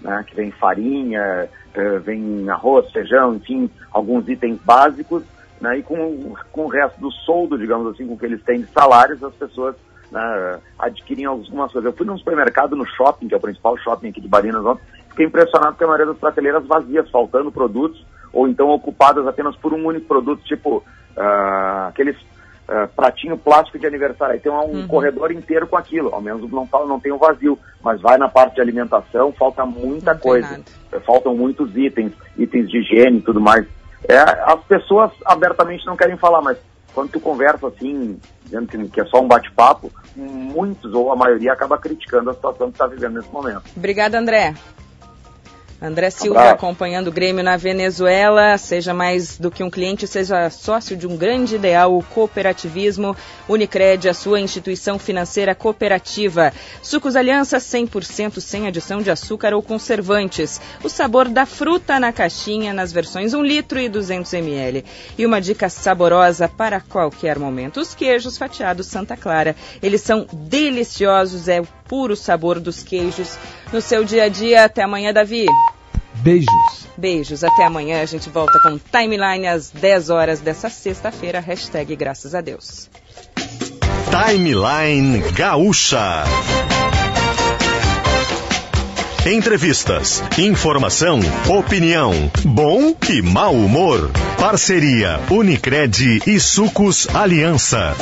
né, 0.00 0.24
que 0.26 0.34
vem 0.34 0.50
farinha, 0.50 1.48
uh, 1.74 2.00
vem 2.00 2.48
arroz, 2.48 2.90
feijão, 2.90 3.34
enfim, 3.34 3.70
alguns 3.92 4.28
itens 4.28 4.58
básicos, 4.64 5.22
né, 5.60 5.78
e 5.78 5.82
com, 5.82 6.34
com 6.52 6.64
o 6.64 6.68
resto 6.68 7.00
do 7.00 7.10
soldo, 7.10 7.58
digamos 7.58 7.92
assim, 7.92 8.06
com 8.06 8.16
que 8.16 8.24
eles 8.24 8.42
têm 8.42 8.62
de 8.62 8.72
salários, 8.72 9.22
as 9.22 9.34
pessoas 9.34 9.76
né, 10.10 10.58
adquirem 10.78 11.24
algumas 11.24 11.70
coisas. 11.70 11.90
Eu 11.90 11.96
fui 11.96 12.06
num 12.06 12.18
supermercado 12.18 12.74
no 12.74 12.86
shopping, 12.86 13.28
que 13.28 13.34
é 13.34 13.36
o 13.36 13.40
principal 13.40 13.76
shopping 13.78 14.08
aqui 14.08 14.20
de 14.20 14.28
Barinas 14.28 14.64
ontem, 14.64 14.82
fiquei 15.20 15.26
impressionado 15.26 15.76
com 15.76 15.84
a 15.84 15.86
maioria 15.86 16.06
das 16.06 16.18
prateleiras 16.18 16.66
vazias, 16.66 17.10
faltando 17.10 17.52
produtos, 17.52 18.04
ou 18.32 18.48
então 18.48 18.70
ocupadas 18.70 19.26
apenas 19.26 19.54
por 19.56 19.74
um 19.74 19.86
único 19.86 20.06
produto, 20.06 20.42
tipo 20.44 20.78
uh, 20.78 21.88
aqueles 21.88 22.16
uh, 22.16 22.88
pratinho 22.96 23.36
plástico 23.36 23.78
de 23.78 23.86
aniversário. 23.86 24.34
Aí 24.34 24.40
tem 24.40 24.50
um 24.50 24.56
uhum. 24.56 24.86
corredor 24.86 25.30
inteiro 25.30 25.66
com 25.66 25.76
aquilo, 25.76 26.14
ao 26.14 26.20
menos 26.20 26.50
não, 26.50 26.68
não 26.86 27.00
tem 27.00 27.12
um 27.12 27.18
vazio, 27.18 27.58
mas 27.82 28.00
vai 28.00 28.16
na 28.16 28.28
parte 28.28 28.54
de 28.54 28.60
alimentação, 28.60 29.32
falta 29.32 29.66
muita 29.66 30.14
não 30.14 30.20
coisa. 30.20 30.60
Faltam 31.04 31.34
muitos 31.34 31.76
itens, 31.76 32.12
itens 32.36 32.70
de 32.70 32.78
higiene 32.78 33.18
e 33.18 33.22
tudo 33.22 33.40
mais. 33.40 33.66
É, 34.08 34.18
as 34.18 34.60
pessoas 34.64 35.10
abertamente 35.26 35.84
não 35.84 35.96
querem 35.96 36.16
falar, 36.16 36.40
mas 36.40 36.56
quando 36.94 37.10
tu 37.10 37.20
conversa 37.20 37.68
assim, 37.68 38.18
dizendo 38.44 38.88
que, 38.88 39.00
é 39.00 39.04
só 39.04 39.20
um 39.20 39.28
bate-papo, 39.28 39.92
muitos 40.16 40.92
ou 40.94 41.12
a 41.12 41.16
maioria 41.16 41.52
acaba 41.52 41.78
criticando 41.78 42.30
a 42.30 42.34
situação 42.34 42.68
que 42.68 42.74
está 42.74 42.86
vivendo 42.86 43.16
nesse 43.16 43.30
momento. 43.30 43.62
Obrigada, 43.76 44.18
André. 44.18 44.54
André 45.82 46.10
Silva 46.10 46.50
acompanhando 46.50 47.08
o 47.08 47.12
Grêmio 47.12 47.42
na 47.42 47.56
Venezuela. 47.56 48.58
Seja 48.58 48.92
mais 48.92 49.38
do 49.38 49.50
que 49.50 49.62
um 49.62 49.70
cliente, 49.70 50.06
seja 50.06 50.50
sócio 50.50 50.94
de 50.94 51.06
um 51.06 51.16
grande 51.16 51.54
ideal, 51.54 51.96
o 51.96 52.02
cooperativismo. 52.02 53.16
Unicred, 53.48 54.06
a 54.06 54.12
sua 54.12 54.40
instituição 54.40 54.98
financeira 54.98 55.54
cooperativa. 55.54 56.52
Sucos 56.82 57.16
Aliança 57.16 57.56
100% 57.56 58.40
sem 58.40 58.66
adição 58.66 59.00
de 59.00 59.10
açúcar 59.10 59.54
ou 59.54 59.62
conservantes. 59.62 60.60
O 60.84 60.88
sabor 60.90 61.28
da 61.28 61.46
fruta 61.46 61.98
na 61.98 62.12
caixinha, 62.12 62.74
nas 62.74 62.92
versões 62.92 63.32
1 63.32 63.42
litro 63.42 63.80
e 63.80 63.88
200 63.88 64.34
ml. 64.34 64.84
E 65.16 65.24
uma 65.24 65.40
dica 65.40 65.70
saborosa 65.70 66.46
para 66.46 66.80
qualquer 66.80 67.38
momento. 67.38 67.80
Os 67.80 67.94
queijos 67.94 68.36
fatiados 68.36 68.86
Santa 68.86 69.16
Clara. 69.16 69.56
Eles 69.82 70.02
são 70.02 70.26
deliciosos, 70.30 71.48
é 71.48 71.60
o 71.60 71.79
puro 71.90 72.14
sabor 72.14 72.60
dos 72.60 72.84
queijos 72.84 73.36
no 73.72 73.80
seu 73.80 74.04
dia 74.04 74.24
a 74.24 74.28
dia. 74.28 74.64
Até 74.64 74.82
amanhã, 74.84 75.12
Davi. 75.12 75.46
Beijos. 76.14 76.86
Beijos. 76.96 77.42
Até 77.42 77.64
amanhã. 77.64 78.00
A 78.00 78.06
gente 78.06 78.30
volta 78.30 78.60
com 78.60 78.78
Timeline 78.78 79.48
às 79.48 79.70
10 79.70 80.08
horas 80.08 80.38
dessa 80.38 80.70
sexta-feira. 80.70 81.40
Hashtag 81.40 81.96
graças 81.96 82.32
a 82.32 82.40
Deus. 82.40 82.88
Timeline 84.08 85.18
Gaúcha. 85.32 86.22
Entrevistas, 89.26 90.22
informação, 90.38 91.20
opinião, 91.46 92.12
bom 92.42 92.96
e 93.10 93.20
mau 93.20 93.52
humor. 93.54 94.10
Parceria 94.38 95.20
Unicred 95.30 96.22
e 96.26 96.40
Sucos 96.40 97.06
Aliança. 97.14 97.94